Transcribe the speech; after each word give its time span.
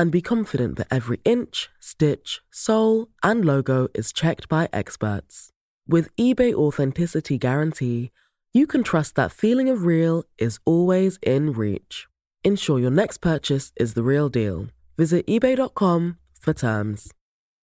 and 0.00 0.10
be 0.10 0.22
confident 0.22 0.78
that 0.78 0.86
every 0.90 1.20
inch, 1.26 1.68
stitch, 1.78 2.40
sole, 2.50 3.08
and 3.22 3.44
logo 3.44 3.86
is 3.92 4.14
checked 4.14 4.48
by 4.48 4.66
experts. 4.72 5.50
With 5.86 6.08
eBay 6.16 6.54
Authenticity 6.54 7.36
Guarantee, 7.36 8.10
you 8.54 8.66
can 8.66 8.82
trust 8.82 9.14
that 9.16 9.30
feeling 9.30 9.68
of 9.68 9.84
real 9.84 10.24
is 10.38 10.58
always 10.64 11.18
in 11.22 11.52
reach. 11.52 12.08
Ensure 12.42 12.78
your 12.78 12.90
next 12.90 13.18
purchase 13.18 13.72
is 13.76 13.92
the 13.92 14.02
real 14.02 14.30
deal. 14.30 14.68
Visit 14.96 15.26
eBay.com 15.26 16.16
for 16.40 16.54
terms. 16.54 17.12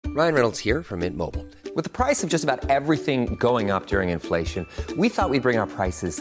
Ryan 0.08 0.34
Reynolds 0.34 0.58
here 0.58 0.82
from 0.82 1.00
Mint 1.00 1.16
Mobile. 1.16 1.46
With 1.76 1.84
the 1.84 1.96
price 2.00 2.24
of 2.24 2.28
just 2.28 2.42
about 2.42 2.68
everything 2.68 3.36
going 3.36 3.70
up 3.70 3.86
during 3.86 4.08
inflation, 4.08 4.66
we 4.96 5.08
thought 5.08 5.30
we'd 5.30 5.42
bring 5.42 5.58
our 5.58 5.68
prices 5.68 6.20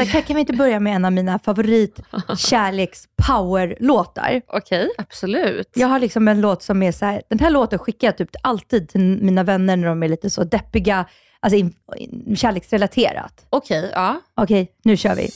Vänta, 0.00 0.12
kan, 0.12 0.22
kan 0.22 0.36
vi 0.36 0.40
inte 0.40 0.52
börja 0.52 0.80
med 0.80 0.96
en 0.96 1.04
av 1.04 1.12
mina 1.12 1.38
favorit 1.38 2.00
kärleks-power-låtar? 2.36 4.42
Okej, 4.46 4.88
absolut. 4.98 5.70
Jag 5.74 5.88
har 5.88 5.98
liksom 5.98 6.28
en 6.28 6.40
låt 6.40 6.62
som 6.62 6.82
är 6.82 6.92
så 6.92 7.04
här, 7.04 7.22
den 7.28 7.38
här 7.38 7.50
låten 7.50 7.78
skickar 7.78 8.08
jag 8.08 8.18
typ 8.18 8.30
alltid 8.42 8.88
till 8.88 9.00
mina 9.00 9.42
vänner 9.42 9.76
när 9.76 9.88
de 9.88 10.02
är 10.02 10.08
lite 10.08 10.30
så 10.30 10.44
deppiga, 10.44 11.04
alltså 11.40 11.56
in, 11.56 11.74
in, 11.96 12.36
kärleksrelaterat. 12.36 13.46
Okej, 13.50 13.90
ja. 13.94 14.20
Okej, 14.34 14.72
nu 14.82 14.96
kör 14.96 15.14
vi. 15.14 15.28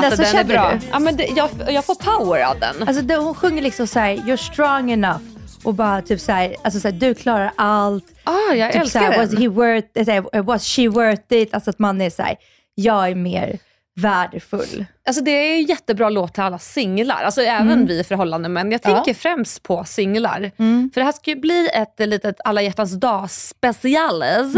Men 0.00 0.12
alltså, 0.12 0.36
den 0.36 0.36
är 0.36 0.44
bra. 0.44 0.72
du? 0.80 0.86
Ja, 0.92 0.98
men 0.98 1.16
det, 1.16 1.26
jag, 1.36 1.50
jag 1.68 1.84
får 1.84 1.94
power 1.94 2.44
av 2.44 2.58
den. 2.60 2.88
Alltså 2.88 3.02
det, 3.02 3.16
hon 3.16 3.34
sjunger 3.34 3.62
liksom 3.62 3.86
så 3.86 3.98
här, 3.98 4.14
you're 4.16 4.36
strong 4.52 4.90
enough. 4.92 5.20
Och 5.64 5.74
bara 5.74 6.02
typ 6.02 6.20
så 6.20 6.32
här, 6.32 6.56
alltså 6.62 6.80
så 6.80 6.88
här, 6.88 6.92
du 6.92 7.14
klarar 7.14 7.52
allt. 7.56 8.04
Ah, 8.24 8.54
jag 8.54 8.72
typ 8.72 8.82
älskar 8.82 9.00
så 9.00 9.06
här, 9.06 9.18
was, 9.18 9.30
den. 9.30 9.42
he 9.42 9.48
worth, 9.48 10.04
så 10.04 10.10
här, 10.10 10.42
was 10.42 10.64
she 10.66 10.88
worth 10.88 11.32
it? 11.34 11.54
Alltså 11.54 11.70
att 11.70 11.78
man 11.78 12.00
är 12.00 12.10
så 12.10 12.22
här, 12.22 12.36
jag 12.74 13.08
är 13.10 13.14
mer 13.14 13.58
värdefull. 14.00 14.84
Alltså 15.08 15.24
det 15.24 15.30
är 15.30 15.54
en 15.56 15.64
jättebra 15.64 16.08
låt 16.08 16.34
till 16.34 16.42
alla 16.42 16.58
singlar, 16.58 17.22
alltså 17.24 17.40
även 17.42 17.86
vi 17.86 18.04
förhållanden 18.04 18.52
men 18.52 18.72
jag 18.72 18.82
tänker 18.82 19.10
Ja. 19.10 19.14
främst 19.14 19.62
på 19.62 19.84
singlar. 19.84 20.50
För 20.94 21.00
det 21.00 21.04
här 21.04 21.12
ska 21.12 21.30
ju 21.30 21.36
bli 21.40 21.68
ett 21.74 22.08
litet 22.08 22.36
alla 22.44 22.62
hjärtans 22.62 23.00
dag 23.00 23.30
speciales. 23.30 24.54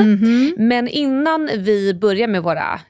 Men 0.57 0.89
innan 0.89 1.51
vi 1.57 1.95
börjar 1.95 2.29
med 2.29 2.43
våra 2.43 2.81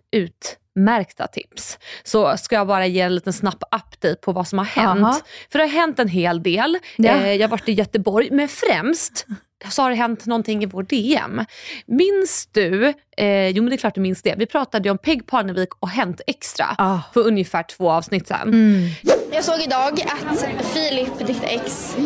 utmärkta 0.81 1.27
tips 1.27 1.79
så 2.05 2.37
ska 2.37 2.55
jag 2.57 2.67
bara 2.67 2.87
ge 2.87 3.01
en 3.01 3.15
liten 3.15 3.33
snabb 3.33 3.63
update 3.65 4.15
på 4.21 4.33
vad 4.33 4.49
som 4.49 4.59
har 4.59 4.67
hänt. 4.67 5.03
Aha. 5.05 5.21
För 5.53 5.59
det 5.59 5.65
har 5.65 5.73
hänt 5.73 5.99
en 5.99 6.09
hel 6.09 6.43
del. 6.43 6.79
Ja. 6.97 7.11
Eh, 7.13 7.33
jag 7.35 7.43
har 7.43 7.51
varit 7.51 7.69
i 7.69 7.73
Göteborg, 7.73 8.29
men 8.31 8.49
främst 8.49 9.27
så 9.69 9.83
har 9.83 9.91
det 9.91 9.97
hänt 9.97 10.27
någonting 10.27 10.63
i 10.63 10.67
vår 10.67 10.83
DM. 10.83 11.45
Minns 11.87 12.49
du, 12.53 12.95
eh, 13.17 13.49
jo 13.49 13.63
men 13.63 13.71
det 13.71 13.77
är 13.77 13.79
klart 13.79 13.95
du 13.95 14.01
minns 14.01 14.23
det, 14.23 14.35
vi 14.39 14.47
pratade 14.47 14.85
ju 14.89 14.91
om 14.91 14.99
Peg 14.99 15.27
Parnevik 15.27 15.69
och 15.81 15.89
Hänt 15.89 16.21
Extra 16.27 16.67
Ah. 16.79 16.99
för 17.15 17.21
ungefär 17.27 17.63
två 17.63 17.91
avsnitt 17.91 18.29
sedan. 18.29 18.49
Mm. 18.49 18.89
Jag 19.33 19.45
såg 19.45 19.61
idag 19.61 20.01
att 20.31 20.47
Filip, 20.67 21.27
ditt 21.27 21.43
ex, 21.45 21.97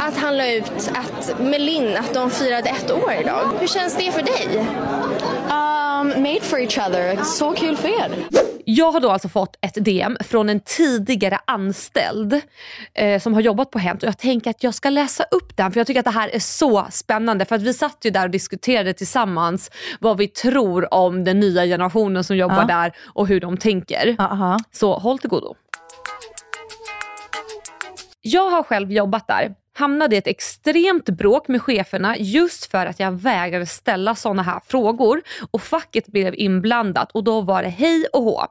att 0.00 0.16
han 0.16 0.36
la 0.36 0.52
ut 0.52 0.90
att 0.94 1.40
Melin, 1.40 1.96
att 1.96 2.14
de 2.14 2.30
firade 2.30 2.68
ett 2.70 2.90
år 2.90 3.12
idag. 3.20 3.50
Hur 3.60 3.66
känns 3.66 3.96
det 3.96 4.12
för 4.12 4.22
dig? 4.22 4.66
Um, 6.14 6.22
made 6.22 6.40
for 6.40 6.58
each 6.60 6.78
other. 6.78 7.24
Så 7.24 7.52
kul 7.52 7.76
för 7.76 7.88
er. 7.88 8.10
Jag 8.64 8.92
har 8.92 9.00
då 9.00 9.10
alltså 9.10 9.28
fått 9.28 9.56
ett 9.60 9.84
DM 9.84 10.16
från 10.20 10.48
en 10.48 10.60
tidigare 10.60 11.38
anställd 11.44 12.40
eh, 12.94 13.20
som 13.20 13.34
har 13.34 13.40
jobbat 13.40 13.70
på 13.70 13.78
Hänt 13.78 14.02
och 14.02 14.06
jag 14.06 14.18
tänker 14.18 14.50
att 14.50 14.62
jag 14.62 14.74
ska 14.74 14.90
läsa 14.90 15.24
upp 15.30 15.56
den 15.56 15.72
för 15.72 15.80
jag 15.80 15.86
tycker 15.86 16.00
att 16.00 16.04
det 16.04 16.10
här 16.10 16.28
är 16.28 16.38
så 16.38 16.86
spännande 16.90 17.44
för 17.44 17.56
att 17.56 17.62
vi 17.62 17.74
satt 17.74 17.98
ju 18.02 18.10
där 18.10 18.24
och 18.24 18.30
diskuterade 18.30 18.92
tillsammans 18.92 19.70
vad 20.00 20.16
vi 20.18 20.28
tror 20.28 20.94
om 20.94 21.24
den 21.24 21.40
nya 21.40 21.64
generationen 21.64 22.24
som 22.24 22.36
jobbar 22.36 22.56
Ja. 22.68 22.76
där 22.76 22.92
och 23.04 23.26
hur 23.26 23.40
de 23.40 23.56
tänker. 23.56 24.16
Aha. 24.18 24.58
Så 24.72 24.98
håll 24.98 25.18
till 25.18 25.30
godo. 25.30 25.54
Jag 28.20 28.50
har 28.50 28.62
själv 28.62 28.92
jobbat 28.92 29.26
där. 29.28 29.54
Hamnade 29.78 30.14
i 30.14 30.18
ett 30.18 30.26
extremt 30.26 31.04
bråk 31.04 31.48
med 31.48 31.62
cheferna 31.62 32.16
just 32.18 32.70
för 32.70 32.86
att 32.86 33.00
jag 33.00 33.12
vägrade 33.12 33.66
ställa 33.66 34.14
sådana 34.14 34.42
här 34.42 34.60
frågor 34.66 35.22
och 35.50 35.62
facket 35.62 36.06
blev 36.06 36.34
inblandat 36.34 37.12
och 37.12 37.24
då 37.24 37.40
var 37.40 37.62
det 37.62 37.68
hej 37.68 38.06
och 38.12 38.22
hå. 38.22 38.46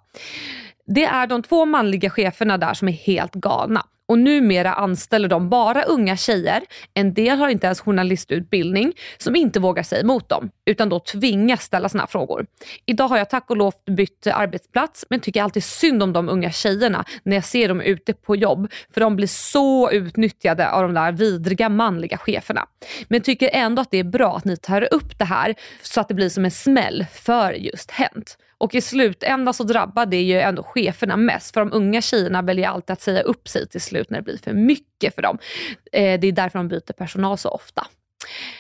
Det 0.88 1.06
är 1.06 1.28
de 1.28 1.44
två 1.44 1.66
manliga 1.66 2.10
cheferna 2.10 2.58
där 2.58 2.74
som 2.74 2.88
är 2.88 2.94
helt 2.94 3.34
galna. 3.34 3.86
Och 4.08 4.20
numera 4.20 4.74
anställer 4.74 5.28
de 5.28 5.50
bara 5.50 5.84
unga 5.84 6.18
tjejer, 6.18 6.64
en 6.94 7.14
del 7.14 7.38
har 7.38 7.50
inte 7.50 7.66
ens 7.66 7.82
journalistutbildning, 7.82 8.94
som 9.18 9.36
inte 9.36 9.60
vågar 9.60 9.84
säga 9.84 10.02
emot 10.02 10.30
dem, 10.30 10.50
utan 10.66 10.90
då 10.90 11.00
tvingas 11.00 11.64
ställa 11.64 11.90
såna 11.90 12.04
här 12.04 12.08
frågor. 12.08 12.46
Idag 12.86 13.08
har 13.08 13.18
jag 13.18 13.30
tack 13.30 13.50
och 13.50 13.58
lov 13.58 13.74
bytt 13.86 14.28
arbetsplats, 14.28 15.06
men 15.10 15.20
tycker 15.20 15.44
alltid 15.44 15.64
synd 15.64 16.04
om 16.04 16.14
de 16.14 16.30
unga 16.30 16.52
tjejerna 16.52 17.06
när 17.24 17.36
jag 17.36 17.46
ser 17.46 17.68
dem 17.68 17.82
ute 17.82 18.14
på 18.14 18.36
jobb, 18.36 18.72
för 18.94 19.02
de 19.02 19.16
blir 19.16 19.28
så 19.28 19.92
utnyttjade 19.92 20.72
av 20.72 20.82
de 20.82 20.94
där 20.94 21.12
vidriga 21.12 21.70
manliga 21.70 22.18
cheferna. 22.18 22.68
Men 23.08 23.22
tycker 23.22 23.50
ändå 23.54 23.82
att 23.82 23.92
det 23.92 24.00
är 24.00 24.04
bra 24.04 24.38
att 24.38 24.46
ni 24.46 24.58
tar 24.58 24.94
upp 24.94 25.20
det 25.20 25.26
här, 25.26 25.56
så 25.82 26.02
att 26.02 26.08
det 26.08 26.14
blir 26.14 26.30
som 26.30 26.46
en 26.46 26.52
smäll 26.52 27.06
för 27.14 27.54
just 27.54 27.92
Hänt. 27.92 28.38
Och 28.66 28.76
i 28.76 28.82
slutändan 28.82 29.54
så 29.54 29.64
drabbar 29.64 30.06
det 30.06 30.22
ju 30.22 30.40
ändå 30.40 30.64
cheferna 30.64 31.18
mest. 31.18 31.54
För 31.54 31.62
de 31.62 31.74
unga 31.74 32.02
tjejerna 32.02 32.42
väljer 32.42 32.70
alltid 32.70 32.94
att 32.94 33.02
säga 33.02 33.22
upp 33.22 33.48
sig 33.48 33.68
till 33.68 33.82
slut 33.82 34.10
när 34.10 34.18
det 34.18 34.24
blir 34.24 34.38
för 34.38 34.54
mycket 34.54 35.16
för 35.16 35.22
dem. 35.22 35.38
Eh, 35.92 36.20
det 36.20 36.28
är 36.28 36.32
därför 36.32 36.60
de 36.60 36.68
byter 36.68 36.94
personal 36.94 37.38
så 37.38 37.50
ofta. 37.50 37.88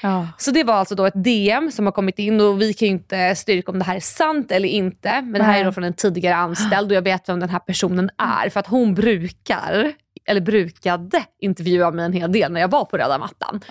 Ja. 0.01 0.27
Så 0.38 0.51
det 0.51 0.63
var 0.63 0.73
alltså 0.73 0.95
då 0.95 1.05
ett 1.05 1.23
DM 1.23 1.71
som 1.71 1.85
har 1.85 1.91
kommit 1.91 2.19
in 2.19 2.41
och 2.41 2.61
vi 2.61 2.73
kan 2.73 2.88
ju 2.88 2.91
inte 2.91 3.35
styrka 3.35 3.71
om 3.71 3.79
det 3.79 3.85
här 3.85 3.95
är 3.95 3.99
sant 3.99 4.51
eller 4.51 4.69
inte. 4.69 5.21
Men 5.21 5.33
det 5.33 5.44
här 5.44 5.59
är 5.59 5.65
då 5.65 5.71
från 5.71 5.83
en 5.83 5.94
tidigare 5.94 6.35
anställd 6.35 6.91
och 6.91 6.95
jag 6.95 7.01
vet 7.01 7.29
vem 7.29 7.39
den 7.39 7.49
här 7.49 7.59
personen 7.59 8.09
är. 8.17 8.49
För 8.49 8.59
att 8.59 8.67
hon 8.67 8.95
brukar, 8.95 9.94
eller 10.28 10.41
brukade 10.41 11.25
intervjua 11.40 11.91
mig 11.91 12.06
en 12.06 12.13
hel 12.13 12.31
del 12.31 12.52
när 12.52 12.62
jag 12.62 12.68
var 12.68 12.86
på 12.86 12.97
röda 12.97 13.18
mattan. 13.18 13.62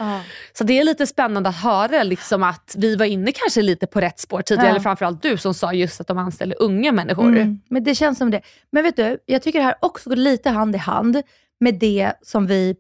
Så 0.53 0.65
det 0.65 0.79
är 0.79 0.85
lite 0.85 1.07
spännande 1.07 1.49
att 1.49 1.57
höra 1.57 2.03
liksom 2.03 2.43
att 2.43 2.75
vi 2.79 2.97
var 2.97 3.07
inne 3.07 3.33
kanske 3.33 3.63
lite 3.63 3.87
på 3.87 4.01
rätt 4.01 4.21
spår 4.21 4.43
tidigare. 4.43 4.67
Ja. 4.67 4.71
Eller 4.71 4.81
framförallt 4.81 5.23
du 5.23 5.37
som 5.37 5.55
sa 5.55 5.73
just 5.73 6.01
att 6.01 6.06
de 6.06 6.19
anställer 6.19 6.62
unga 6.62 6.93
människor. 6.93 7.29
Mm, 7.29 7.61
men 7.69 7.85
det 7.85 7.95
känns 7.95 8.19
som 8.19 8.31
det. 8.31 8.41
Men 8.71 8.83
vet 8.83 8.97
du, 8.97 9.19
jag 9.27 9.43
tycker 9.43 9.59
det 9.59 9.65
här 9.65 9.77
också 9.81 10.11
går 10.11 10.17
lite 10.17 10.51
hand 10.51 10.75
i 10.75 10.79
hand 10.79 11.23
med 11.61 11.75
det 11.75 12.12
som 12.23 12.47
vi 12.47 12.77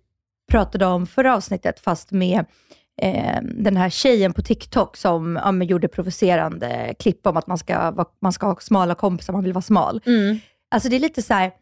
pratade 0.50 0.86
om 0.86 1.06
förra 1.06 1.34
avsnittet, 1.34 1.80
fast 1.80 2.10
med 2.10 2.44
eh, 3.02 3.38
den 3.42 3.76
här 3.76 3.90
tjejen 3.90 4.32
på 4.32 4.42
TikTok 4.42 4.96
som 4.96 5.40
ja, 5.44 5.64
gjorde 5.64 5.88
provocerande 5.88 6.94
klipp 6.98 7.26
om 7.26 7.36
att 7.36 7.46
man 7.46 7.58
ska, 7.58 8.06
man 8.20 8.32
ska 8.32 8.46
ha 8.46 8.56
smala 8.60 8.94
kompisar, 8.94 9.32
man 9.32 9.44
vill 9.44 9.52
vara 9.52 9.62
smal. 9.62 10.00
Mm. 10.06 10.38
Alltså 10.70 10.88
det 10.88 10.96
är 10.96 11.00
lite 11.00 11.22
så 11.22 11.34
här, 11.34 11.52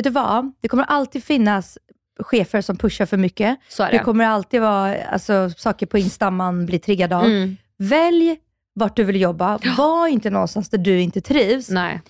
vet 0.00 0.04
du 0.04 0.10
vad? 0.10 0.52
Det 0.60 0.68
kommer 0.68 0.84
alltid 0.84 1.24
finnas 1.24 1.78
chefer 2.20 2.60
som 2.60 2.76
pushar 2.76 3.06
för 3.06 3.16
mycket. 3.16 3.58
Så 3.68 3.82
Det 3.82 3.90
det. 3.90 3.98
kommer 3.98 4.24
alltid 4.26 4.60
vara 4.60 5.02
alltså, 5.04 5.50
saker 5.56 5.86
på 5.86 5.98
Insta 5.98 6.30
man 6.30 6.66
blir 6.66 6.78
triggad 6.78 7.12
av. 7.12 7.24
Mm. 7.24 7.56
Välj 7.78 8.36
vart 8.74 8.96
du 8.96 9.04
vill 9.04 9.20
jobba. 9.20 9.58
Var 9.78 10.06
inte 10.08 10.30
någonstans 10.30 10.68
där 10.68 10.78
du 10.78 11.00
inte 11.00 11.20
trivs. 11.20 11.70
Nej. 11.70 12.00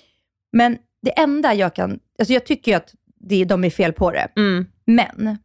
Men 0.52 0.78
det 1.02 1.18
enda 1.20 1.54
jag 1.54 1.74
kan, 1.74 1.98
alltså 2.18 2.32
jag 2.32 2.46
tycker 2.46 2.72
ju 2.72 2.76
att 2.76 2.94
det, 3.20 3.44
de 3.44 3.64
är 3.64 3.70
fel 3.70 3.92
på 3.92 4.10
det, 4.10 4.28
Mm. 4.36 4.66
men 4.86 5.38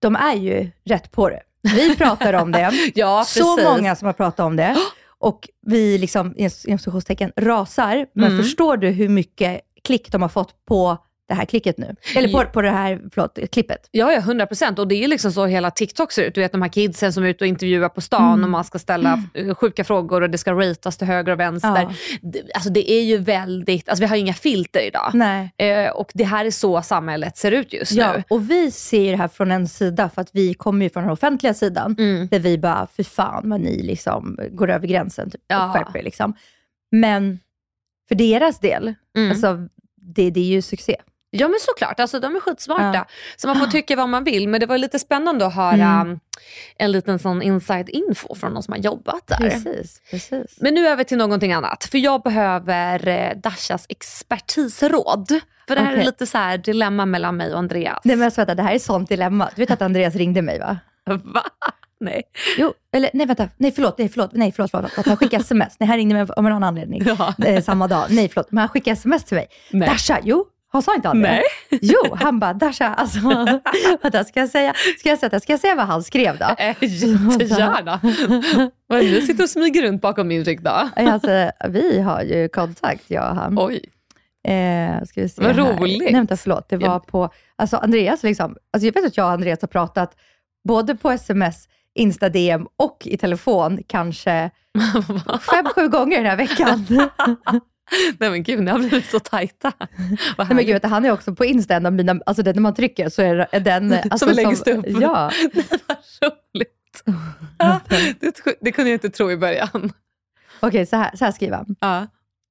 de 0.00 0.16
är 0.16 0.34
ju 0.34 0.70
rätt 0.84 1.10
på 1.12 1.28
det. 1.28 1.40
Vi 1.62 1.96
pratar 1.96 2.32
om 2.34 2.52
det, 2.52 2.70
Ja, 2.94 3.24
så 3.26 3.56
precis. 3.56 3.70
många 3.70 3.96
som 3.96 4.06
har 4.06 4.12
pratat 4.12 4.40
om 4.40 4.56
det. 4.56 4.76
och 5.18 5.48
vi 5.66 5.98
liksom, 5.98 6.34
inom 6.36 7.32
rasar. 7.36 8.06
Men 8.14 8.32
Mm. 8.32 8.42
förstår 8.42 8.76
du 8.76 8.88
hur 8.88 9.08
mycket 9.08 9.60
klick 9.84 10.12
de 10.12 10.22
har 10.22 10.28
fått 10.28 10.64
på 10.64 10.98
det 11.28 11.34
här 11.34 11.44
klicket 11.44 11.78
nu? 11.78 11.96
Eller 12.16 12.28
på, 12.28 12.44
på 12.44 12.62
det 12.62 12.70
här, 12.70 13.00
förlåt, 13.14 13.38
klippet. 13.52 13.88
Ja, 13.90 14.12
ja, 14.12 14.18
100 14.18 14.46
procent. 14.46 14.78
Och 14.78 14.88
det 14.88 15.04
är 15.04 15.08
liksom 15.08 15.32
så 15.32 15.46
hela 15.46 15.70
TikTok 15.70 16.12
ser 16.12 16.22
ut. 16.22 16.34
Du 16.34 16.40
vet 16.40 16.52
de 16.52 16.62
här 16.62 16.68
kidsen 16.68 17.12
som 17.12 17.24
är 17.24 17.28
ute 17.28 17.44
och 17.44 17.48
intervjuar 17.48 17.88
på 17.88 18.00
stan 18.00 18.32
Mm. 18.32 18.44
och 18.44 18.50
man 18.50 18.64
ska 18.64 18.78
ställa 18.78 19.22
eh, 19.34 19.54
sjuka 19.54 19.84
frågor 19.84 20.20
och 20.22 20.30
det 20.30 20.38
ska 20.38 20.52
ratas 20.52 20.96
till 20.96 21.06
höger 21.06 21.32
och 21.32 21.40
vänster. 21.40 21.68
Ja. 21.88 21.92
Det, 22.22 22.42
alltså 22.54 22.70
det 22.70 22.90
är 22.92 23.02
ju 23.02 23.18
väldigt, 23.18 23.88
alltså 23.88 24.00
vi 24.02 24.08
har 24.08 24.16
inga 24.16 24.34
filter 24.34 24.80
idag. 24.86 25.12
Eh, 25.58 25.90
och 25.90 26.10
det 26.14 26.24
här 26.24 26.44
är 26.44 26.50
så 26.50 26.82
samhället 26.82 27.36
ser 27.36 27.52
ut 27.52 27.72
just 27.72 27.92
Ja, 27.92 28.12
nu. 28.12 28.22
och 28.30 28.50
vi 28.50 28.70
ser 28.70 29.10
det 29.10 29.16
här 29.18 29.28
från 29.28 29.50
en 29.50 29.68
sida, 29.68 30.08
för 30.14 30.22
att 30.22 30.30
vi 30.32 30.54
kommer 30.54 30.84
ju 30.86 30.90
från 30.90 31.02
den 31.02 31.12
offentliga 31.12 31.54
sidan, 31.54 31.96
Mm. 31.98 32.28
där 32.30 32.38
vi 32.38 32.58
bara, 32.58 32.86
för 32.96 33.02
fan 33.02 33.50
vad 33.50 33.60
ni 33.60 33.82
liksom 33.82 34.38
går 34.50 34.70
över 34.70 34.86
gränsen, 34.88 35.30
typ, 35.30 35.40
Ja. 35.46 35.66
och 35.66 35.72
skärper 35.72 35.98
er. 35.98 36.02
Liksom. 36.02 36.34
Men 36.92 37.38
för 38.08 38.14
deras 38.14 38.58
del, 38.58 38.94
Mm. 39.16 39.30
alltså, 39.30 39.68
det, 39.96 40.30
det 40.30 40.40
är 40.40 40.44
ju 40.44 40.62
succé. 40.62 40.96
Ja 41.36 41.48
men 41.48 41.58
såklart, 41.60 42.00
alltså, 42.00 42.20
de 42.20 42.36
är 42.36 42.40
skitsmarta. 42.40 42.92
Ja. 42.94 43.06
Så 43.36 43.46
man 43.48 43.58
får 43.58 43.66
tycka 43.66 43.96
vad 43.96 44.08
man 44.08 44.24
vill. 44.24 44.48
Men 44.48 44.60
det 44.60 44.66
var 44.66 44.78
lite 44.78 44.98
spännande 44.98 45.46
att 45.46 45.54
höra 45.54 45.74
Mm. 45.74 46.10
um, 46.10 46.20
en 46.78 46.92
liten 46.92 47.18
sån 47.18 47.42
inside 47.42 47.88
info 47.88 48.34
från 48.34 48.52
någon 48.52 48.62
som 48.62 48.72
har 48.72 48.78
jobbat 48.78 49.26
där. 49.26 49.36
Precis, 49.36 50.00
precis. 50.10 50.56
Men 50.60 50.74
nu 50.74 50.88
över 50.88 51.04
till 51.04 51.18
någonting 51.18 51.52
annat. 51.52 51.84
För 51.90 51.98
jag 51.98 52.22
behöver 52.22 53.08
eh, 53.08 53.36
Dashas 53.36 53.86
expertisråd. 53.88 55.28
För 55.68 55.74
det 55.76 55.80
här 55.80 55.90
är 55.92 55.96
Okej. 55.96 56.06
lite 56.06 56.26
så 56.26 56.38
här 56.38 56.58
dilemma 56.58 57.06
mellan 57.06 57.36
mig 57.36 57.52
och 57.52 57.58
Andreas. 57.58 58.00
Nej 58.04 58.16
men 58.16 58.24
alltså, 58.24 58.40
vänta, 58.40 58.54
det 58.54 58.62
här 58.62 58.74
är 58.74 58.78
sånt 58.78 59.08
dilemma. 59.08 59.50
Du 59.56 59.62
vet 59.62 59.70
att 59.70 59.82
Andreas 59.82 60.14
ringde 60.14 60.42
mig 60.42 60.58
va? 60.58 60.78
Va? 61.06 61.42
Nej. 62.00 62.22
Jo, 62.58 62.72
eller 62.92 63.10
nej 63.14 63.26
vänta, 63.26 63.48
nej 63.56 63.72
förlåt, 63.72 63.98
nej 63.98 64.08
förlåt, 64.08 64.30
nej 64.32 64.52
förlåt, 64.52 64.70
förlåt. 64.70 64.98
Att 64.98 65.06
han 65.06 65.16
skickade 65.16 65.40
sms. 65.42 65.76
Nej, 65.80 65.88
han 65.88 65.96
ringde 65.96 66.14
mig 66.14 66.26
av 66.36 66.44
någon 66.44 66.64
anledning. 66.64 67.02
Ja. 67.18 67.34
Eh, 67.46 67.62
samma 67.62 67.86
dag. 67.88 68.06
Nej 68.10 68.28
förlåt, 68.28 68.50
men 68.52 68.58
han 68.58 68.68
skickade 68.68 68.96
smes 68.96 69.24
till 69.24 69.36
mig. 69.36 69.46
Nej. 69.70 69.88
Dasha, 69.88 70.18
jo, 70.22 70.44
han 70.74 70.82
sa 70.82 70.94
inte 70.94 71.08
han 71.08 71.22
det? 71.22 71.28
Nej. 71.28 71.42
Jo, 71.82 72.14
han 72.14 72.38
bara 72.40 72.52
Dasha, 72.52 72.94
alltså, 72.94 73.18
vänta, 74.02 74.24
ska 74.24 74.40
jag 74.40 74.48
säga, 74.48 74.74
ska 74.98 75.08
jag 75.08 75.18
säga, 75.18 75.40
ska 75.40 75.52
jag 75.52 75.60
säga 75.60 75.74
vad 75.74 75.86
han 75.86 76.02
skrev 76.02 76.38
då? 76.38 76.54
Eh, 76.58 76.76
jättegärna. 76.80 78.00
Vad 78.86 78.98
är 78.98 79.02
det? 79.04 79.10
Du 79.10 79.20
sitter 79.22 79.42
och 79.42 79.50
smyger 79.50 79.82
runt 79.82 80.02
bakom 80.02 80.28
min 80.28 80.44
rygg 80.44 80.62
då? 80.62 80.88
Alltså, 80.96 81.50
vi 81.68 82.00
har 82.00 82.22
ju 82.22 82.48
kontakt, 82.48 83.04
jag 83.06 83.30
och 83.30 83.36
han. 83.36 83.58
Oj. 83.58 83.80
Eh, 84.48 85.04
ska 85.04 85.20
vi 85.20 85.28
se 85.28 85.42
Vad 85.42 85.56
här. 85.56 85.78
roligt. 85.78 86.02
Nej, 86.02 86.12
vänta, 86.12 86.36
förlåt. 86.36 86.68
Det 86.68 86.76
var 86.76 86.98
på, 86.98 87.30
alltså 87.56 87.76
Andreas 87.76 88.22
liksom, 88.22 88.56
alltså 88.72 88.86
jag 88.86 88.94
vet 88.94 89.04
att 89.06 89.16
jag 89.16 89.26
och 89.26 89.32
Andreas 89.32 89.60
har 89.60 89.68
pratat 89.68 90.16
både 90.68 90.94
på 90.94 91.10
sms, 91.10 91.68
Insta-DM 91.94 92.66
och 92.76 93.02
i 93.06 93.16
telefon 93.16 93.82
kanske 93.86 94.50
fem, 95.50 95.64
sju 95.74 95.88
gånger 95.88 96.16
den 96.16 96.26
här 96.26 96.36
veckan. 96.36 96.86
Nej 98.18 98.30
men 98.30 98.42
gud, 98.42 98.62
ni 98.62 98.70
har 98.70 98.78
blivit 98.78 99.10
så 99.10 99.20
tajta. 99.20 99.72
Nej, 100.38 100.48
men 100.48 100.66
gud, 100.66 100.84
han 100.84 101.04
är 101.04 101.10
också 101.10 101.34
på 101.34 101.44
Insta, 101.44 101.74
en 101.74 101.86
av 101.86 101.92
mina, 101.92 102.20
alltså 102.26 102.42
den, 102.42 102.54
när 102.54 102.62
man 102.62 102.74
trycker 102.74 103.08
så 103.08 103.22
är 103.22 103.60
den... 103.60 103.96
Alltså, 104.10 104.30
är 104.30 104.34
längst 104.34 104.68
upp. 104.68 104.84
Ja. 104.88 105.30
Vad 106.20 106.32
roligt. 106.32 107.04
Det, 108.20 108.56
det 108.60 108.72
kunde 108.72 108.90
jag 108.90 108.96
inte 108.96 109.10
tro 109.10 109.30
i 109.30 109.36
början. 109.36 109.92
Okej, 110.60 110.86
så, 110.86 110.96
här, 110.96 111.16
så 111.16 111.24
här 111.24 111.32
skriver 111.32 111.56
han. 111.56 111.76
Ja. 111.80 112.06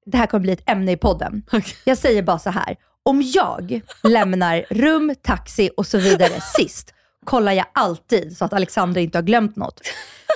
Det 0.06 0.18
här 0.18 0.26
kommer 0.26 0.42
bli 0.42 0.52
ett 0.52 0.70
ämne 0.70 0.92
i 0.92 0.98
podden. 0.98 1.44
Okej. 1.48 1.76
Jag 1.84 1.98
säger 1.98 2.24
bara 2.24 2.40
så 2.40 2.50
här. 2.50 2.76
Om 3.04 3.22
jag 3.22 3.82
lämnar 4.04 4.66
rum, 4.70 5.16
taxi 5.22 5.70
och 5.78 5.88
så 5.88 5.98
vidare 5.98 6.42
sist, 6.58 6.94
kollar 7.26 7.52
jag 7.52 7.66
alltid 7.74 8.38
så 8.38 8.46
att 8.46 8.54
Alexandra 8.54 9.02
inte 9.02 9.18
har 9.18 9.24
glömt 9.24 9.56
något. 9.56 9.82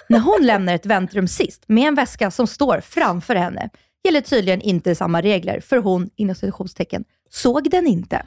När 0.09 0.19
hon 0.19 0.45
lämnar 0.45 0.75
ett 0.75 0.85
väntrum 0.85 1.27
sist 1.27 1.63
med 1.67 1.87
en 1.87 1.95
väska 1.95 2.31
som 2.31 2.47
står 2.47 2.81
framför 2.81 3.35
henne, 3.35 3.69
gäller 4.07 4.21
tydligen 4.21 4.61
inte 4.61 4.95
samma 4.95 5.21
regler, 5.21 5.59
för 5.59 5.77
hon, 5.77 6.09
inom 6.15 6.35
citationstecken, 6.35 7.03
såg 7.29 7.69
den 7.69 7.87
inte. 7.87 8.25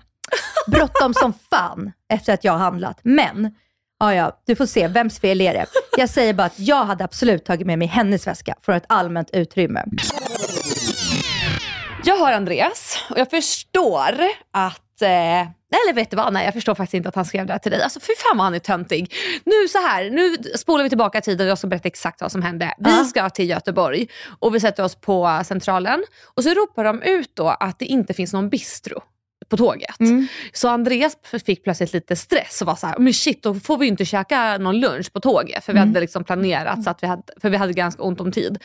Bråttom 0.66 1.14
som 1.14 1.32
fan 1.50 1.92
efter 2.08 2.34
att 2.34 2.44
jag 2.44 2.52
har 2.52 2.58
handlat, 2.58 3.00
men 3.02 3.54
Ja, 4.02 4.14
ja, 4.14 4.42
du 4.46 4.56
får 4.56 4.66
se. 4.66 4.88
Vems 4.88 5.20
fel 5.20 5.40
är 5.40 5.52
det? 5.54 5.66
Jag 5.96 6.08
säger 6.08 6.34
bara 6.34 6.46
att 6.46 6.58
jag 6.58 6.84
hade 6.84 7.04
absolut 7.04 7.44
tagit 7.44 7.66
med 7.66 7.78
mig 7.78 7.88
hennes 7.88 8.26
väska 8.26 8.54
från 8.62 8.76
ett 8.76 8.84
allmänt 8.88 9.30
utrymme. 9.32 9.84
Jag 12.04 12.16
har 12.16 12.32
Andreas 12.32 12.98
och 13.10 13.18
jag 13.18 13.30
förstår 13.30 14.14
att 14.50 14.89
eh, 15.02 15.40
eller 15.84 15.94
vet 15.94 16.10
du 16.10 16.16
vad, 16.16 16.32
nej 16.32 16.44
jag 16.44 16.54
förstår 16.54 16.74
faktiskt 16.74 16.94
inte 16.94 17.08
att 17.08 17.14
han 17.14 17.24
skrev 17.24 17.46
det 17.46 17.52
här 17.52 17.58
till 17.58 17.72
dig. 17.72 17.82
Alltså 17.82 18.00
fy 18.00 18.12
fan 18.18 18.36
vad 18.36 18.44
han 18.44 18.54
är 18.54 18.58
töntig. 18.58 19.14
Nu 19.44 19.68
så 19.68 19.78
här, 19.78 20.10
nu 20.10 20.36
spolar 20.58 20.82
vi 20.84 20.88
tillbaka 20.88 21.20
tiden 21.20 21.46
och 21.46 21.50
jag 21.50 21.58
ska 21.58 21.66
berätta 21.66 21.88
exakt 21.88 22.20
vad 22.20 22.32
som 22.32 22.42
hände. 22.42 22.74
Vi 22.78 22.90
Ja. 22.90 23.04
ska 23.04 23.30
till 23.30 23.48
Göteborg 23.50 24.06
och 24.38 24.54
vi 24.54 24.60
sätter 24.60 24.82
oss 24.84 24.94
på 24.94 25.40
Centralen 25.44 26.04
och 26.34 26.42
så 26.44 26.50
ropar 26.50 26.84
de 26.84 27.02
ut 27.02 27.30
då 27.36 27.48
att 27.48 27.78
det 27.78 27.84
inte 27.84 28.14
finns 28.14 28.32
någon 28.32 28.48
bistro 28.48 29.02
på 29.50 29.56
tåget. 29.56 29.96
Så 30.52 30.68
Andreas 30.68 31.16
fick 31.46 31.64
plötsligt 31.64 31.92
lite 31.92 32.16
stress 32.16 32.60
och 32.60 32.66
var 32.66 32.74
så 32.74 32.86
här, 32.86 32.98
men 32.98 33.14
shit 33.14 33.42
då 33.42 33.54
får 33.54 33.78
vi 33.78 33.86
inte 33.86 34.04
käka 34.04 34.58
någon 34.58 34.80
lunch 34.80 35.12
på 35.12 35.20
tåget. 35.20 35.64
För 35.64 35.72
vi 35.72 35.78
hade 35.78 36.00
liksom 36.00 36.24
planerat 36.24 36.84
så 36.84 36.90
att 36.90 37.02
vi 37.02 37.06
hade, 37.06 37.22
för 37.40 37.50
vi 37.50 37.56
hade 37.56 37.72
ganska 37.72 38.02
ont 38.02 38.20
om 38.20 38.32
tid. 38.32 38.58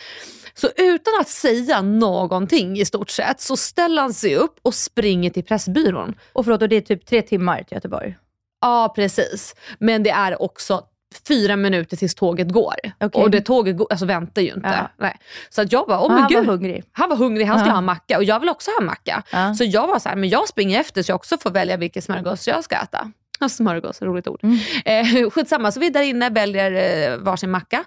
Så 0.53 0.69
utan 0.77 1.13
att 1.21 1.29
säga 1.29 1.81
någonting 1.81 2.77
i 2.77 2.85
stort 2.85 3.09
sett 3.09 3.41
så 3.41 3.57
ställer 3.57 4.01
han 4.01 4.13
sig 4.13 4.35
upp 4.35 4.59
och 4.61 4.73
springer 4.73 5.29
till 5.29 5.43
Pressbyrån. 5.43 6.15
Och 6.33 6.45
förlåt, 6.45 6.61
och 6.61 6.69
det 6.69 6.75
är 6.75 6.81
typ 6.81 7.05
tre 7.05 7.21
timmar 7.21 7.63
till 7.63 7.75
Göteborg. 7.75 8.17
Ja 8.61 8.93
precis. 8.95 9.55
Men 9.79 10.03
det 10.03 10.09
är 10.09 10.41
också 10.41 10.83
fyra 11.27 11.55
minuter 11.55 11.97
tills 11.97 12.15
tåget 12.15 12.49
går. 12.51 12.75
Okej. 12.99 13.21
Och 13.23 13.31
det 13.31 13.41
tåget 13.41 13.77
går, 13.77 13.87
alltså 13.89 14.05
väntar 14.05 14.41
ju 14.41 14.53
inte. 14.53 14.89
Ja. 14.99 15.11
Så 15.49 15.61
att 15.61 15.71
jag 15.71 15.87
bara, 15.87 15.99
åh 15.99 16.03
Och 16.05 16.11
men 16.11 16.21
han 16.21 16.33
var 16.33 16.39
gud. 16.41 16.49
hungrig. 16.49 16.83
Han 16.91 17.09
var 17.09 17.15
hungrig, 17.17 17.45
han 17.45 17.57
skulle 17.59 17.69
Ja. 17.69 17.73
ha 17.73 17.77
en 17.77 17.85
macka 17.85 18.17
och 18.17 18.23
jag 18.23 18.39
vill 18.39 18.49
också 18.49 18.71
ha 18.71 18.77
en 18.79 18.85
macka. 18.85 19.23
Ja. 19.31 19.53
Så 19.53 19.63
jag 19.63 19.87
var 19.87 19.99
så 19.99 20.09
här, 20.09 20.15
men 20.15 20.29
jag 20.29 20.47
springer 20.47 20.79
efter 20.79 21.03
så 21.03 21.11
jag 21.11 21.15
också 21.15 21.37
får 21.37 21.49
välja 21.51 21.77
vilken 21.77 22.01
smörgås 22.01 22.47
jag 22.47 22.63
ska 22.63 22.75
äta. 22.75 23.11
Smörgås, 23.49 24.01
roligt 24.01 24.27
ord. 24.27 24.39
Mm. 24.43 24.57
Eh, 24.85 25.29
skitsamma, 25.31 25.71
så 25.71 25.79
vi 25.79 25.89
där 25.89 26.01
inne 26.01 26.29
väljer 26.29 26.71
eh, 27.11 27.17
varsin 27.17 27.51
macka. 27.51 27.83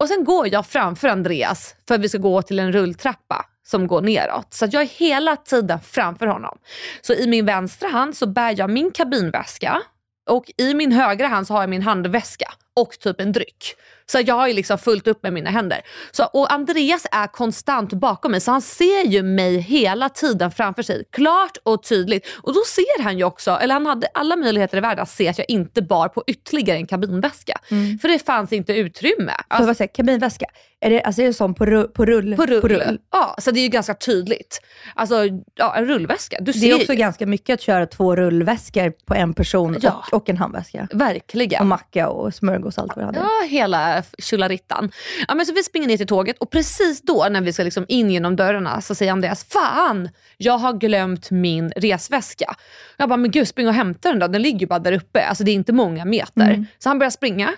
Och 0.00 0.08
sen 0.08 0.24
går 0.24 0.48
jag 0.52 0.66
framför 0.66 1.08
Andreas 1.08 1.74
för 1.88 1.94
att 1.94 2.00
vi 2.00 2.08
ska 2.08 2.18
gå 2.18 2.42
till 2.42 2.58
en 2.58 2.72
rulltrappa 2.72 3.44
som 3.66 3.86
går 3.86 4.00
neråt. 4.00 4.54
Så 4.54 4.66
jag 4.70 4.82
är 4.82 4.86
hela 4.86 5.36
tiden 5.36 5.80
framför 5.80 6.26
honom. 6.26 6.58
Så 7.00 7.12
i 7.12 7.26
min 7.26 7.46
vänstra 7.46 7.88
hand 7.88 8.16
så 8.16 8.26
bär 8.26 8.54
jag 8.58 8.70
min 8.70 8.90
kabinväska 8.90 9.82
och 10.28 10.50
i 10.56 10.74
min 10.74 10.92
högra 10.92 11.26
hand 11.26 11.46
så 11.46 11.54
har 11.54 11.60
jag 11.60 11.70
min 11.70 11.82
handväska 11.82 12.52
och 12.74 12.98
typ 12.98 13.20
en 13.20 13.32
dryck. 13.32 13.74
Så 14.12 14.20
jag 14.26 14.34
har 14.34 14.48
ju 14.48 14.54
liksom 14.54 14.78
fullt 14.78 15.06
upp 15.06 15.22
med 15.22 15.32
mina 15.32 15.50
händer. 15.50 15.80
Så, 16.10 16.24
och 16.24 16.52
Andreas 16.52 17.06
är 17.12 17.26
konstant 17.26 17.92
bakom 17.92 18.30
mig 18.30 18.40
så 18.40 18.50
han 18.50 18.62
ser 18.62 19.06
ju 19.06 19.22
mig 19.22 19.58
hela 19.58 20.08
tiden 20.08 20.50
framför 20.50 20.82
sig. 20.82 21.04
Klart 21.12 21.56
och 21.62 21.82
tydligt. 21.82 22.26
Och 22.42 22.54
då 22.54 22.60
ser 22.66 23.02
han 23.02 23.18
ju 23.18 23.24
också, 23.24 23.50
eller 23.50 23.74
han 23.74 23.86
hade 23.86 24.06
alla 24.14 24.36
möjligheter 24.36 24.76
i 24.78 24.80
världen 24.80 25.02
att 25.02 25.10
se 25.10 25.28
att 25.28 25.38
jag 25.38 25.50
inte 25.50 25.82
bar 25.82 26.08
på 26.08 26.24
ytterligare 26.26 26.78
en 26.78 26.86
kabinväska. 26.86 27.58
För 28.02 28.08
det 28.08 28.18
fanns 28.26 28.52
inte 28.52 28.72
utrymme. 28.72 29.32
Alltså, 29.48 29.74
säga, 29.74 29.88
kabinväska, 29.88 30.46
är 30.80 30.90
det, 30.90 31.02
alltså 31.02 31.22
är 31.22 31.26
det 31.26 31.32
sån 31.32 31.54
på 31.54 31.66
rull? 31.66 31.88
På 31.88 32.04
rull? 32.06 32.36
på 32.36 32.68
rull. 32.68 32.98
Ja, 33.12 33.34
så 33.38 33.50
det 33.50 33.60
är 33.60 33.62
ju 33.62 33.68
ganska 33.68 33.94
tydligt. 33.94 34.60
Alltså 34.94 35.24
ja, 35.54 35.76
en 35.76 35.86
rullväska. 35.86 36.36
Du 36.40 36.52
Det 36.52 36.58
ser 36.58 36.70
är 36.70 36.74
också 36.74 36.92
ju. 36.92 36.98
ganska 36.98 37.26
mycket 37.26 37.54
att 37.54 37.60
köra 37.60 37.86
två 37.86 38.16
rullväskor 38.16 38.92
på 39.06 39.14
en 39.14 39.34
person 39.34 39.76
Ja. 39.80 40.04
och, 40.12 40.14
och 40.16 40.28
en 40.28 40.36
handväska. 40.36 40.88
Verkligen. 40.92 41.60
Och 41.60 41.66
macka 41.66 42.08
och 42.08 42.34
smörgås 42.34 42.78
och 42.78 42.82
allt 42.82 42.96
vad 42.96 43.14
det. 43.14 43.20
Ja, 43.20 43.46
hela 43.48 43.97
tjolarittan. 44.18 44.90
Ja, 45.28 45.34
men 45.34 45.46
så 45.46 45.52
vi 45.52 45.62
springer 45.62 45.88
ner 45.88 45.96
till 45.96 46.06
tåget 46.06 46.38
och 46.38 46.50
precis 46.50 47.02
då 47.02 47.26
när 47.30 47.40
vi 47.40 47.52
ska 47.52 47.62
liksom 47.62 47.84
in 47.88 48.10
genom 48.10 48.36
dörrarna 48.36 48.80
så 48.80 48.94
säger 48.94 49.12
Andreas, 49.12 49.44
fan, 49.44 50.08
jag 50.36 50.58
har 50.58 50.72
glömt 50.72 51.30
min 51.30 51.72
resväska. 51.76 52.54
Jag 52.96 53.08
bara, 53.08 53.16
men 53.16 53.30
gud 53.30 53.48
spring 53.48 53.68
och 53.68 53.74
hämta 53.74 54.08
den 54.08 54.18
då, 54.18 54.28
den 54.28 54.42
ligger 54.42 54.60
ju 54.60 54.66
bara 54.66 54.78
där 54.78 54.92
uppe. 54.92 55.26
Alltså 55.26 55.44
det 55.44 55.50
är 55.50 55.54
inte 55.54 55.72
många 55.72 56.04
meter. 56.04 56.66
Så 56.78 56.88
han 56.88 56.98
börjar 56.98 57.10
springa, 57.10 57.54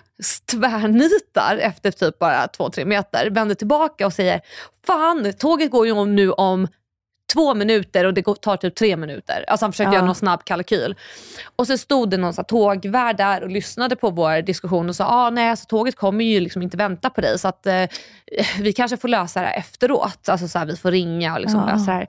tvärnitar 0.51 1.57
efter 1.57 1.91
typ 1.91 2.19
bara 2.19 2.47
två, 2.47 2.69
tre 2.69 2.85
meter, 2.85 3.29
vänder 3.29 3.55
tillbaka 3.55 4.05
och 4.05 4.13
säger, 4.13 4.41
fan, 4.85 5.33
tåget 5.33 5.71
går 5.71 5.85
ju 5.85 5.91
om 5.91 6.15
nu 6.15 6.31
om 6.31 6.67
två 7.33 7.53
minuter 7.53 8.05
och 8.05 8.13
det 8.13 8.23
tar 8.41 8.57
typ 8.57 8.75
tre 8.75 8.97
minuter. 8.97 9.45
Alltså 9.47 9.65
han 9.65 9.71
försökte 9.73 9.89
Ja. 9.89 9.93
göra 9.95 10.05
någon 10.05 10.15
snabb 10.15 10.43
kalkyl. 10.43 10.95
Och 11.55 11.67
så 11.67 11.77
stod 11.77 12.09
det 12.09 12.17
någon 12.17 12.33
så 12.33 12.41
här 12.41 12.45
tågvärd 12.45 13.17
där 13.17 13.43
och 13.43 13.49
lyssnade 13.49 13.95
på 13.95 14.09
vår 14.09 14.41
diskussion 14.41 14.89
och 14.89 14.95
sa 14.95 15.05
ah, 15.05 15.29
nej, 15.29 15.49
alltså, 15.49 15.65
tåget 15.65 15.95
kommer 15.95 16.25
ju 16.25 16.39
liksom 16.39 16.61
inte 16.61 16.77
vänta 16.77 17.09
på 17.09 17.21
dig 17.21 17.39
så 17.39 17.47
att 17.47 17.65
eh, 17.67 17.83
vi 18.59 18.73
kanske 18.73 18.97
får 18.97 19.07
lösa 19.07 19.41
det 19.41 19.45
här 19.47 19.57
efteråt. 19.59 20.29
Alltså 20.29 20.47
så 20.47 20.59
här, 20.59 20.65
vi 20.65 20.75
får 20.77 20.91
ringa 20.91 21.33
och 21.33 21.41
liksom 21.41 21.59
Ja. 21.67 21.73
lösa 21.73 21.85
det 21.85 21.97
här. 21.97 22.07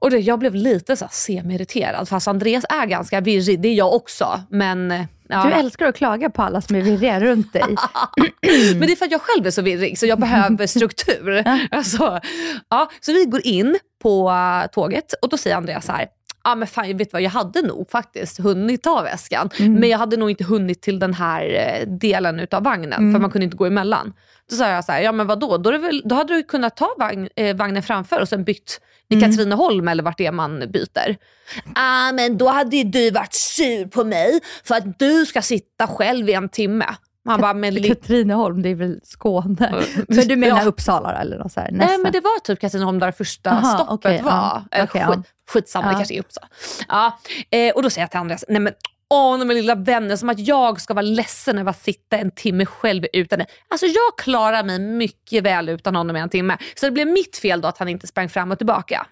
Och 0.00 0.10
det, 0.10 0.18
jag 0.18 0.38
blev 0.38 0.54
lite 0.54 0.96
så 0.96 1.06
semi-irriterad 1.10 2.08
fast 2.08 2.28
Andreas 2.28 2.64
är 2.68 2.86
ganska 2.86 3.20
virrig, 3.20 3.60
det 3.60 3.68
är 3.68 3.74
jag 3.74 3.94
också. 3.94 4.40
Men, 4.50 4.90
eh, 4.90 5.04
ja. 5.30 5.44
Du 5.44 5.52
älskar 5.52 5.86
att 5.86 5.96
klaga 5.96 6.30
på 6.30 6.42
alla 6.42 6.60
som 6.60 6.76
är 6.76 6.80
virriga 6.80 7.20
runt 7.20 7.52
dig. 7.52 7.62
Men 8.76 8.80
det 8.80 8.92
är 8.92 8.96
för 8.96 9.04
att 9.04 9.12
jag 9.12 9.20
själv 9.20 9.46
är 9.46 9.50
så 9.50 9.62
virrig 9.62 9.98
så 9.98 10.06
jag 10.06 10.20
behöver 10.20 10.66
struktur. 10.66 11.44
alltså, 11.70 12.20
ja, 12.68 12.90
så 13.00 13.12
vi 13.12 13.24
går 13.24 13.46
in 13.46 13.78
på 14.02 14.30
eh, 14.30 14.70
tåget 14.70 15.12
och 15.22 15.28
då 15.28 15.36
säger 15.36 15.56
Andreas 15.56 15.86
så 15.86 15.92
här, 15.92 16.06
ja 16.44 16.54
men 16.54 16.68
fan, 16.68 16.96
vet 16.96 16.98
du 16.98 17.12
vad, 17.12 17.22
jag 17.22 17.30
hade 17.30 17.62
nog 17.62 17.90
faktiskt 17.90 18.38
hunnit 18.40 18.82
ta 18.82 19.02
väskan. 19.02 19.50
Mm. 19.58 19.74
Men 19.74 19.88
jag 19.88 19.98
hade 19.98 20.16
nog 20.16 20.30
inte 20.30 20.44
hunnit 20.44 20.82
till 20.82 20.98
den 20.98 21.14
här 21.14 21.44
eh, 21.80 21.88
delen 21.88 22.40
utav 22.40 22.62
vagnen, 22.64 22.92
Mm. 22.92 23.12
för 23.12 23.20
man 23.20 23.30
kunde 23.30 23.44
inte 23.44 23.56
gå 23.56 23.66
emellan. 23.66 24.12
Då 24.50 24.56
sa 24.56 24.68
jag 24.68 24.84
så 24.84 24.92
här, 24.92 25.00
ja 25.00 25.12
men 25.12 25.26
vadå, 25.26 25.56
då, 25.56 25.78
väl, 25.78 26.02
då 26.04 26.14
hade 26.14 26.34
du 26.34 26.42
kunnat 26.42 26.76
ta 26.76 26.94
vagn, 26.98 27.28
eh, 27.36 27.56
vagnen 27.56 27.82
framför 27.82 28.20
och 28.20 28.28
sen 28.28 28.44
bytt 28.44 28.80
i 29.10 29.14
Mm. 29.14 29.30
Katrineholm 29.30 29.88
eller 29.88 30.02
vart 30.02 30.18
det 30.18 30.26
är 30.26 30.32
man 30.32 30.58
byter. 30.70 31.16
Ah, 31.74 32.12
men 32.12 32.38
då 32.38 32.48
hade 32.48 32.76
ju 32.76 32.84
du 32.84 33.10
varit 33.10 33.34
sur 33.34 33.86
på 33.86 34.04
mig 34.04 34.40
för 34.64 34.74
att 34.74 34.98
du 34.98 35.26
ska 35.26 35.42
sitta 35.42 35.86
själv 35.86 36.28
i 36.28 36.32
en 36.32 36.48
timme. 36.48 36.86
Man 37.30 37.40
bara, 37.40 37.54
men 37.54 37.82
Katrineholm, 37.82 38.62
det 38.62 38.68
är 38.68 38.74
väl 38.74 39.00
Skåne? 39.04 39.84
Men 40.08 40.28
du 40.28 40.36
menar 40.36 40.60
Ja. 40.62 40.64
Uppsala 40.64 41.12
eller 41.20 41.38
något 41.38 41.52
så 41.52 41.60
här, 41.60 41.70
Nej 41.72 41.98
men 41.98 42.12
det 42.12 42.20
var 42.20 42.40
typ 42.40 42.60
Katrineholm 42.60 42.98
där 42.98 43.12
första 43.12 43.50
Aha, 43.50 43.74
stoppet 43.78 43.92
okej, 43.92 44.22
var. 44.22 44.30
ja. 44.32 44.64
Eller 44.70 44.84
Okej, 44.86 45.02
skit, 45.02 45.10
ja. 45.16 45.22
Skitsamma, 45.52 45.88
det 45.88 45.94
kanske 45.94 46.14
är 46.14 46.20
Uppsala. 46.20 46.48
Ja. 46.88 47.18
Eh, 47.50 47.74
och 47.74 47.82
då 47.82 47.90
säger 47.90 48.02
jag 48.02 48.10
till 48.10 48.20
Andreas, 48.20 48.44
nej 48.48 48.60
men 48.60 48.72
åh 49.10 49.38
men 49.38 49.48
lilla 49.48 49.74
vänner, 49.74 50.16
som 50.16 50.28
att 50.28 50.38
jag 50.38 50.80
ska 50.80 50.94
vara 50.94 51.02
ledsen 51.02 51.58
över 51.58 51.70
att 51.70 51.82
sitta 51.82 52.16
en 52.16 52.30
timme 52.30 52.66
själv 52.66 53.04
utan 53.12 53.38
dig. 53.38 53.48
Alltså 53.68 53.86
jag 53.86 54.18
klarar 54.24 54.62
mig 54.64 54.78
mycket 54.78 55.44
väl 55.44 55.68
utan 55.68 55.96
honom 55.96 56.16
i 56.16 56.20
en 56.20 56.28
timme. 56.28 56.56
Så 56.74 56.86
det 56.86 56.92
blev 56.92 57.06
mitt 57.06 57.36
fel 57.36 57.60
då 57.60 57.68
att 57.68 57.78
han 57.78 57.88
inte 57.88 58.06
sprang 58.06 58.28
fram 58.28 58.50
och 58.50 58.58
tillbaka. 58.58 59.06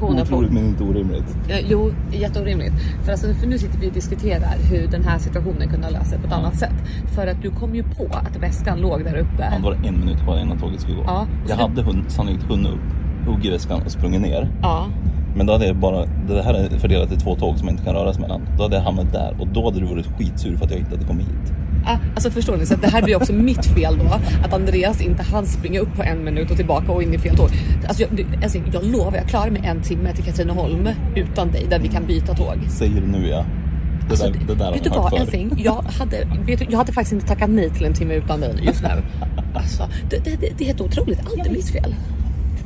Ja. 0.00 0.22
Otroligt 0.22 0.52
men 0.52 0.66
inte 0.66 0.84
orimligt. 0.84 1.36
Ja, 1.48 1.56
jo, 1.68 1.90
jätteorimligt. 2.12 2.74
För, 3.04 3.12
alltså, 3.12 3.34
för 3.34 3.46
nu 3.46 3.58
sitter 3.58 3.78
vi 3.78 3.88
och 3.88 3.92
diskuterar 3.92 4.56
hur 4.70 4.88
den 4.88 5.04
här 5.04 5.18
situationen 5.18 5.68
kunde 5.68 5.86
ha 5.86 5.92
löst 5.92 6.10
sig 6.10 6.18
på 6.18 6.26
ett 6.26 6.32
annat 6.32 6.56
sätt. 6.56 6.74
För 7.14 7.26
att 7.26 7.42
du 7.42 7.50
kom 7.50 7.74
ju 7.74 7.82
på 7.82 8.04
att 8.12 8.36
väskan 8.36 8.80
låg 8.80 9.04
där 9.04 9.16
uppe. 9.16 9.44
Han 9.44 9.62
var 9.62 9.72
en 9.72 10.00
minut 10.00 10.20
kvar 10.20 10.38
innan 10.38 10.58
tåget 10.58 10.80
skulle 10.80 10.96
gå. 10.96 11.02
Ja. 11.06 11.26
Jag 11.48 11.56
hade 11.56 11.82
hund, 11.82 12.04
sannolikt 12.08 12.42
hunnit 12.42 12.72
upp, 12.72 12.80
huggit 13.26 13.52
väskan 13.52 13.82
och 13.84 13.90
sprungit 13.90 14.20
ner. 14.20 14.50
Ja. 14.62 14.86
Men 15.36 15.46
då 15.46 15.52
hade 15.52 15.66
jag 15.66 15.76
bara, 15.76 16.06
det 16.28 16.42
här 16.42 16.54
är 16.54 16.78
fördelat 16.78 17.12
i 17.12 17.16
två 17.16 17.34
tåg 17.34 17.58
som 17.58 17.66
man 17.66 17.74
inte 17.74 17.84
kan 17.84 17.94
röra 17.94 18.12
sig 18.12 18.22
mellan. 18.22 18.40
Då 18.56 18.62
hade 18.62 18.76
jag 18.76 18.82
hamnat 18.82 19.12
där 19.12 19.36
och 19.38 19.48
då 19.48 19.64
hade 19.64 19.80
du 19.80 19.86
varit 19.86 20.06
skitsur 20.06 20.56
för 20.56 20.64
att 20.64 20.70
jag 20.70 20.80
inte 20.80 20.90
hade 20.90 21.06
kommit 21.06 21.26
hit. 21.26 21.52
Ah, 21.86 21.96
alltså 22.14 22.30
förstår 22.30 22.56
ni? 22.56 22.66
Så 22.66 22.74
att 22.74 22.82
det 22.82 22.88
här 22.88 23.02
blir 23.02 23.16
också 23.16 23.32
mitt 23.32 23.66
fel 23.66 23.98
då. 23.98 24.04
Att 24.44 24.52
Andreas 24.52 25.00
inte 25.00 25.22
hann 25.22 25.46
springa 25.46 25.80
upp 25.80 25.96
på 25.96 26.02
en 26.02 26.24
minut 26.24 26.50
och 26.50 26.56
tillbaka 26.56 26.92
och 26.92 27.02
in 27.02 27.14
i 27.14 27.18
fel 27.18 27.36
tåg. 27.36 27.50
Alltså 27.88 28.02
jag, 28.02 28.26
alltså 28.42 28.58
jag 28.72 28.84
lovar, 28.84 29.16
jag 29.16 29.26
klarar 29.26 29.50
mig 29.50 29.62
en 29.64 29.82
timme 29.82 30.14
till 30.14 30.24
Katrineholm 30.24 30.88
utan 31.16 31.52
dig 31.52 31.66
där 31.70 31.78
vi 31.78 31.88
kan 31.88 32.06
byta 32.06 32.34
tåg. 32.34 32.56
Säger 32.68 33.00
du 33.00 33.06
nu 33.06 33.28
ja. 33.28 33.44
Det 34.02 34.10
Alltså, 34.10 34.26
där, 34.26 34.40
det 34.46 34.54
där 34.54 34.72
vet 34.72 34.84
du 34.84 34.90
vad. 34.90 35.20
Älskling? 35.20 35.52
Jag 35.56 35.82
hade, 35.82 36.28
du, 36.46 36.56
jag 36.68 36.78
hade 36.78 36.92
faktiskt 36.92 37.12
inte 37.12 37.26
tackat 37.26 37.50
nej 37.50 37.70
till 37.70 37.84
en 37.84 37.94
timme 37.94 38.14
utan 38.14 38.40
dig 38.40 38.54
just 38.62 38.82
nu. 38.82 39.02
Alltså, 39.54 39.88
det, 40.10 40.24
det, 40.24 40.30
det, 40.30 40.52
det 40.58 40.64
är 40.64 40.66
helt 40.66 40.80
otroligt. 40.80 41.20
Allt 41.20 41.46
är 41.46 41.50
mitt 41.50 41.70
fel. 41.70 41.94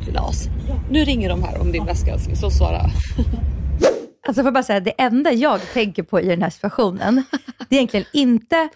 Lilla 0.07 0.21
as. 0.21 0.49
Nu 0.91 1.05
ringer 1.05 1.29
de 1.29 1.43
här 1.43 1.61
om 1.61 1.73
din 1.73 1.87
väska 1.87 2.13
älskling, 2.13 2.37
så 2.37 2.51
svara. 2.51 2.91
Alltså 4.29 4.43
får 4.43 4.47
jag 4.47 4.55
bara 4.55 4.63
säga, 4.63 4.81
det 4.81 4.91
enda 4.91 5.33
jag 5.33 5.61
tänker 5.73 6.03
på 6.03 6.21
i 6.21 6.27
den 6.27 6.43
här 6.43 6.51
situationen, 6.51 7.23
det 7.69 7.77
är 7.77 7.79
egentligen 7.79 8.07
inte 8.13 8.69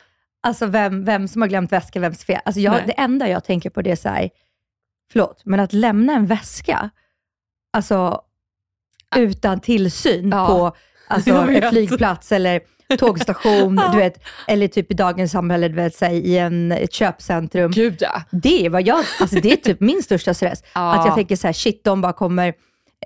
alltså 0.42 0.66
vem, 0.66 1.04
vem 1.04 1.28
som 1.28 1.42
har 1.42 1.49
glömt 1.49 1.73
väskan, 1.73 2.02
vems 2.02 2.25
fel. 2.25 2.40
Alltså 2.44 2.61
jag, 2.61 2.73
Nej. 2.73 2.85
det 2.87 2.92
enda 2.92 3.28
jag 3.28 3.44
tänker 3.44 3.70
på 3.70 3.82
det 3.82 3.90
är 3.90 3.97
så 3.97 4.09
här, 4.09 4.30
förlåt, 5.12 5.42
men 5.44 5.61
att 5.61 5.73
lämna 5.73 6.12
en 6.12 6.26
väska, 6.26 6.90
alltså 7.73 8.23
utan 9.16 9.61
tillsyn 9.61 10.30
Ja. 10.30 10.47
på 10.47 10.76
alltså, 11.09 11.30
en 11.49 11.70
flygplats 11.70 12.32
eller 12.32 12.61
tågstation, 12.99 13.76
du 13.92 13.99
vet, 13.99 14.25
eller 14.49 14.68
typ 14.68 14.90
i 14.90 14.94
dagens 14.94 15.32
samhälle, 15.32 15.68
du 15.68 15.75
vet, 15.75 15.94
så 15.94 16.04
här, 16.04 16.12
i 16.12 16.38
en, 16.38 16.73
ett 16.73 16.92
köpcentrum. 16.92 17.70
Gud 17.70 17.97
ja. 18.00 18.23
Det 18.30 18.66
är, 18.66 18.70
vad 18.70 18.82
jag, 18.87 19.04
alltså 19.20 19.40
det 19.40 19.52
är 19.52 19.56
typ 19.56 19.80
min 19.80 20.02
största 20.02 20.35
stress. 20.35 20.62
Ja. 20.75 20.94
Att 20.94 21.06
jag 21.06 21.14
tänker 21.14 21.37
så 21.37 21.47
här, 21.47 21.52
shit, 21.52 21.85
de 21.85 22.00
bara 22.00 22.12
kommer 22.12 22.54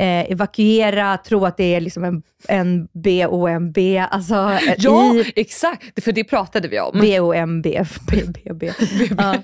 eh, 0.00 0.30
evakuera, 0.30 1.16
tro 1.16 1.44
att 1.44 1.56
det 1.56 1.74
är 1.74 1.80
liksom 1.80 2.04
en, 2.04 2.22
en 2.48 2.88
BOMB, 2.92 3.78
alltså 4.10 4.34
eh, 4.34 4.74
Ja, 4.78 5.14
i 5.14 5.32
exakt. 5.36 6.04
För 6.04 6.12
det 6.12 6.24
pratade 6.24 6.68
vi 6.68 6.80
om. 6.80 7.00
BOMB, 7.00 7.66
BB. 8.44 8.72
Ja. 9.18 9.34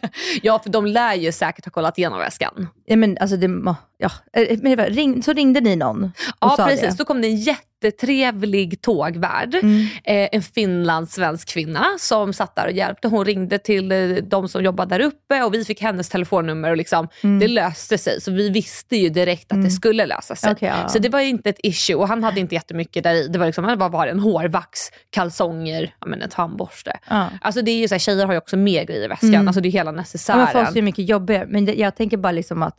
Ja, 0.42 0.58
för 0.62 0.70
de 0.70 0.86
lär 0.86 1.14
ju 1.14 1.32
säkert 1.32 1.64
ha 1.64 1.70
kollat 1.72 1.98
igenom 1.98 2.18
väskan. 2.18 2.68
Ja, 2.86 2.96
men 2.96 3.18
alltså 3.20 3.36
det, 3.36 3.74
ja. 3.98 4.10
Eh, 4.32 4.58
men 4.62 4.70
det 4.70 4.76
var, 4.76 4.84
ring, 4.90 5.22
så 5.22 5.32
ringde 5.32 5.60
ni 5.60 5.76
någon 5.76 6.04
och 6.04 6.10
Ja, 6.40 6.54
sa 6.56 6.66
precis. 6.66 6.88
det? 6.88 6.94
Då 6.98 7.04
kom 7.04 7.20
det 7.20 7.28
en 7.28 7.36
jättetrevlig 7.84 8.80
tågvärd. 8.82 9.54
Mm. 9.54 9.80
Eh, 10.04 10.28
en 10.32 10.42
finlandssvensk 10.42 11.48
kvinna 11.48 11.86
som 11.98 12.32
satt 12.32 12.56
där 12.56 12.66
och 12.66 12.72
hjälpte. 12.72 13.08
Hon 13.08 13.24
ringde 13.24 13.58
till 13.58 13.92
eh, 13.92 13.98
de 14.08 14.48
som 14.48 14.64
jobbade 14.64 14.98
där 14.98 15.04
uppe 15.04 15.42
och 15.42 15.54
vi 15.54 15.64
fick 15.64 15.80
hennes 15.82 16.08
telefonnummer 16.08 16.70
och 16.70 16.76
liksom, 16.76 17.08
Mm. 17.22 17.38
det 17.38 17.48
löste 17.48 17.98
sig. 17.98 18.20
Så 18.20 18.30
vi 18.30 18.50
visste 18.50 18.96
ju 18.96 19.08
direkt 19.08 19.52
att 19.52 19.62
det 19.64 19.70
skulle 19.70 20.06
lösa 20.06 20.36
sig. 20.36 20.52
Okej, 20.52 20.72
ja. 20.82 20.88
Så 20.88 20.98
det 20.98 21.08
var 21.08 21.20
ju 21.20 21.28
inte 21.28 21.50
ett 21.50 21.60
issue 21.62 21.96
och 21.96 22.08
han 22.08 22.24
hade 22.24 22.40
inte 22.40 22.54
jättemycket 22.54 23.04
där 23.04 23.14
i. 23.14 23.28
Det 23.28 23.38
var 23.38 23.46
liksom, 23.46 23.64
han 23.64 23.78
bara 23.78 23.88
var 23.88 24.06
en 24.06 24.20
hårvax, 24.20 24.80
kalsonger, 25.10 25.94
ja, 26.00 26.06
men 26.06 26.22
en 26.22 26.30
tandborste. 26.30 26.98
Ja. 27.10 27.28
Alltså 27.40 27.62
det 27.62 27.70
är 27.70 27.78
ju 27.78 27.88
så 27.88 27.94
här, 27.94 27.98
tjejer 27.98 28.26
har 28.26 28.32
ju 28.32 28.38
också 28.38 28.56
mer 28.56 28.84
grejer 28.84 29.04
i 29.04 29.08
väskan. 29.08 29.34
Mm. 29.34 29.48
Alltså 29.48 29.60
det 29.60 29.68
är 29.68 29.70
hela 29.70 29.90
Ja, 29.90 29.96
necessären. 29.96 30.38
men 30.54 30.64
folk 30.66 30.76
är 30.76 30.82
mycket 30.82 31.08
jobbigare, 31.08 31.46
men 31.48 31.64
det, 31.64 31.74
jag 31.74 31.96
tänker 31.96 32.16
bara 32.16 32.32
liksom 32.32 32.62
att 32.62 32.78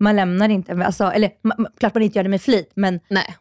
man 0.00 0.16
lämnar 0.16 0.48
inte, 0.48 0.84
alltså, 0.84 1.04
eller 1.04 1.28
ma- 1.28 1.56
ma- 1.56 1.78
klart 1.80 1.94
man 1.94 2.02
inte 2.02 2.18
gör 2.18 2.22
det 2.22 2.28
med 2.30 2.42
flit, 2.42 2.72
men 2.74 3.00
Nej. 3.08 3.36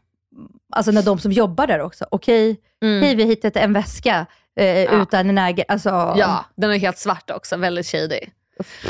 Alltså 0.75 0.92
när 0.92 1.01
de 1.04 1.20
som 1.20 1.32
jobbar 1.32 1.68
där 1.68 1.82
också, 1.82 2.06
okej, 2.12 2.58
Mm. 2.84 3.04
hej 3.04 3.15
vi 3.15 3.24
har 3.24 3.30
hittat 3.30 3.56
en 3.56 3.74
väska 3.74 4.25
eh, 4.60 5.01
utan 5.01 5.30
en 5.30 5.38
ägare, 5.38 5.65
alltså, 5.68 5.89
Ja, 6.18 6.46
den 6.56 6.72
är 6.72 6.77
helt 6.80 6.98
svart 6.98 7.30
också. 7.32 7.58
Väldigt 7.58 7.88
shady. 7.88 8.20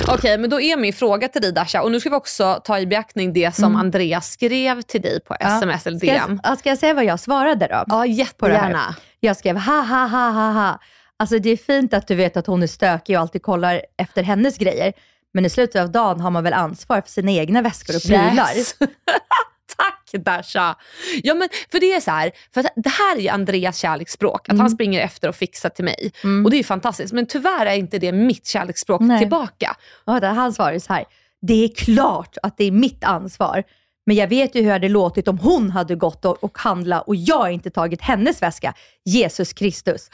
Okej, 0.07 0.37
men 0.37 0.49
då 0.49 0.61
är 0.61 0.77
min 0.77 0.93
fråga 0.93 1.27
till 1.27 1.41
dig 1.41 1.51
Dasha, 1.51 1.81
och 1.81 1.91
nu 1.91 1.99
ska 1.99 2.09
vi 2.09 2.15
också 2.15 2.61
ta 2.63 2.79
i 2.79 2.87
beaktning 2.87 3.33
det 3.33 3.55
som 3.55 3.75
Andreas 3.75 4.31
skrev 4.31 4.81
till 4.81 5.01
dig 5.01 5.19
på 5.19 5.35
Ja. 5.39 5.57
sms 5.57 5.87
eller 5.87 5.97
Ska 5.97 6.07
jag, 6.07 6.27
DM. 6.29 6.39
ja, 6.43 6.55
ska 6.55 6.69
jag 6.69 6.77
säga 6.77 6.93
vad 6.93 7.05
jag 7.05 7.19
svarade 7.19 7.67
då? 7.67 7.83
Ja, 7.87 8.05
jättegärna. 8.05 8.95
Jag 9.19 9.37
skrev 9.37 9.57
ha 9.57 9.81
ha 9.81 10.05
ha 10.07 10.29
ha 10.29 10.51
ha. 10.51 10.79
Alltså 11.17 11.39
det 11.39 11.49
är 11.49 11.57
fint 11.57 11.93
att 11.93 12.07
du 12.07 12.15
vet 12.15 12.37
att 12.37 12.47
hon 12.47 12.63
är 12.63 12.67
stökig 12.67 13.15
och 13.15 13.21
alltid 13.21 13.41
kollar 13.41 13.81
efter 13.97 14.23
hennes 14.23 14.57
grejer. 14.57 14.93
Men 15.33 15.45
i 15.45 15.49
slutet 15.49 15.81
av 15.81 15.91
dagen 15.91 16.19
har 16.21 16.31
man 16.31 16.43
väl 16.43 16.53
ansvar 16.53 17.01
för 17.01 17.09
sina 17.09 17.31
egna 17.31 17.61
väskor 17.61 17.95
och 17.95 18.01
prylar. 18.01 18.57
Yes. 18.57 18.75
Tack 19.77 20.23
Dasha! 20.25 20.75
Ja, 21.23 21.33
men 21.33 21.49
för 21.71 21.79
det 21.79 21.93
är 21.93 21.99
så 21.99 22.11
här, 22.11 22.31
för 22.53 22.63
det 22.75 22.89
här 22.89 23.19
är 23.19 23.31
Andreas 23.31 23.77
kärleksspråk, 23.77 24.41
att 24.41 24.53
Mm. 24.53 24.59
han 24.59 24.69
springer 24.69 25.01
efter 25.01 25.29
och 25.29 25.35
fixar 25.35 25.69
till 25.69 25.85
mig. 25.85 26.11
Och 26.45 26.49
det 26.51 26.55
är 26.55 26.57
ju 26.57 26.63
fantastiskt, 26.63 27.13
men 27.13 27.25
tyvärr 27.25 27.65
är 27.65 27.75
inte 27.75 27.99
det 27.99 28.11
mitt 28.11 28.47
kärleksspråk 28.47 29.01
Nej. 29.01 29.19
tillbaka. 29.19 29.75
Och 30.05 30.13
han 30.13 30.53
svarade 30.53 30.79
så 30.79 30.93
här, 30.93 31.05
det 31.41 31.63
är 31.63 31.75
klart 31.75 32.37
att 32.43 32.57
det 32.57 32.63
är 32.63 32.71
mitt 32.71 33.03
ansvar. 33.03 33.63
Men 34.05 34.15
jag 34.15 34.27
vet 34.27 34.55
ju 34.55 34.59
hur 34.59 34.67
det 34.67 34.73
hade 34.73 34.89
låtit 34.89 35.27
om 35.27 35.37
hon 35.37 35.71
hade 35.71 35.95
gått 35.95 36.25
och, 36.25 36.43
och 36.43 36.57
handlat 36.57 37.07
och 37.07 37.15
jag 37.15 37.51
inte 37.51 37.69
tagit 37.69 38.01
hennes 38.01 38.41
väska. 38.41 38.73
Jesus 39.05 39.53
Kristus. 39.53 40.09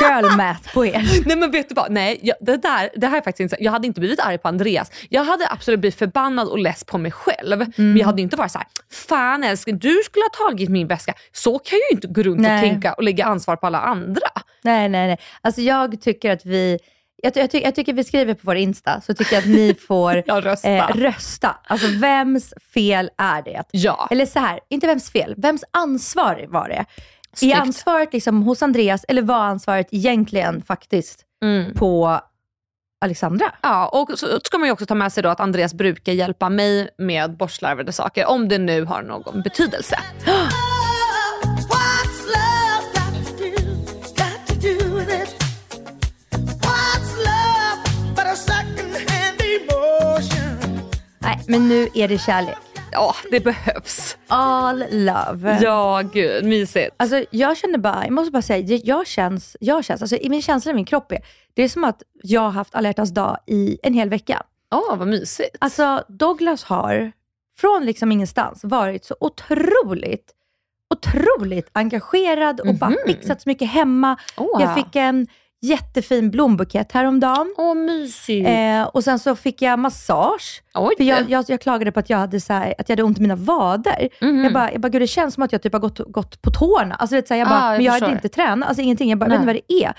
Girl 0.00 0.30
math 0.36 0.74
på 0.74 0.86
er. 0.86 1.26
Nej 1.26 1.36
men 1.36 1.50
vet 1.50 1.68
du 1.68 1.74
vad, 1.74 1.90
nej 1.90 2.18
jag, 2.22 2.36
det, 2.40 2.56
där, 2.56 2.90
det 2.96 3.06
här 3.06 3.16
är 3.16 3.22
faktiskt 3.22 3.40
inte 3.40 3.64
Jag 3.64 3.72
hade 3.72 3.86
inte 3.86 4.00
blivit 4.00 4.20
arg 4.20 4.38
på 4.38 4.48
Andreas. 4.48 4.90
Jag 5.08 5.24
hade 5.24 5.48
absolut 5.50 5.80
blivit 5.80 5.98
förbannad 5.98 6.48
och 6.48 6.58
less 6.58 6.84
på 6.84 6.98
mig 6.98 7.10
själv. 7.10 7.72
Men 7.76 7.96
jag 7.96 8.06
hade 8.06 8.22
inte 8.22 8.36
varit 8.36 8.52
så 8.52 8.58
här: 8.58 8.66
fan 8.92 9.44
älskling 9.44 9.78
du 9.78 10.00
skulle 10.04 10.22
ha 10.22 10.48
tagit 10.48 10.68
min 10.68 10.86
väska. 10.86 11.14
Så 11.32 11.58
kan 11.58 11.78
jag 11.78 11.90
ju 11.90 11.94
inte 11.94 12.08
gå 12.08 12.22
runt 12.22 12.40
Nej. 12.40 12.54
och 12.54 12.70
tänka 12.70 12.92
och 12.92 13.02
lägga 13.02 13.24
ansvar 13.24 13.56
på 13.56 13.66
alla 13.66 13.80
andra. 13.80 14.28
Nej, 14.62 14.88
nej, 14.88 15.06
nej. 15.06 15.18
Alltså 15.40 15.60
jag 15.60 16.00
tycker 16.00 16.32
att 16.32 16.46
vi, 16.46 16.78
jag, 17.22 17.36
jag, 17.36 17.50
ty- 17.50 17.60
jag 17.60 17.74
tycker 17.74 17.92
vi 17.92 18.04
skriver 18.04 18.34
på 18.34 18.40
vår 18.42 18.56
Insta, 18.56 19.00
så 19.00 19.14
tycker 19.14 19.34
jag 19.34 19.42
att 19.42 19.48
ni 19.48 19.74
får 19.88 20.22
Ja, 20.26 20.40
rösta. 20.40 20.68
Eh, 20.68 20.86
rösta. 20.94 21.56
Alltså 21.64 21.86
vems 21.86 22.54
fel 22.74 23.10
är 23.18 23.42
det? 23.42 23.62
Ja. 23.70 24.08
Eller 24.10 24.26
så 24.26 24.38
här, 24.38 24.60
inte 24.68 24.86
vems 24.86 25.10
fel, 25.10 25.34
vems 25.36 25.64
ansvar 25.70 26.46
var 26.48 26.68
det? 26.68 26.84
Snyggt. 27.34 27.56
Är 27.56 27.60
ansvaret 27.60 28.12
liksom 28.12 28.42
hos 28.42 28.62
Andreas 28.62 29.04
eller 29.08 29.22
var 29.22 29.44
ansvaret 29.44 29.88
egentligen 29.90 30.62
faktiskt 30.62 31.24
Mm. 31.44 31.74
på 31.74 32.20
Alexandra? 33.04 33.46
Ja, 33.62 33.88
och 33.88 34.18
så 34.18 34.40
ska 34.44 34.58
man 34.58 34.68
ju 34.68 34.72
också 34.72 34.86
ta 34.86 34.94
med 34.94 35.12
sig 35.12 35.22
då 35.22 35.28
att 35.28 35.40
Andreas 35.40 35.74
brukar 35.74 36.12
hjälpa 36.12 36.48
mig 36.48 36.88
med 36.98 37.36
bortslarvade 37.36 37.92
saker, 37.92 38.26
om 38.26 38.48
det 38.48 38.58
nu 38.58 38.84
har 38.84 39.02
någon 39.02 39.42
betydelse. 39.42 39.98
men 51.50 51.68
nu 51.68 51.88
är 51.94 52.08
det 52.08 52.18
kärlek. 52.18 52.56
Ja, 52.92 53.14
det 53.30 53.40
behövs. 53.40 54.16
All 54.26 54.84
love. 54.90 55.58
Ja, 55.62 56.02
gud, 56.12 56.44
mysigt. 56.44 56.94
Alltså 56.96 57.24
jag 57.30 57.56
känner 57.56 57.78
bara, 57.78 58.04
jag 58.04 58.12
måste 58.12 58.30
bara 58.32 58.42
säga, 58.42 58.78
jag- 58.84 59.06
känns, 59.06 59.56
jag 59.60 59.84
känns, 59.84 60.02
alltså 60.02 60.16
i 60.16 60.28
min 60.28 60.42
känsla 60.42 60.70
i 60.70 60.74
min 60.74 60.84
kropp 60.84 61.12
är, 61.12 61.18
det 61.54 61.62
är 61.62 61.68
som 61.68 61.84
att 61.84 62.02
jag 62.22 62.40
har 62.40 62.50
haft 62.50 62.74
alla 62.74 62.88
hjärtans 62.88 63.10
dag 63.14 63.38
i 63.46 63.78
en 63.82 63.94
hel 63.94 64.08
vecka. 64.08 64.42
Åh, 64.74 64.96
vad 64.96 65.08
mysigt. 65.08 65.56
Alltså 65.58 66.04
Douglas 66.08 66.64
har 66.64 67.12
från 67.56 67.84
liksom 67.86 68.12
ingenstans 68.12 68.60
varit 68.64 69.04
så 69.04 69.16
otroligt, 69.20 70.30
otroligt 70.94 71.70
engagerad 71.72 72.60
och 72.60 72.74
bara 72.74 72.94
fixat 73.06 73.42
så 73.42 73.48
mycket 73.48 73.68
hemma. 73.70 74.16
Åh. 74.36 74.62
Jag 74.62 74.74
fick 74.74 74.96
en 74.96 75.26
jättefin 75.62 76.30
blombukett 76.30 76.92
häromdagen. 76.92 77.54
Åh, 77.58 77.74
mysigt. 77.74 78.48
Eh, 78.48 78.82
och 78.82 79.04
sen 79.04 79.18
så 79.18 79.36
fick 79.36 79.62
jag 79.62 79.78
massage. 79.78 80.62
Oj. 80.74 80.94
För 80.96 81.04
jag, 81.04 81.30
jag, 81.30 81.44
jag 81.48 81.60
klagade 81.60 81.92
på 81.92 82.00
att 82.00 82.10
jag 82.10 82.18
hade, 82.18 82.40
så 82.40 82.52
här, 82.52 82.74
att 82.78 82.88
jag 82.88 82.92
hade 82.96 83.02
ont 83.02 83.18
i 83.18 83.22
mina 83.22 83.36
vader. 83.36 84.08
Mhm. 84.20 84.44
Jag, 84.44 84.52
bara, 84.52 84.72
jag 84.72 84.80
bara, 84.80 84.88
gud 84.88 85.02
det 85.02 85.06
känns 85.06 85.34
som 85.34 85.42
att 85.42 85.52
jag 85.52 85.62
typ 85.62 85.72
har 85.72 85.80
gått, 85.80 85.98
gått 85.98 86.42
på 86.42 86.50
tårna. 86.50 86.94
Alltså, 86.94 87.14
det 87.16 87.20
är 87.24 87.26
så 87.26 87.34
här, 87.34 87.38
jag 87.38 87.48
bara, 87.48 87.60
Ah, 87.62 87.70
jag 87.72 87.76
men 87.78 87.84
jag 87.86 87.92
hade 87.92 88.12
inte 88.12 88.28
tränat, 88.28 88.68
alltså 88.68 88.82
ingenting. 88.82 89.10
Jag 89.10 89.18
bara, 89.18 89.26
jag 89.26 89.30
vet 89.30 89.40
inte 89.40 89.46
vad 89.76 89.94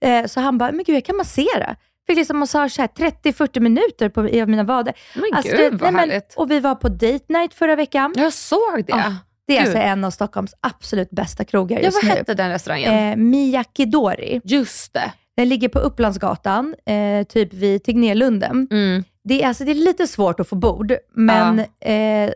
det 0.00 0.06
är. 0.06 0.20
Eh, 0.22 0.26
så 0.26 0.40
han 0.40 0.58
bara, 0.58 0.72
men 0.72 0.84
gud 0.84 0.96
jag 0.96 1.04
kan 1.04 1.16
massera. 1.16 1.76
Fick 2.06 2.16
liksom 2.16 2.38
massage 2.38 2.72
så 2.72 2.82
här 2.82 2.88
30-40 2.88 3.60
minuter 3.60 4.08
på 4.08 4.28
i 4.28 4.46
mina 4.46 4.62
vader. 4.64 4.94
Men 5.14 5.24
Alltså, 5.34 5.56
gud, 5.56 5.60
det- 5.60 5.70
vad 5.70 5.80
nej, 5.82 5.92
men- 5.92 6.10
härligt. 6.10 6.34
Och 6.36 6.50
vi 6.50 6.60
var 6.60 6.74
på 6.74 6.88
date 6.88 7.24
night 7.28 7.54
förra 7.54 7.76
veckan. 7.76 8.12
Jag 8.16 8.32
såg 8.32 8.84
det. 8.86 8.92
Ah, 8.92 9.12
det 9.46 9.56
är 9.56 9.58
Gud. 9.58 9.68
alltså 9.68 9.78
en 9.78 10.04
av 10.04 10.10
Stockholms 10.10 10.54
absolut 10.60 11.10
bästa 11.10 11.44
krogar 11.44 11.76
Ja, 11.78 11.82
just 11.84 12.02
vad 12.02 12.04
nu. 12.12 12.18
hette 12.18 12.34
den 12.34 12.50
restaurangen? 12.50 13.10
Eh, 13.10 13.16
Miyakidori. 13.16 14.40
Just 14.44 14.92
det. 14.94 15.12
Den 15.36 15.48
ligger 15.48 15.68
på 15.68 15.78
Upplandsgatan, 15.78 16.74
eh, 16.86 17.26
typ 17.26 17.54
vid 17.54 17.84
Tegnérlunden. 17.84 18.68
Mm. 18.70 19.04
Det, 19.24 19.42
är, 19.42 19.48
alltså, 19.48 19.64
det 19.64 19.70
är 19.70 19.74
lite 19.74 20.06
svårt 20.06 20.40
att 20.40 20.48
få 20.48 20.56
bord, 20.56 20.94
men 21.14 21.58
eh, 21.80 22.30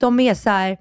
de 0.00 0.20
är 0.20 0.34
så 0.34 0.50
här, 0.50 0.76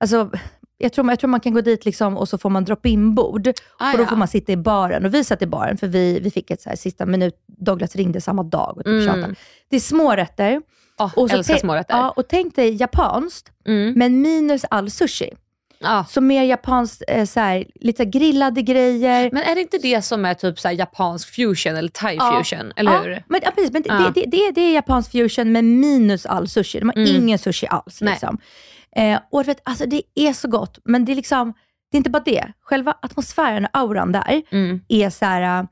alltså, 0.00 0.30
jag, 0.78 0.92
tror, 0.92 1.10
jag 1.10 1.18
tror 1.18 1.30
man 1.30 1.40
kan 1.40 1.54
gå 1.54 1.60
dit 1.60 1.84
liksom, 1.84 2.16
och 2.16 2.28
så 2.28 2.38
får 2.38 2.50
man 2.50 2.64
drop-in-bord. 2.64 3.48
Ah, 3.78 3.92
och 3.92 3.98
då 3.98 4.04
ja. 4.04 4.08
får 4.08 4.16
man 4.16 4.28
sitta 4.28 4.52
i 4.52 4.56
baren. 4.56 5.04
Och 5.04 5.14
vi 5.14 5.24
satt 5.24 5.42
i 5.42 5.46
baren, 5.46 5.76
för 5.76 5.86
vi, 5.86 6.20
vi 6.20 6.30
fick 6.30 6.50
ett 6.50 6.60
så 6.60 6.68
här, 6.68 6.76
sista 6.76 7.06
minut, 7.06 7.34
Douglas 7.46 7.96
ringde 7.96 8.20
samma 8.20 8.42
dag 8.42 8.78
och 8.78 8.84
typ 8.84 9.08
Mm. 9.14 9.34
Det 9.70 9.76
är 9.76 9.80
små 9.80 10.12
rätter. 10.16 10.62
Oh, 10.98 11.18
Och 11.18 11.30
så 11.30 11.36
älskar 11.36 11.56
smårätter. 11.56 11.96
Ja, 11.96 12.10
och 12.10 12.28
tänk 12.28 12.56
dig 12.56 12.74
japanskt, 12.80 13.50
Mm. 13.66 13.92
men 13.96 14.20
minus 14.22 14.64
all 14.70 14.90
sushi. 14.90 15.30
Ja. 15.78 16.04
Så 16.08 16.20
mer 16.20 16.42
japanskt, 16.42 17.02
eh, 17.08 17.24
så 17.24 17.40
här, 17.40 17.64
lite 17.74 18.04
grillade 18.04 18.62
grejer. 18.62 19.30
Men 19.32 19.42
är 19.42 19.54
det 19.54 19.60
inte 19.60 19.78
det 19.78 20.02
som 20.02 20.24
är 20.24 20.34
typ 20.34 20.58
så 20.60 20.68
här 20.68 20.74
japansk 20.74 21.34
fusion 21.34 21.76
eller 21.76 21.88
thai 21.88 22.14
Ja. 22.16 22.42
fusion? 22.44 22.72
Eller 22.76 22.92
ja, 22.92 22.98
hur? 23.02 23.22
Men, 23.28 23.40
ja, 23.44 23.50
precis, 23.50 23.72
men 23.72 23.82
det, 23.82 24.12
det, 24.14 24.24
det, 24.26 24.50
det 24.50 24.60
är 24.60 24.74
japansk 24.74 25.12
fusion 25.12 25.52
men 25.52 25.80
minus 25.80 26.26
all 26.26 26.48
sushi. 26.48 26.78
De 26.78 26.88
har 26.88 26.96
Mm. 26.96 27.16
ingen 27.16 27.38
sushi 27.38 27.66
alls. 27.66 28.00
Liksom. 28.00 28.38
Eh, 28.96 29.18
och 29.32 29.48
vet, 29.48 29.60
alltså, 29.64 29.86
det 29.86 30.02
är 30.14 30.32
så 30.32 30.48
gott, 30.48 30.78
men 30.84 31.04
det 31.04 31.12
är 31.12 31.16
liksom, 31.16 31.52
det 31.90 31.96
är 31.96 31.98
inte 31.98 32.10
bara 32.10 32.22
det. 32.26 32.52
Själva 32.60 32.94
atmosfären 33.02 33.64
och 33.64 33.70
auran 33.72 34.12
där 34.12 34.42
Mm. 34.50 34.80
är 34.88 35.10
så 35.10 35.24
här. 35.24 35.66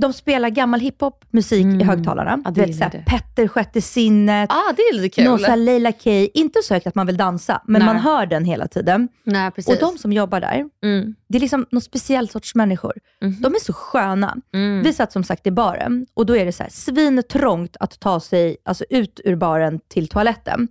De 0.00 0.12
spelar 0.12 0.48
gammal 0.48 0.80
hiphop, 0.80 1.24
musik 1.30 1.66
i 1.66 1.84
högtalarna. 1.84 2.30
Mm. 2.32 2.42
Ja, 2.44 2.50
du 2.50 2.60
det 2.64 2.80
vet. 2.80 3.06
Petter 3.06 3.48
Sjätte 3.48 3.82
Sinnet, 3.82 4.50
Ah, 4.52 4.72
det 4.76 4.82
är 4.82 4.94
lite 4.94 5.08
kul. 5.08 5.24
någon 5.24 5.38
så 5.38 5.46
här 5.46 5.56
Leila 5.56 5.92
K. 5.92 6.10
Inte 6.34 6.62
så 6.62 6.74
högt 6.74 6.86
att 6.86 6.94
man 6.94 7.06
vill 7.06 7.16
dansa, 7.16 7.62
men 7.66 7.78
Nej. 7.78 7.86
man 7.86 7.96
hör 7.96 8.26
den 8.26 8.44
hela 8.44 8.68
tiden. 8.68 9.08
Nej. 9.24 9.50
Och 9.66 9.76
de 9.80 9.98
som 9.98 10.12
jobbar 10.12 10.40
där, 10.40 10.64
Mm. 10.84 11.14
det 11.28 11.38
är 11.38 11.40
liksom 11.40 11.66
någon 11.70 11.80
speciell 11.82 12.28
sorts 12.28 12.54
människor. 12.54 12.92
Mhm. 13.22 13.36
De 13.40 13.54
är 13.54 13.58
så 13.60 13.72
sköna. 13.72 14.36
Mm. 14.54 14.82
Vi 14.82 14.92
satt 14.92 15.12
som 15.12 15.24
sagt 15.24 15.46
i 15.46 15.50
baren 15.50 16.06
och 16.14 16.26
då 16.26 16.36
är 16.36 16.44
det 16.44 16.52
så 16.52 16.62
här 16.62 16.70
svintrångt 16.70 17.76
att 17.80 18.00
ta 18.00 18.20
sig 18.20 18.56
alltså, 18.64 18.84
ut 18.90 19.20
ur 19.24 19.36
baren 19.36 19.80
till 19.88 20.08
toaletten. 20.08 20.68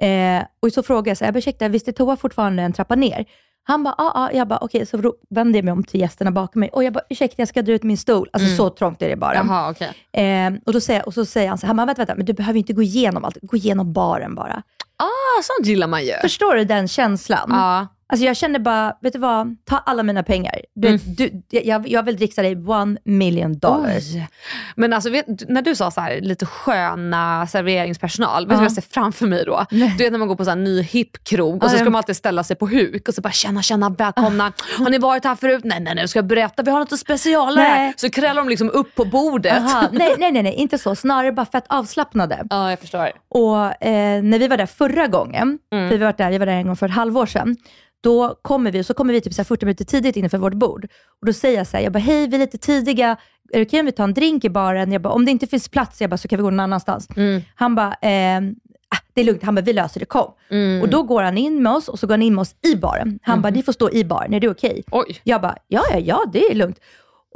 Eh, 0.00 0.42
och 0.62 0.72
så 0.72 0.82
frågade 0.82 1.10
jag, 1.10 1.16
så 1.18 1.24
här, 1.24 1.36
ursäkta, 1.36 1.68
visst 1.68 1.88
är 1.88 1.92
toa 1.92 2.16
fortfarande 2.16 2.62
en 2.62 2.72
trappa 2.72 2.94
ner? 2.94 3.24
Han 3.68 3.82
bara, 3.84 3.94
ja, 3.98 4.12
ja. 4.14 4.32
Jag 4.38 4.48
bara, 4.48 4.58
okej, 4.62 4.86
så 4.86 4.96
ro- 4.96 5.14
vände 5.30 5.58
jag 5.58 5.64
mig 5.64 5.72
om 5.72 5.84
till 5.84 6.00
gästerna 6.00 6.30
bakom 6.30 6.60
mig 6.60 6.68
och 6.72 6.84
jag 6.84 6.92
bara, 6.92 7.04
ursäkta, 7.10 7.34
jag 7.42 7.48
ska 7.48 7.62
dra 7.62 7.72
ut 7.72 7.82
min 7.82 7.96
stol. 7.98 8.28
Alltså 8.32 8.46
Mm. 8.46 8.56
så 8.56 8.70
trångt 8.70 9.02
är 9.02 9.06
det 9.06 9.12
i 9.12 9.16
baren. 9.16 9.46
Jaha, 9.48 9.70
okej. 9.70 9.92
Eh, 10.46 10.52
och, 10.66 10.72
då 10.72 10.80
säger, 10.80 11.06
och 11.06 11.14
så 11.14 11.24
säger 11.24 11.48
han 11.48 11.58
så 11.58 11.66
här, 11.66 11.68
han 11.68 11.76
bara, 11.76 11.86
vänta, 11.86 12.00
vänta, 12.00 12.14
men 12.14 12.26
du 12.26 12.32
behöver 12.32 12.58
inte 12.58 12.72
gå 12.72 12.82
igenom 12.82 13.24
allt, 13.24 13.36
gå 13.42 13.56
igenom 13.56 13.92
baren 13.92 14.34
bara. 14.34 14.62
Ah, 14.96 15.42
sånt 15.42 15.66
gillar 15.68 15.86
man 15.86 16.04
ju. 16.04 16.12
Förstår 16.22 16.54
du 16.54 16.64
den 16.64 16.88
känslan? 16.88 17.48
Ja. 17.50 17.86
Alltså 18.12 18.26
jag 18.26 18.36
känner 18.36 18.58
bara, 18.58 18.96
vet 19.02 19.12
du 19.12 19.18
vad, 19.18 19.56
ta 19.64 19.76
alla 19.86 20.02
mina 20.02 20.22
pengar. 20.22 20.54
Du, 20.74 20.88
Mm. 20.88 21.00
du, 21.04 21.42
jag, 21.50 21.88
jag 21.88 22.02
vill 22.02 22.16
dricksa 22.16 22.42
dig 22.42 22.56
one 22.66 22.98
million 23.04 23.58
dollars. 23.58 24.14
Oj. 24.14 24.28
Men 24.76 24.92
alltså, 24.92 25.10
vet, 25.10 25.48
när 25.48 25.62
du 25.62 25.74
sa 25.76 25.90
så 25.90 26.00
här, 26.00 26.20
lite 26.20 26.46
sköna 26.46 27.46
serveringspersonal, 27.46 28.42
vet 28.46 28.48
du 28.48 28.54
Ja. 28.54 28.58
vad 28.58 28.64
jag 28.64 28.72
ser 28.72 28.82
framför 28.82 29.26
mig 29.26 29.44
då? 29.44 29.64
Nej. 29.70 29.94
Du 29.98 30.04
vet 30.04 30.12
när 30.12 30.18
man 30.18 30.28
går 30.28 30.36
på 30.36 30.44
så 30.44 30.50
här 30.50 30.56
ny 30.56 30.82
hipp 30.82 31.24
krog 31.24 31.64
och 31.64 31.70
så 31.70 31.76
Ja, 31.76 31.80
ska 31.80 31.90
man 31.90 31.96
alltid 31.98 32.16
ställa 32.16 32.44
sig 32.44 32.56
på 32.56 32.66
huk 32.66 33.08
och 33.08 33.14
så 33.14 33.20
bara 33.20 33.32
tjena, 33.32 33.62
tjena, 33.62 33.90
välkomna. 33.90 34.52
Har 34.78 34.90
ni 34.90 34.98
varit 34.98 35.24
här 35.24 35.34
förut? 35.34 35.60
Nej, 35.64 35.80
nej, 35.80 35.94
nej, 35.94 36.08
ska 36.08 36.18
jag 36.18 36.26
berätta? 36.26 36.62
Vi 36.62 36.70
har 36.70 36.78
något 36.78 36.98
specialare. 37.00 37.68
Nej. 37.68 37.92
Så 37.96 38.10
krällar 38.10 38.34
de 38.42 38.48
liksom 38.48 38.70
upp 38.70 38.94
på 38.94 39.04
bordet. 39.04 39.62
Nej, 39.92 40.14
nej, 40.18 40.32
nej, 40.32 40.42
nej, 40.42 40.54
inte 40.54 40.78
så. 40.78 40.94
Snarare 40.94 41.32
bara 41.32 41.46
fett 41.46 41.64
avslappnade. 41.68 42.46
Ja, 42.50 42.70
jag 42.70 42.78
förstår. 42.78 43.10
Och 43.28 43.84
eh, 43.86 44.22
när 44.22 44.38
vi 44.38 44.48
var 44.48 44.56
där 44.56 44.66
förra 44.66 45.06
gången, 45.06 45.58
Mm. 45.72 45.88
vi 45.88 45.96
var 45.96 46.14
där, 46.18 46.30
vi 46.30 46.38
var 46.38 46.46
där 46.46 46.52
en 46.52 46.66
gång 46.66 46.76
för 46.76 46.86
ett 46.86 46.92
halvår 46.94 47.26
sedan, 47.26 47.56
då 48.00 48.38
kommer 48.42 48.72
vi, 48.72 48.84
så 48.84 48.94
kommer 48.94 49.12
vi 49.12 49.20
typ 49.20 49.34
så 49.34 49.42
här 49.42 49.44
40 49.44 49.64
minuter 49.64 49.84
tidigt 49.84 50.16
inför 50.16 50.38
vårt 50.38 50.54
bord. 50.54 50.84
Och 51.20 51.26
då 51.26 51.32
säger 51.32 51.58
jag 51.58 51.66
så 51.66 51.76
här, 51.76 51.84
jag 51.84 51.92
bara, 51.92 51.98
hej 51.98 52.28
vi 52.28 52.34
är 52.34 52.38
lite 52.38 52.58
tidiga, 52.58 53.16
är 53.52 53.58
det 53.58 53.66
okej 53.66 53.80
om 53.80 53.86
vi 53.86 53.92
tar 53.92 54.04
en 54.04 54.14
drink 54.14 54.44
i 54.44 54.50
baren? 54.50 54.92
Jag 54.92 55.02
bara, 55.02 55.12
om 55.12 55.24
det 55.24 55.30
inte 55.30 55.46
finns 55.46 55.68
plats, 55.68 56.00
jag 56.00 56.10
bara, 56.10 56.16
så 56.16 56.28
kan 56.28 56.36
vi 56.36 56.42
gå 56.42 56.50
någon 56.50 56.60
annanstans. 56.60 57.08
Mm. 57.16 57.42
Han 57.54 57.74
bara, 57.74 57.96
eh, 58.02 58.38
ah, 58.88 58.98
det 59.14 59.20
är 59.20 59.24
lugnt, 59.24 59.42
han 59.42 59.54
bara, 59.54 59.62
vi 59.62 59.72
löser 59.72 60.00
det, 60.00 60.06
kom. 60.06 60.32
Mm. 60.50 60.82
Och 60.82 60.88
då 60.88 61.02
går 61.02 61.22
han 61.22 61.38
in 61.38 61.62
med 61.62 61.72
oss 61.72 61.88
och 61.88 61.98
så 61.98 62.06
går 62.06 62.14
han 62.14 62.22
in 62.22 62.34
med 62.34 62.42
oss 62.42 62.54
i 62.62 62.76
baren. 62.76 63.18
Han 63.22 63.42
bara, 63.42 63.50
ni 63.50 63.62
får 63.62 63.72
stå 63.72 63.90
i 63.90 64.04
baren, 64.04 64.34
är 64.34 64.40
det 64.40 64.48
okej? 64.48 64.84
Oj. 64.90 65.20
Jag 65.22 65.40
bara, 65.40 65.56
ja, 65.68 65.82
ja, 65.92 65.98
ja, 65.98 66.24
det 66.32 66.50
är 66.50 66.54
lugnt. 66.54 66.78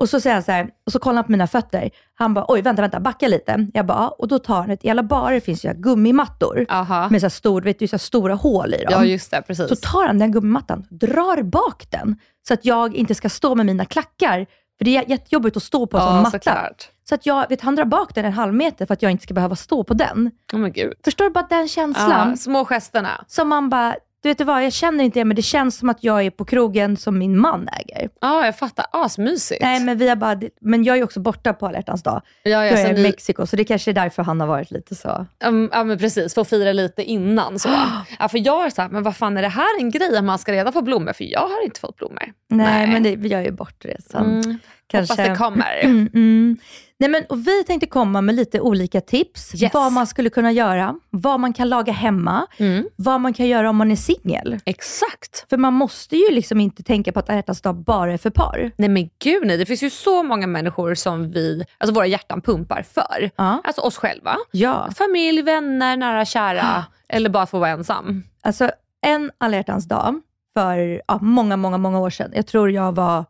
Och 0.02 0.08
så 0.08 0.20
säger 0.20 0.34
han 0.34 0.42
så 0.42 0.52
här, 0.52 0.68
och 0.86 0.92
så 0.92 0.98
kollar 0.98 1.16
han 1.16 1.24
på 1.24 1.32
mina 1.32 1.46
fötter. 1.46 1.90
Han 2.14 2.34
bara, 2.34 2.44
oj, 2.48 2.62
vänta, 2.62 2.82
vänta, 2.82 3.00
backa 3.00 3.28
lite. 3.28 3.66
Jag 3.74 3.86
bara, 3.86 3.98
ja. 3.98 4.16
Och 4.18 4.28
då 4.28 4.38
tar 4.38 4.60
han 4.60 4.70
ett, 4.70 4.84
i 4.84 4.90
alla 4.90 5.02
barer 5.02 5.40
finns 5.40 5.64
ju 5.64 5.72
gummimattor 5.74 6.66
Aha. 6.68 7.08
med 7.10 7.20
så 7.20 7.24
här 7.24 7.30
stor, 7.30 7.62
vet 7.62 7.78
du, 7.78 7.88
så 7.88 7.98
stora 7.98 8.34
hål 8.34 8.74
i 8.74 8.76
dem. 8.76 8.88
Ja, 8.90 9.04
just 9.04 9.30
det. 9.30 9.42
Precis. 9.42 9.68
så 9.68 9.76
tar 9.76 10.06
han 10.06 10.18
den 10.18 10.32
gummimattan, 10.32 10.86
drar 10.90 11.42
bak 11.42 11.86
den, 11.90 12.16
så 12.48 12.54
att 12.54 12.64
jag 12.64 12.96
inte 12.96 13.14
ska 13.14 13.28
stå 13.28 13.54
med 13.54 13.66
mina 13.66 13.84
klackar. 13.84 14.46
För 14.78 14.84
det 14.84 14.96
är 14.96 15.10
jättejobbigt 15.10 15.56
att 15.56 15.62
stå 15.62 15.86
på 15.86 15.96
en 15.96 16.02
sån 16.02 16.14
ja, 16.14 16.22
matta. 16.22 16.30
såklart. 16.30 16.88
Så 17.08 17.14
att 17.14 17.26
jag, 17.26 17.48
vet, 17.48 17.60
han 17.60 17.76
drar 17.76 17.84
bak 17.84 18.14
den 18.14 18.24
en 18.24 18.32
halv 18.32 18.54
meter 18.54 18.86
för 18.86 18.94
att 18.94 19.02
jag 19.02 19.10
inte 19.10 19.22
ska 19.22 19.34
behöva 19.34 19.56
stå 19.56 19.84
på 19.84 19.94
den. 19.94 20.30
Oh. 20.52 20.68
Förstår 21.04 21.24
du 21.24 21.30
bara 21.30 21.46
den 21.50 21.68
känslan? 21.68 22.30
Ja, 22.30 22.36
små 22.36 22.64
gesterna. 22.64 23.24
Som 23.28 23.48
man 23.48 23.68
bara, 23.68 23.96
du 24.22 24.28
vet 24.28 24.40
vad, 24.40 24.64
jag 24.64 24.72
känner 24.72 25.04
inte 25.04 25.18
det, 25.20 25.24
men 25.24 25.36
det 25.36 25.42
känns 25.42 25.76
som 25.76 25.88
att 25.88 26.04
jag 26.04 26.22
är 26.22 26.30
på 26.30 26.44
krogen 26.44 26.96
som 26.96 27.18
min 27.18 27.38
man 27.38 27.68
äger. 27.68 28.08
Ja, 28.20 28.44
jag 28.44 28.58
fattar. 28.58 28.86
Asmysigt. 28.92 29.62
Nej, 29.62 29.80
men, 29.80 29.98
vi 29.98 30.08
har 30.08 30.16
bara, 30.16 30.40
men 30.60 30.84
jag 30.84 30.98
är 30.98 31.04
också 31.04 31.20
borta 31.20 31.52
på 31.52 31.66
alla 31.66 31.78
hjärtans 31.78 32.02
dag. 32.02 32.22
ja, 32.42 32.50
Jag 32.66 32.80
är 32.80 32.98
i 32.98 33.02
Mexiko, 33.02 33.46
så 33.46 33.56
det 33.56 33.64
kanske 33.64 33.90
är 33.90 33.92
därför 33.92 34.22
han 34.22 34.40
har 34.40 34.46
varit 34.46 34.70
lite 34.70 34.94
så. 34.94 35.26
Um, 35.44 35.70
ja 35.72 35.84
men 35.84 35.98
precis, 35.98 36.34
för 36.34 36.40
att 36.40 36.48
fira 36.48 36.72
lite 36.72 37.02
innan. 37.02 37.58
Så. 37.58 37.68
Ja, 38.18 38.28
för 38.28 38.46
jag 38.46 38.66
är 38.66 38.70
så 38.70 38.82
här, 38.82 38.88
men 38.88 39.02
vad 39.02 39.16
fan 39.16 39.36
är 39.36 39.42
det 39.42 39.48
här 39.48 39.80
en 39.80 39.90
grej 39.90 40.16
att 40.16 40.24
man 40.24 40.38
ska 40.38 40.52
reda 40.52 40.72
på 40.72 40.82
blommor? 40.82 41.12
För 41.12 41.24
jag 41.24 41.40
har 41.48 41.64
inte 41.64 41.80
fått 41.80 41.96
blommor. 41.96 42.32
Nej, 42.48 42.86
men 42.86 43.02
det, 43.02 43.10
jag 43.10 43.40
är 43.40 43.44
ju 43.44 43.50
bortresen. 43.52 44.40
Mm. 44.42 44.58
Hoppas 44.92 45.16
det 45.16 45.36
kommer. 45.36 45.80
Mm, 45.84 46.08
mm. 46.14 46.56
Nej, 47.02 47.10
men, 47.10 47.24
och 47.28 47.46
vi 47.46 47.64
tänkte 47.64 47.86
komma 47.86 48.20
med 48.20 48.34
lite 48.34 48.60
olika 48.60 49.00
tips. 49.00 49.62
Yes. 49.62 49.74
Vad 49.74 49.92
man 49.92 50.06
skulle 50.06 50.30
kunna 50.30 50.52
göra, 50.52 50.94
vad 51.10 51.40
man 51.40 51.52
kan 51.52 51.68
laga 51.68 51.92
hemma, 51.92 52.46
Mm. 52.58 52.88
vad 52.96 53.20
man 53.20 53.32
kan 53.34 53.46
göra 53.46 53.70
om 53.70 53.76
man 53.76 53.90
är 53.90 53.96
singel. 53.96 54.58
Exakt. 54.64 55.50
För 55.50 55.56
man 55.56 55.72
måste 55.72 56.16
ju 56.16 56.30
liksom 56.30 56.60
inte 56.60 56.82
tänka 56.82 57.12
på 57.12 57.18
att 57.18 57.30
alla 57.30 57.42
dag 57.62 57.74
bara 57.76 58.12
är 58.12 58.18
för 58.18 58.30
par. 58.30 58.70
Nej 58.76 58.88
men 58.88 59.10
gud 59.18 59.46
nej, 59.46 59.56
det 59.56 59.66
finns 59.66 59.82
ju 59.82 59.90
så 59.90 60.22
många 60.22 60.46
människor 60.46 60.94
som 60.94 61.30
vi, 61.30 61.64
alltså 61.78 61.94
våra 61.94 62.06
hjärtan 62.06 62.40
pumpar 62.40 62.82
för. 62.94 63.30
Ja. 63.36 63.60
Alltså 63.64 63.80
oss 63.80 63.96
själva. 63.96 64.36
Ja. 64.50 64.90
Familj, 64.98 65.42
vänner, 65.42 65.96
nära, 65.96 66.24
kära. 66.24 66.84
eller 67.08 67.30
bara 67.30 67.42
att 67.42 67.50
få 67.50 67.58
vara 67.58 67.70
ensam. 67.70 68.22
Alltså 68.42 68.70
en 69.06 69.30
alla 69.38 69.62
dag 69.62 70.20
för 70.54 71.02
ja, 71.08 71.18
många, 71.22 71.56
många, 71.56 71.78
många 71.78 72.00
år 72.00 72.10
sedan. 72.10 72.30
Jag 72.34 72.46
tror 72.46 72.70
jag 72.70 72.92
var 72.94 73.24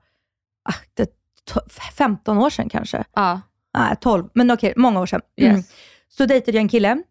ah, 0.68 0.74
det, 0.94 1.10
15 1.96 2.38
år 2.38 2.50
sedan 2.50 2.68
kanske. 2.68 3.04
Ja. 3.14 3.40
Nej, 3.78 3.96
12, 4.00 4.28
men 4.34 4.50
okej, 4.50 4.72
många 4.76 5.00
år 5.00 5.06
sedan. 5.06 5.20
Yes. 5.36 5.50
Mm. 5.50 5.62
Så 6.08 6.26
dejtade 6.26 6.56
jag 6.56 6.62
en 6.62 6.68
kille, 6.68 7.02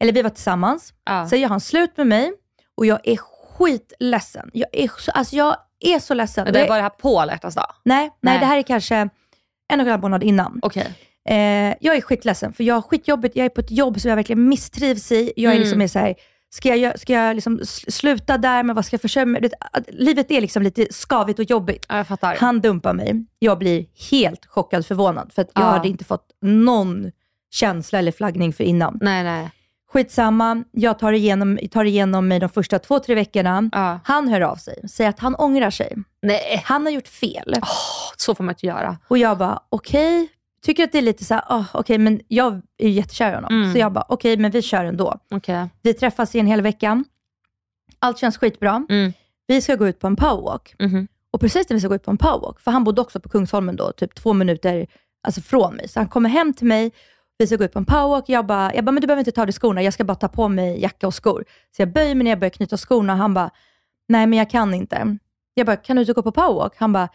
eller 0.00 0.12
vi 0.12 0.22
var 0.22 0.30
tillsammans. 0.30 0.94
Ja. 1.04 1.28
Så 1.28 1.36
gör 1.36 1.48
han 1.48 1.60
slut 1.60 1.96
med 1.96 2.06
mig 2.06 2.32
och 2.74 2.86
jag 2.86 3.00
är 3.04 3.16
skitledsen. 3.16 4.50
Jag 4.52 4.68
är 4.72 4.88
så, 4.98 5.10
alltså 5.10 5.36
jag 5.36 5.56
är 5.80 5.98
så 5.98 6.14
ledsen. 6.14 6.44
Men 6.44 6.52
det 6.52 6.68
var 6.68 6.76
det 6.76 6.82
här 6.82 6.90
på 6.90 7.20
alla 7.20 7.36
dag? 7.36 7.52
nej, 7.52 7.64
nej, 7.84 8.10
Nej. 8.20 8.38
det 8.38 8.46
här 8.46 8.56
är 8.56 8.62
kanske 8.62 8.96
en 8.96 9.10
och 9.80 9.86
en 9.86 9.86
halv 9.86 10.02
månad 10.02 10.22
innan. 10.22 10.58
Okej. 10.62 10.94
Eh, 11.28 11.74
jag 11.80 11.96
är 11.96 12.00
skitledsen, 12.00 12.52
för 12.52 12.64
jag 12.64 12.74
har 12.74 12.82
skitjobbigt. 12.82 13.36
Jag 13.36 13.44
är 13.44 13.48
på 13.48 13.60
ett 13.60 13.70
jobb 13.70 14.00
som 14.00 14.08
jag 14.08 14.16
verkligen 14.16 14.48
misstrivs 14.48 15.12
i. 15.12 15.32
Jag 15.36 15.50
är 15.52 15.56
Mm. 15.56 15.62
liksom 15.62 15.80
är 15.80 15.88
så 15.88 15.98
här, 15.98 16.14
ska 16.50 16.74
jag, 16.74 17.00
ska 17.00 17.12
jag 17.12 17.34
liksom 17.34 17.60
sluta 17.88 18.38
där, 18.38 18.62
men 18.62 18.76
vad 18.76 18.84
ska 18.84 18.94
jag 18.94 19.00
försörja 19.02 19.26
mig? 19.26 19.50
Att 19.72 19.84
Livet 19.88 20.30
är 20.30 20.40
liksom 20.40 20.62
lite 20.62 20.86
skavigt 20.92 21.38
och 21.38 21.44
jobbigt. 21.44 21.86
Ja, 21.88 21.96
jag 21.96 22.06
fattar. 22.06 22.36
Han 22.40 22.60
dumpar 22.60 22.92
mig. 22.92 23.26
Jag 23.38 23.58
blir 23.58 23.86
helt 24.10 24.46
chockad 24.46 24.86
förvånad, 24.86 25.32
för 25.34 25.42
att 25.42 25.50
jag 25.54 25.64
Ja. 25.64 25.68
hade 25.68 25.88
inte 25.88 26.04
fått 26.04 26.26
någon 26.42 27.10
känsla 27.50 27.98
eller 27.98 28.12
flaggning 28.12 28.52
för 28.52 28.64
innan. 28.64 28.98
Nej, 29.00 29.24
nej. 29.24 29.50
Skitsamma, 29.92 30.64
jag 30.72 30.98
tar 30.98 31.12
igenom, 31.12 31.58
tar 31.70 31.84
igenom 31.84 32.28
mig 32.28 32.40
de 32.40 32.48
första 32.48 32.78
två, 32.78 32.98
tre 32.98 33.14
veckorna. 33.14 33.68
Ja. 33.72 34.00
Han 34.04 34.28
hör 34.28 34.40
av 34.40 34.56
sig, 34.56 34.88
säger 34.88 35.10
att 35.10 35.18
han 35.20 35.34
ångrar 35.34 35.70
sig. 35.70 35.96
Nej. 36.22 36.62
Han 36.64 36.82
har 36.86 36.90
gjort 36.92 37.08
fel. 37.08 37.54
Åh, 37.62 37.68
så 38.16 38.34
får 38.34 38.44
man 38.44 38.52
inte 38.54 38.66
göra. 38.66 38.96
Och 39.08 39.18
jag 39.18 39.38
bara, 39.38 39.60
okej. 39.68 40.28
Tycker 40.68 40.84
att 40.84 40.92
det 40.92 40.98
är 40.98 41.02
lite 41.02 41.24
så 41.24 41.34
här, 41.34 41.42
oh, 41.48 41.66
okej, 41.74 41.98
men 41.98 42.20
jag 42.28 42.60
är 42.78 42.88
ju 42.88 42.94
jättekär 42.94 43.32
i 43.32 43.34
honom. 43.34 43.54
Mm. 43.54 43.72
Så 43.72 43.78
jag 43.78 43.92
bara, 43.92 44.04
okej, 44.08 44.36
men 44.36 44.50
vi 44.50 44.62
kör 44.62 44.84
ändå. 44.84 45.18
Okej. 45.30 45.68
Vi 45.82 45.94
träffas 45.94 46.34
i 46.34 46.38
en 46.38 46.46
hel 46.46 46.62
vecka. 46.62 47.04
Allt 47.98 48.18
känns 48.18 48.38
skitbra. 48.38 48.86
Mm. 48.88 49.12
Vi 49.46 49.60
ska 49.60 49.74
gå 49.74 49.88
ut 49.88 49.98
på 49.98 50.06
en 50.06 50.16
powerwalk. 50.16 50.74
Mhm. 50.78 51.08
Och 51.30 51.40
precis 51.40 51.68
när 51.68 51.74
vi 51.74 51.80
ska 51.80 51.88
gå 51.88 51.94
ut 51.94 52.04
på 52.04 52.10
en 52.10 52.16
powerwalk, 52.16 52.60
för 52.60 52.70
han 52.70 52.84
bodde 52.84 53.00
också 53.00 53.20
på 53.20 53.28
Kungsholmen 53.28 53.76
då, 53.76 53.92
typ 53.92 54.14
två 54.14 54.32
minuter 54.32 54.86
alltså 55.22 55.40
från 55.40 55.74
mig. 55.74 55.88
Så 55.88 56.00
han 56.00 56.08
kommer 56.08 56.28
hem 56.28 56.52
till 56.52 56.66
mig, 56.66 56.92
vi 57.38 57.46
ska 57.46 57.56
gå 57.56 57.64
ut 57.64 57.72
på 57.72 57.78
en 57.78 57.84
powerwalk. 57.84 58.24
Jag 58.28 58.46
bara, 58.46 58.74
jag 58.74 58.84
bara, 58.84 58.92
men 58.92 59.00
du 59.00 59.06
behöver 59.06 59.20
inte 59.20 59.32
ta 59.32 59.40
av 59.40 59.46
dig 59.46 59.52
skorna, 59.52 59.82
jag 59.82 59.94
ska 59.94 60.04
bara 60.04 60.14
ta 60.14 60.28
på 60.28 60.48
mig 60.48 60.82
jacka 60.82 61.06
och 61.06 61.14
skor. 61.14 61.44
Så 61.76 61.82
jag 61.82 61.92
böjer 61.92 62.14
mig 62.14 62.24
ner, 62.24 62.30
jag 62.30 62.38
börjar 62.38 62.50
knyta 62.50 62.76
skorna 62.76 63.12
och 63.12 63.18
han 63.18 63.34
bara, 63.34 63.50
nej 64.08 64.26
men 64.26 64.38
jag 64.38 64.50
kan 64.50 64.74
inte. 64.74 65.18
Jag 65.54 65.66
bara, 65.66 65.76
kan 65.76 65.96
du 65.96 66.02
inte 66.02 66.12
gå 66.12 66.22
på 66.22 66.32
powerwalk? 66.32 66.72
Han 66.76 66.92
bara, 66.92 67.08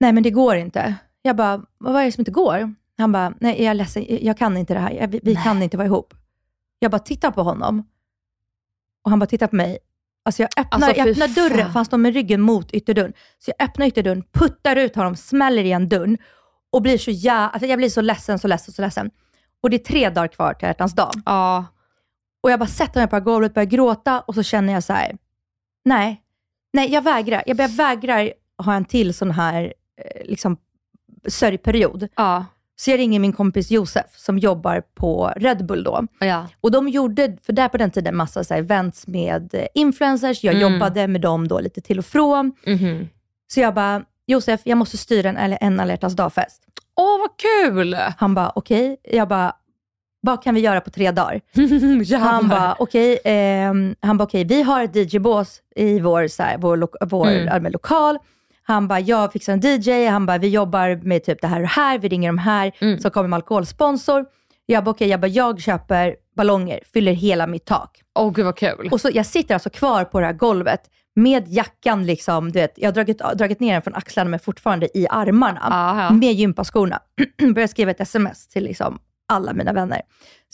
nej 0.00 0.12
men 0.12 0.22
det 0.22 0.30
går 0.30 0.56
inte. 0.56 0.94
Jag 1.26 1.36
bara, 1.36 1.62
vad 1.78 1.96
är 2.02 2.04
det 2.04 2.12
som 2.12 2.20
inte 2.20 2.30
går? 2.30 2.74
Han 2.98 3.12
bara, 3.12 3.34
nej 3.40 3.62
jag 3.62 3.70
är 3.70 3.74
ledsen, 3.74 4.06
jag 4.20 4.38
kan 4.38 4.56
inte 4.56 4.74
det 4.74 4.80
här. 4.80 4.90
Jag- 4.90 5.08
Vi, 5.08 5.20
vi 5.22 5.34
kan 5.36 5.62
inte 5.62 5.76
vara 5.76 5.86
ihop. 5.86 6.14
Jag 6.78 6.90
bara 6.90 6.98
tittar 6.98 7.30
på 7.30 7.42
honom 7.42 7.86
och 9.04 9.10
han 9.10 9.18
bara 9.18 9.26
tittar 9.26 9.46
på 9.46 9.56
mig. 9.56 9.78
Alltså 10.24 10.42
jag 10.42 10.50
öppnar, 10.56 10.88
Alltså, 10.88 11.00
jag 11.00 11.08
öppnar 11.08 11.28
dörren, 11.28 11.58
fan. 11.58 11.66
för 11.72 11.78
han 11.78 11.84
står 11.84 11.98
med 11.98 12.14
ryggen 12.14 12.40
mot 12.40 12.72
ytterdörren. 12.72 13.12
Så 13.38 13.52
jag 13.58 13.68
öppnar 13.68 13.86
ytterdörren, 13.86 14.22
puttar 14.32 14.76
ut 14.76 14.96
honom, 14.96 15.16
smäller 15.16 15.64
igen 15.64 15.88
dörren 15.88 16.18
och 16.72 16.82
blir 16.82 16.98
så 16.98 17.10
jä... 17.10 17.32
alltså 17.32 17.66
jag 17.66 17.78
blir 17.78 17.88
så 17.88 18.00
ledsen, 18.00 18.38
så 18.38 18.48
ledsen, 18.48 18.74
så 18.74 18.82
ledsen. 18.82 19.10
Och 19.62 19.70
det 19.70 19.76
är 19.76 19.84
tre 19.84 20.10
dagar 20.10 20.28
kvar 20.28 20.54
till 20.54 20.66
hjärtans 20.68 20.94
dag. 20.94 21.10
Ja. 21.26 21.64
Och 22.42 22.50
jag 22.50 22.58
bara 22.58 22.66
sätter 22.68 23.00
mig 23.00 23.08
på 23.08 23.20
golvet, 23.20 23.54
börjar 23.54 23.66
gråta 23.66 24.20
och 24.20 24.34
så 24.34 24.42
känner 24.42 24.72
jag 24.72 24.84
så 24.84 24.92
här, 24.92 25.16
nej, 25.84 26.22
nej 26.72 26.92
jag 26.92 27.02
vägrar. 27.02 27.42
Jag, 27.46 27.60
jag 27.60 27.68
vägrar 27.68 28.32
ha 28.64 28.74
en 28.74 28.84
till 28.84 29.14
sån 29.14 29.30
här 29.30 29.74
eh, 30.00 30.26
liksom, 30.26 30.56
sörjperiod. 31.28 32.08
Ja. 32.16 32.44
Så 32.78 32.90
jag 32.90 32.98
ringer 32.98 33.20
min 33.20 33.32
kompis 33.32 33.70
Josef 33.70 34.06
som 34.16 34.38
jobbar 34.38 34.82
på 34.94 35.32
Red 35.36 35.66
Bull 35.66 35.84
då. 35.84 36.06
Ja. 36.20 36.46
Och 36.60 36.70
de 36.70 36.88
gjorde, 36.88 37.36
för 37.46 37.52
där 37.52 37.68
på 37.68 37.76
den 37.76 37.90
tiden, 37.90 38.16
massa 38.16 38.44
så 38.44 38.54
här 38.54 38.60
events 38.60 39.06
med 39.06 39.54
eh, 39.54 39.66
influencers. 39.74 40.44
Jag 40.44 40.54
Mm. 40.54 40.72
jobbade 40.72 41.06
med 41.08 41.20
dem 41.20 41.48
då 41.48 41.60
lite 41.60 41.80
till 41.80 41.98
och 41.98 42.04
från. 42.04 42.52
Mhm. 42.66 43.08
Så 43.52 43.60
jag 43.60 43.74
bara, 43.74 44.02
Josef, 44.26 44.60
jag 44.64 44.78
måste 44.78 44.96
styra 44.96 45.28
en, 45.28 45.56
en 45.60 45.80
alla 45.80 45.96
dag-fest. 45.96 46.62
Åh, 46.96 47.18
vad 47.20 47.30
kul! 47.36 47.96
Han 48.18 48.34
bara, 48.34 48.52
okej. 48.54 48.96
Jag 49.02 49.28
bara, 49.28 49.52
vad 50.20 50.42
kan 50.42 50.54
vi 50.54 50.60
göra 50.60 50.80
på 50.80 50.90
tre 50.90 51.10
dagar? 51.10 51.40
Han 52.18 52.48
bara, 52.48 52.76
okej, 52.78 53.18
ehm, 53.24 53.94
han 54.00 54.16
bara, 54.18 54.24
okej, 54.24 54.44
vi 54.44 54.62
har 54.62 54.82
ett 54.82 54.96
DJ-bås 54.96 55.60
i 55.76 56.00
vår, 56.00 56.28
så 56.28 56.42
här, 56.42 56.58
vår, 56.58 56.76
lo- 56.76 56.96
vår 57.06 57.26
Mm. 57.28 57.72
lokal. 57.72 58.18
Han 58.68 58.88
bara, 58.88 59.00
jag 59.00 59.32
fixar 59.32 59.52
en 59.52 59.60
DJ. 59.60 60.06
Han 60.06 60.26
bara, 60.26 60.38
vi 60.38 60.48
jobbar 60.48 61.00
med 61.02 61.24
typ 61.24 61.40
det 61.40 61.46
här 61.48 61.56
och 61.56 61.62
det 61.62 61.68
här. 61.68 61.98
Vi 61.98 62.08
ringer 62.08 62.28
de 62.28 62.38
här 62.38 62.72
Mm. 62.80 62.98
som 63.00 63.10
kommer 63.10 63.28
med 63.28 63.36
alkoholsponsor. 63.36 64.24
Jag 64.66 64.84
bara, 64.84 64.90
okej, 64.90 65.08
jag, 65.08 65.20
bara, 65.20 65.26
jag 65.26 65.60
köper 65.60 66.16
ballonger, 66.36 66.80
fyller 66.92 67.12
hela 67.12 67.46
mitt 67.46 67.64
tak. 67.64 68.00
Åh 68.18 68.32
gud 68.32 68.44
vad 68.44 68.56
kul. 68.56 68.88
Och 68.92 69.00
så, 69.00 69.10
jag 69.12 69.26
sitter 69.26 69.54
alltså 69.54 69.70
kvar 69.70 70.04
på 70.04 70.20
det 70.20 70.26
här 70.26 70.32
golvet 70.32 70.80
med 71.14 71.44
jackan, 71.48 72.06
liksom, 72.06 72.52
du 72.52 72.60
vet, 72.60 72.72
jag 72.76 72.88
har 72.88 72.92
dragit, 72.92 73.18
dragit 73.18 73.60
ner 73.60 73.72
den 73.72 73.82
från 73.82 73.94
axlarna 73.94 74.30
men 74.30 74.40
fortfarande 74.40 74.98
i 74.98 75.06
armarna. 75.10 75.60
Ja. 76.10 76.10
Med 76.14 76.32
gympaskorna. 76.32 77.00
Börjar 77.54 77.66
skriva 77.68 77.90
ett 77.90 78.00
sms 78.00 78.48
till 78.48 78.64
liksom 78.64 78.98
alla 79.28 79.52
mina 79.52 79.72
vänner. 79.72 80.00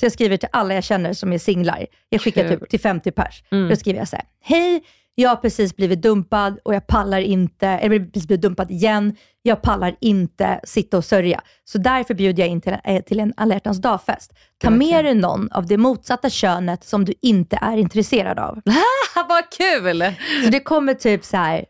Så 0.00 0.04
jag 0.04 0.12
skriver 0.12 0.36
till 0.36 0.48
alla 0.52 0.74
jag 0.74 0.84
känner 0.84 1.12
som 1.12 1.32
är 1.32 1.38
singlar. 1.38 1.86
Jag 2.08 2.20
skickar 2.20 2.48
Kul. 2.48 2.58
typ 2.60 2.70
till 2.70 2.80
50 2.80 3.10
pers. 3.10 3.42
Mm. 3.50 3.68
Då 3.68 3.76
skriver 3.76 3.98
jag 3.98 4.08
så 4.08 4.16
här, 4.16 4.24
hej, 4.40 4.82
jag 5.14 5.28
har 5.28 5.36
precis 5.36 5.76
blivit 5.76 6.02
dumpad 6.02 6.58
och 6.64 6.74
jag 6.74 6.86
pallar 6.86 7.20
inte, 7.20 7.68
eller 7.68 7.98
precis 7.98 8.26
blivit 8.26 8.42
dumpad 8.42 8.70
igen. 8.70 9.16
Jag 9.42 9.62
pallar 9.62 9.96
inte 10.00 10.60
sitta 10.64 10.96
och 10.96 11.04
sörja. 11.04 11.40
Så 11.64 11.78
därför 11.78 12.14
bjuder 12.14 12.42
jag 12.42 12.50
in 12.50 12.60
till, 12.60 12.76
eh, 12.84 13.02
till 13.02 13.20
en 13.20 13.32
alla 13.36 13.58
dag-fest. 13.58 14.32
Ta 14.62 14.70
med 14.70 15.04
dig 15.04 15.14
någon 15.14 15.52
av 15.52 15.66
det 15.66 15.76
motsatta 15.76 16.30
könet 16.30 16.84
som 16.84 17.04
du 17.04 17.14
inte 17.22 17.58
är 17.62 17.76
intresserad 17.76 18.38
av. 18.38 18.60
vad 19.28 19.50
kul! 19.50 20.14
Så 20.44 20.50
det 20.50 20.60
kommer 20.60 20.94
typ 20.94 21.24
så 21.24 21.36
här 21.36 21.64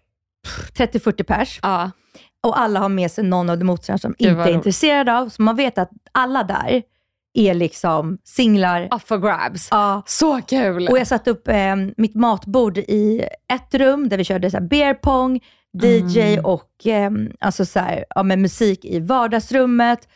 30-40 0.76 1.22
pers. 1.22 1.61
Ja. 1.62 1.90
Och 2.42 2.61
alla 2.61 2.81
har 2.81 2.88
med 2.88 3.11
sig 3.11 3.24
någon 3.24 3.50
av 3.50 3.59
de 3.59 3.64
motståndare 3.64 4.00
som 4.00 4.14
inte 4.18 4.40
är 4.40 4.44
roligt. 4.44 4.55
intresserade 4.55 5.18
av. 5.18 5.28
Så 5.28 5.42
man 5.42 5.57
vet 5.57 5.78
att 5.78 5.90
alla 6.12 6.42
där 6.42 6.83
är 7.34 7.54
liksom 7.54 8.18
singlar. 8.24 8.88
Up 8.94 9.02
for 9.08 9.18
grabs. 9.18 9.68
Ja. 9.70 10.02
Så 10.06 10.40
kul! 10.42 10.88
Och 10.88 10.98
jag 10.98 11.06
satte 11.06 11.30
upp 11.30 11.48
eh, 11.48 11.76
mitt 11.96 12.14
matbord 12.14 12.78
i 12.78 13.24
ett 13.52 13.74
rum 13.74 14.08
där 14.08 14.16
vi 14.18 14.24
körde 14.24 14.50
så 14.50 14.56
här 14.56 14.64
beer 14.64 14.94
pong, 14.94 15.40
DJ 15.82 16.20
Mm. 16.20 16.44
och 16.44 16.86
eh, 16.86 17.10
alltså 17.40 17.66
så 17.66 17.78
här, 17.78 18.04
ja, 18.14 18.22
med 18.22 18.38
musik 18.38 18.84
i 18.84 19.00
vardagsrummet. 19.00 20.08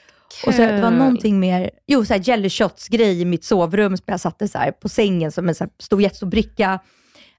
Och 0.46 0.54
så, 0.54 0.62
det 0.62 0.80
var 0.82 0.88
Kul. 0.90 0.98
någonting 0.98 1.40
mer, 1.40 1.70
jo 1.86 2.04
så 2.04 2.12
här 2.14 2.20
jelly 2.28 2.50
shots 2.50 2.88
grej 2.88 3.20
i 3.20 3.24
mitt 3.24 3.44
sovrum 3.44 3.96
som 3.96 4.04
jag 4.06 4.20
satte 4.20 4.48
så 4.48 4.58
här 4.58 4.70
på 4.72 4.88
sängen 4.88 5.32
som 5.32 5.48
en 5.48 5.54
så 5.54 5.64
här 5.64 5.70
stor 5.78 6.02
jättestor 6.02 6.26
bricka. 6.26 6.78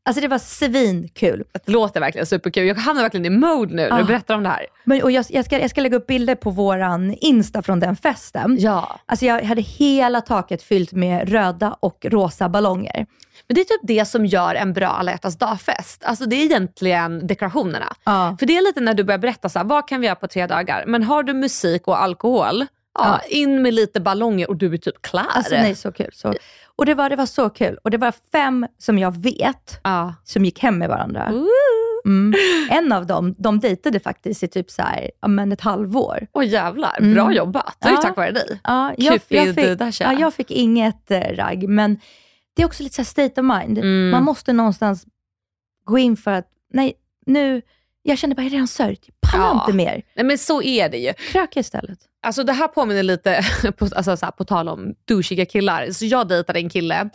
Alltså 0.07 0.21
det 0.21 0.27
var 0.27 0.37
svinkul. 0.37 1.43
Det 1.65 1.71
låter 1.71 1.99
verkligen 1.99 2.25
superkul. 2.27 2.67
Jag 2.67 2.75
hamnar 2.75 3.01
verkligen 3.03 3.25
i 3.25 3.29
mode 3.29 3.75
nu 3.75 3.81
när 3.81 3.91
Ah. 3.93 3.97
du 3.97 4.03
berättar 4.03 4.35
om 4.35 4.43
det 4.43 4.49
här. 4.49 4.65
Men, 4.83 5.03
och 5.03 5.11
jag, 5.11 5.25
jag, 5.29 5.45
ska, 5.45 5.59
jag 5.59 5.69
ska 5.69 5.81
lägga 5.81 5.97
upp 5.97 6.07
bilder 6.07 6.35
på 6.35 6.49
våran 6.49 7.13
Insta 7.21 7.61
från 7.61 7.79
den 7.79 7.95
festen. 7.95 8.57
Ja. 8.59 8.99
Alltså 9.05 9.25
jag 9.25 9.41
hade 9.43 9.61
hela 9.61 10.21
taket 10.21 10.63
fyllt 10.63 10.91
med 10.91 11.29
röda 11.29 11.75
och 11.79 12.05
rosa 12.09 12.49
ballonger. 12.49 13.05
Men 13.47 13.55
det 13.55 13.61
är 13.61 13.65
typ 13.65 13.81
det 13.83 14.05
som 14.05 14.25
gör 14.25 14.55
en 14.55 14.73
bra 14.73 14.87
alla 14.87 15.11
hjärtans 15.11 15.37
dag-fest. 15.37 16.03
Alltså 16.05 16.25
det 16.25 16.35
är 16.35 16.45
egentligen 16.45 17.27
dekorationerna. 17.27 17.93
Ja. 18.03 18.35
För 18.39 18.45
det 18.45 18.57
är 18.57 18.61
lite 18.61 18.79
när 18.81 18.93
du 18.93 19.03
börjar 19.03 19.19
berätta 19.19 19.49
så 19.49 19.59
här, 19.59 19.65
vad 19.65 19.87
kan 19.87 20.01
vi 20.01 20.07
göra 20.07 20.15
på 20.15 20.27
tre 20.27 20.47
dagar? 20.47 20.83
Men 20.87 21.03
har 21.03 21.23
du 21.23 21.33
musik 21.33 21.87
och 21.87 22.01
alkohol, 22.03 22.65
ja, 22.99 23.19
in 23.29 23.61
med 23.61 23.73
lite 23.73 23.99
ballonger 23.99 24.49
och 24.49 24.55
du 24.55 24.73
är 24.73 24.77
typ 24.77 25.01
klar. 25.01 25.25
Alltså 25.29 25.55
nej, 25.55 25.75
så 25.75 25.91
kul. 25.91 26.09
Så. 26.13 26.33
Och 26.77 26.85
det 26.85 26.93
var, 26.93 27.09
det 27.09 27.15
var 27.15 27.25
så 27.25 27.49
kul. 27.49 27.77
Och 27.83 27.91
det 27.91 27.97
var 27.97 28.13
fem 28.31 28.67
som 28.77 28.99
jag 28.99 29.17
vet 29.17 29.79
Ja. 29.83 30.13
som 30.23 30.45
gick 30.45 30.59
hem 30.59 30.77
med 30.77 30.89
varandra. 30.89 31.23
Mm. 32.05 32.33
En 32.69 32.91
av 32.91 33.05
dem, 33.07 33.35
de 33.37 33.59
dejtade 33.59 33.99
faktiskt 33.99 34.43
i 34.43 34.47
typ 34.47 34.71
så 34.71 34.81
här, 34.81 35.11
men 35.27 35.51
ett 35.51 35.61
halvår. 35.61 36.27
Åh 36.33 36.45
jävlar, 36.47 36.97
Mm. 36.99 37.13
bra 37.13 37.33
jobbat. 37.33 37.77
Det 37.79 37.87
är 37.87 37.91
ju 37.91 37.95
Ja. 37.95 38.01
tack 38.01 38.17
vare 38.17 38.31
dig. 38.31 38.59
Ja, 38.63 38.93
jag, 38.97 39.13
jag, 39.27 39.55
fick, 39.55 40.01
ja, 40.01 40.13
jag 40.13 40.33
fick 40.33 40.51
inget 40.51 41.11
eh, 41.11 41.19
ragg, 41.19 41.69
men 41.69 41.99
det 42.55 42.61
är 42.61 42.65
också 42.65 42.83
lite 42.83 42.95
så 42.95 43.03
state 43.03 43.41
of 43.41 43.45
mind. 43.57 43.77
Mm. 43.77 44.09
Man 44.09 44.23
måste 44.23 44.53
någonstans 44.53 45.05
gå 45.85 45.97
in 45.97 46.17
för 46.17 46.31
att, 46.31 46.47
nej, 46.73 46.93
nu, 47.25 47.61
jag 48.03 48.17
kände 48.17 48.35
bara, 48.35 48.41
jag 48.41 48.47
är 48.47 48.51
redan 48.51 48.67
sörjt. 48.67 49.05
Jag 49.05 49.31
pallar 49.31 49.45
Ja. 49.45 49.61
inte 49.61 49.73
mer. 49.77 50.01
Nej 50.15 50.25
men 50.25 50.37
så 50.37 50.61
är 50.61 50.89
det 50.89 50.97
ju. 50.97 51.13
Kröka 51.13 51.59
istället. 51.59 51.99
Alltså 52.27 52.43
det 52.43 52.53
här 52.53 52.67
påminner 52.67 53.03
lite, 53.03 53.41
på, 53.77 53.85
alltså 53.95 54.17
så 54.17 54.25
här, 54.25 54.31
på 54.31 54.43
tal 54.43 54.69
om 54.69 54.93
douchiga 55.07 55.45
killar. 55.45 55.91
Så 55.91 56.05
jag 56.05 56.27
dejtade 56.27 56.59
en 56.59 56.69
kille 56.69 57.09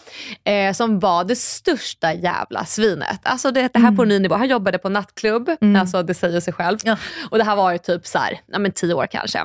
eh, 0.44 0.72
som 0.72 0.98
var 1.00 1.24
det 1.24 1.36
största 1.36 2.12
jävla 2.14 2.64
svinet. 2.64 3.20
Alltså 3.22 3.50
det, 3.50 3.72
det 3.72 3.78
här 3.78 3.92
på 3.96 4.02
en 4.02 4.08
ny 4.08 4.18
nivå. 4.18 4.34
Han 4.34 4.48
jobbade 4.48 4.78
på 4.78 4.88
nattklubb, 4.88 5.50
Mm. 5.60 5.80
alltså 5.80 6.02
det 6.02 6.14
säger 6.14 6.40
sig 6.40 6.52
själv. 6.52 6.78
Ja. 6.84 6.96
Och 7.30 7.38
det 7.38 7.44
här 7.44 7.56
var 7.56 7.72
ju 7.72 7.78
typ 7.78 8.06
så 8.06 8.18
här, 8.18 8.40
ja, 8.46 8.58
men 8.58 8.72
tio 8.72 8.94
år 8.94 9.06
kanske. 9.06 9.38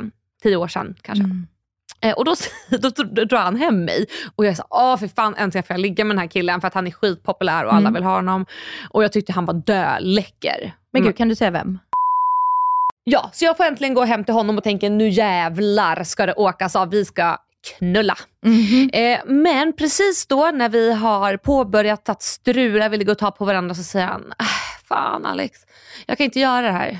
Tio 0.43 0.56
år 0.56 0.67
sedan 0.67 0.95
kanske. 1.01 1.23
Mm. 1.23 1.47
Eh, 2.01 2.13
och 2.13 2.25
då, 2.25 2.36
då, 2.77 2.89
då, 2.89 3.23
drar 3.25 3.39
han 3.39 3.56
hem 3.56 3.86
mig 3.86 4.06
och 4.36 4.45
jag 4.45 4.58
sa, 4.58 4.63
åh 4.69 4.97
för 4.97 5.08
fan 5.08 5.36
äntligen 5.38 5.63
får 5.63 5.73
jag 5.73 5.82
ligga 5.82 6.06
med 6.06 6.15
den 6.15 6.19
här 6.21 6.27
killen 6.27 6.62
för 6.62 6.67
att 6.67 6.73
han 6.73 6.88
är 6.88 6.91
skitpopulär 6.91 7.63
och 7.65 7.71
alla 7.73 7.80
Mm. 7.88 7.93
vill 7.93 8.03
ha 8.03 8.15
honom. 8.15 8.45
Och 8.89 9.03
jag 9.03 9.12
tyckte 9.12 9.34
han 9.34 9.45
var 9.45 9.53
döläcker. 9.53 10.73
Men 10.93 11.01
Mm. 11.01 11.08
gud, 11.10 11.17
kan 11.17 11.30
du 11.30 11.36
säga 11.36 11.51
vem? 11.51 11.80
Ja, 13.10 13.30
så 13.34 13.46
jag 13.46 13.58
får 13.58 13.63
äntligen 13.63 13.93
gå 13.93 14.04
hem 14.04 14.24
till 14.24 14.34
honom 14.34 14.58
och 14.58 14.63
tänker 14.63 14.89
nu 14.89 15.10
jävlar 15.10 16.04
ska 16.04 16.26
det 16.26 16.34
åkas 16.34 16.76
av, 16.76 16.89
vi 16.89 17.06
ska 17.06 17.38
knulla. 17.78 18.17
Mhm. 18.46 18.89
Eh, 18.93 19.20
men 19.26 19.74
precis 19.74 20.28
då 20.28 20.52
när 20.54 20.70
vi 20.70 20.93
har 20.93 21.38
påbörjat 21.38 22.10
att 22.10 22.22
strula, 22.24 22.89
vill 22.89 23.06
gå 23.06 23.12
och 23.12 23.17
ta 23.17 23.32
på 23.32 23.46
varandra 23.46 23.76
så 23.76 23.84
säger 23.84 24.06
han, 24.06 24.34
"Äh, 24.39 24.46
fan 24.88 25.26
Alex, 25.26 25.60
jag 26.06 26.17
kan 26.17 26.26
inte 26.26 26.39
göra 26.39 26.62
det 26.62 26.72
här. 26.72 27.00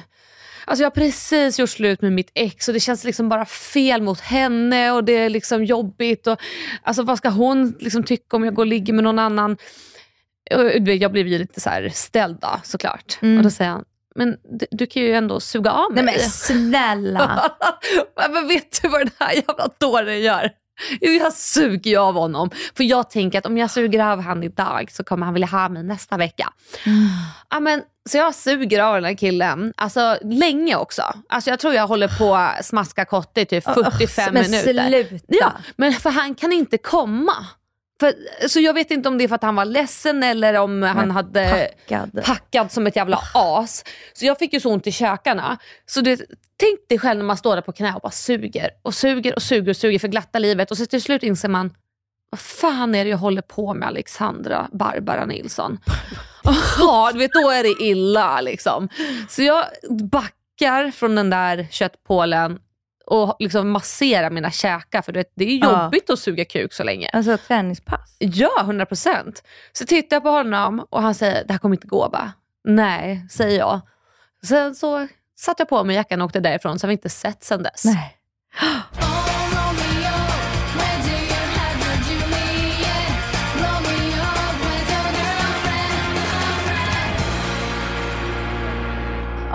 Alltså 0.65 0.84
jag 0.84 0.86
har 0.86 0.96
precis 0.96 1.60
gjort 1.60 1.70
slut 1.70 2.02
med 2.02 2.13
mitt 2.13 2.32
ex 2.34 2.67
och 2.67 2.74
det 2.74 2.80
känns 2.80 3.04
liksom 3.04 3.30
bara 3.30 3.46
fel 3.46 4.02
mot 4.02 4.20
henne 4.20 4.91
och 4.91 5.04
det 5.04 5.13
är 5.13 5.30
liksom 5.30 5.63
jobbigt. 5.63 6.28
Och, 6.28 6.39
alltså 6.84 7.04
vad 7.04 7.17
ska 7.17 7.30
hon 7.30 7.76
liksom 7.80 8.04
tycka 8.04 8.38
om 8.38 8.46
jag 8.46 8.54
går 8.54 8.63
och 8.63 8.67
ligger 8.67 8.93
med 8.93 9.04
någon 9.04 9.20
annan? 9.20 9.58
Jag 11.00 11.12
blev 11.12 11.28
ju 11.28 11.38
lite 11.38 11.62
så 11.62 11.70
här 11.70 11.89
ställd 11.93 12.38
då 12.41 12.60
såklart. 12.63 13.17
Mm. 13.22 13.38
Och 13.38 13.43
då 13.43 13.50
säger 13.50 13.72
han, 13.72 13.84
men 14.17 14.38
du, 14.60 14.65
du 14.71 14.86
kan 14.88 15.03
ju 15.03 15.13
ändå 15.13 15.39
suga 15.39 15.71
av 15.71 15.93
mig. 15.93 16.03
Nej 16.03 16.15
men 16.19 16.30
snälla. 16.30 17.51
men 18.32 18.47
vet 18.47 18.82
du 18.82 18.88
vad 18.88 19.01
den 19.01 19.12
här 19.19 19.34
jävla 19.34 19.69
dåren 19.80 20.21
gör? 20.21 20.49
Jo, 21.01 21.12
Jag 21.12 21.34
suger 21.34 21.91
ju 21.91 21.97
av 21.97 22.13
honom. 22.15 22.49
För 22.77 22.84
jag 22.84 23.10
tänker 23.10 23.38
att 23.38 23.45
om 23.45 23.58
jag 23.58 23.71
suger 23.71 24.03
av 24.03 24.21
han 24.21 24.43
idag 24.43 24.91
så 24.91 25.03
kommer 25.03 25.25
han 25.25 25.34
vilja 25.34 25.47
ha 25.47 25.69
mig 25.69 25.84
nästa 25.84 26.17
vecka. 26.17 26.53
Ja, 27.49 27.60
men, 27.60 27.82
så 28.10 28.17
jag 28.17 28.36
suger 28.36 28.84
av 28.84 28.95
den 28.95 29.03
här 29.06 29.13
killen, 29.13 29.73
alltså 29.77 30.17
länge 30.21 30.75
också. 30.75 31.01
Alltså 31.30 31.49
jag 31.49 31.60
tror 31.60 31.73
jag 31.73 31.88
håller 31.88 32.08
på 32.19 32.36
att 32.36 32.65
smaska 32.65 33.06
kotte 33.06 33.41
i 33.41 33.45
typ 33.45 33.63
45 33.63 34.34
men 34.34 34.43
minuter. 34.51 35.08
sluta. 35.08 35.25
Ja, 35.27 35.51
men 35.75 35.93
för 35.93 36.10
han 36.10 36.36
kan 36.36 36.51
inte 36.51 36.77
komma. 36.77 37.34
För, 38.00 38.14
så 38.48 38.60
jag 38.60 38.74
vet 38.74 38.92
inte 38.92 39.10
om 39.10 39.18
det 39.18 39.24
är 39.24 39.28
för 39.28 39.36
att 39.36 39.44
han 39.44 39.56
var 39.56 39.66
ledsen 39.66 40.24
eller 40.24 40.54
om 40.54 40.84
han 40.84 41.12
hade 41.12 41.72
packad. 41.88 42.24
packad 42.26 42.72
som 42.72 42.88
ett 42.88 42.96
jävla 42.96 43.20
as. 43.34 43.84
Så 44.14 44.26
jag 44.26 44.40
fick 44.40 44.54
ju 44.54 44.60
så 44.60 44.70
ont 44.70 44.88
i 44.88 44.92
käkarna. 44.92 45.58
Så 45.86 46.02
det, 46.02 46.22
tänk 46.58 46.80
dig 46.90 47.00
själv 47.00 47.18
när 47.18 47.26
man 47.26 47.38
står 47.38 47.56
där 47.56 47.62
på 47.62 47.72
knä 47.72 47.94
och 47.94 48.02
bara 48.02 48.12
suger 48.12 48.70
och 48.82 48.94
suger 48.94 49.36
och 49.36 49.42
suger 49.42 49.70
och 49.70 49.78
suger 49.78 50.00
för 50.00 50.08
glatta 50.08 50.40
livet 50.40 50.72
och 50.72 50.78
så 50.78 50.86
till 50.86 51.02
slut 51.02 51.24
inser 51.24 51.50
man, 51.50 51.74
vad 52.30 52.40
fan 52.40 52.96
är 52.96 53.04
det 53.04 53.10
jag 53.10 53.18
håller 53.18 53.42
på 53.42 53.74
med 53.74 53.88
Alexandra 53.88 54.68
Barbara 54.72 55.26
Nilsson? 55.26 55.78
Ja, 56.80 57.10
du 57.14 57.20
vet 57.20 57.32
då 57.34 57.50
är 57.50 57.64
det 57.64 57.84
illa 57.84 58.42
liksom. 58.42 58.90
Så 59.30 59.44
jag 59.44 59.66
backar 59.90 60.92
från 60.92 61.16
den 61.16 61.30
där 61.30 61.68
köttpålen 61.72 62.60
och 63.08 63.36
liksom 63.39 63.70
masserar 63.70 64.30
mina 64.30 64.52
käkar 64.52 65.02
för 65.02 65.12
det 65.12 65.20
är 65.20 65.26
Ja. 65.38 65.84
jobbigt 65.84 66.10
att 66.10 66.20
suga 66.20 66.46
kuk 66.46 66.74
så 66.74 66.84
länge. 66.84 67.10
Alltså 67.13 67.38
träningspass. 67.38 68.15
Ja, 68.20 68.50
100 68.62 68.86
procent. 68.86 69.43
Så 69.74 69.86
tittar 69.86 70.15
jag 70.15 70.24
på 70.24 70.30
honom 70.30 70.86
och 70.89 71.02
han 71.02 71.15
säger, 71.15 71.43
det 71.48 71.54
här 71.54 71.58
kommer 71.60 71.76
inte 71.76 71.88
gå 71.88 72.10
va? 72.10 72.32
Nej, 72.63 73.28
säger 73.32 73.60
jag. 73.60 73.82
Sen 74.46 74.76
så 74.76 75.08
satte 75.39 75.62
jag 75.62 75.70
på 75.70 75.84
mig 75.84 75.96
jackan 75.96 76.22
och 76.22 76.26
åkte 76.26 76.39
därifrån, 76.39 76.80
så 76.80 76.86
har 76.86 76.89
vi 76.89 76.93
inte 76.93 77.10
sett 77.10 77.43
sen 77.43 77.63
dess. 77.63 77.86
Nej. 77.86 78.17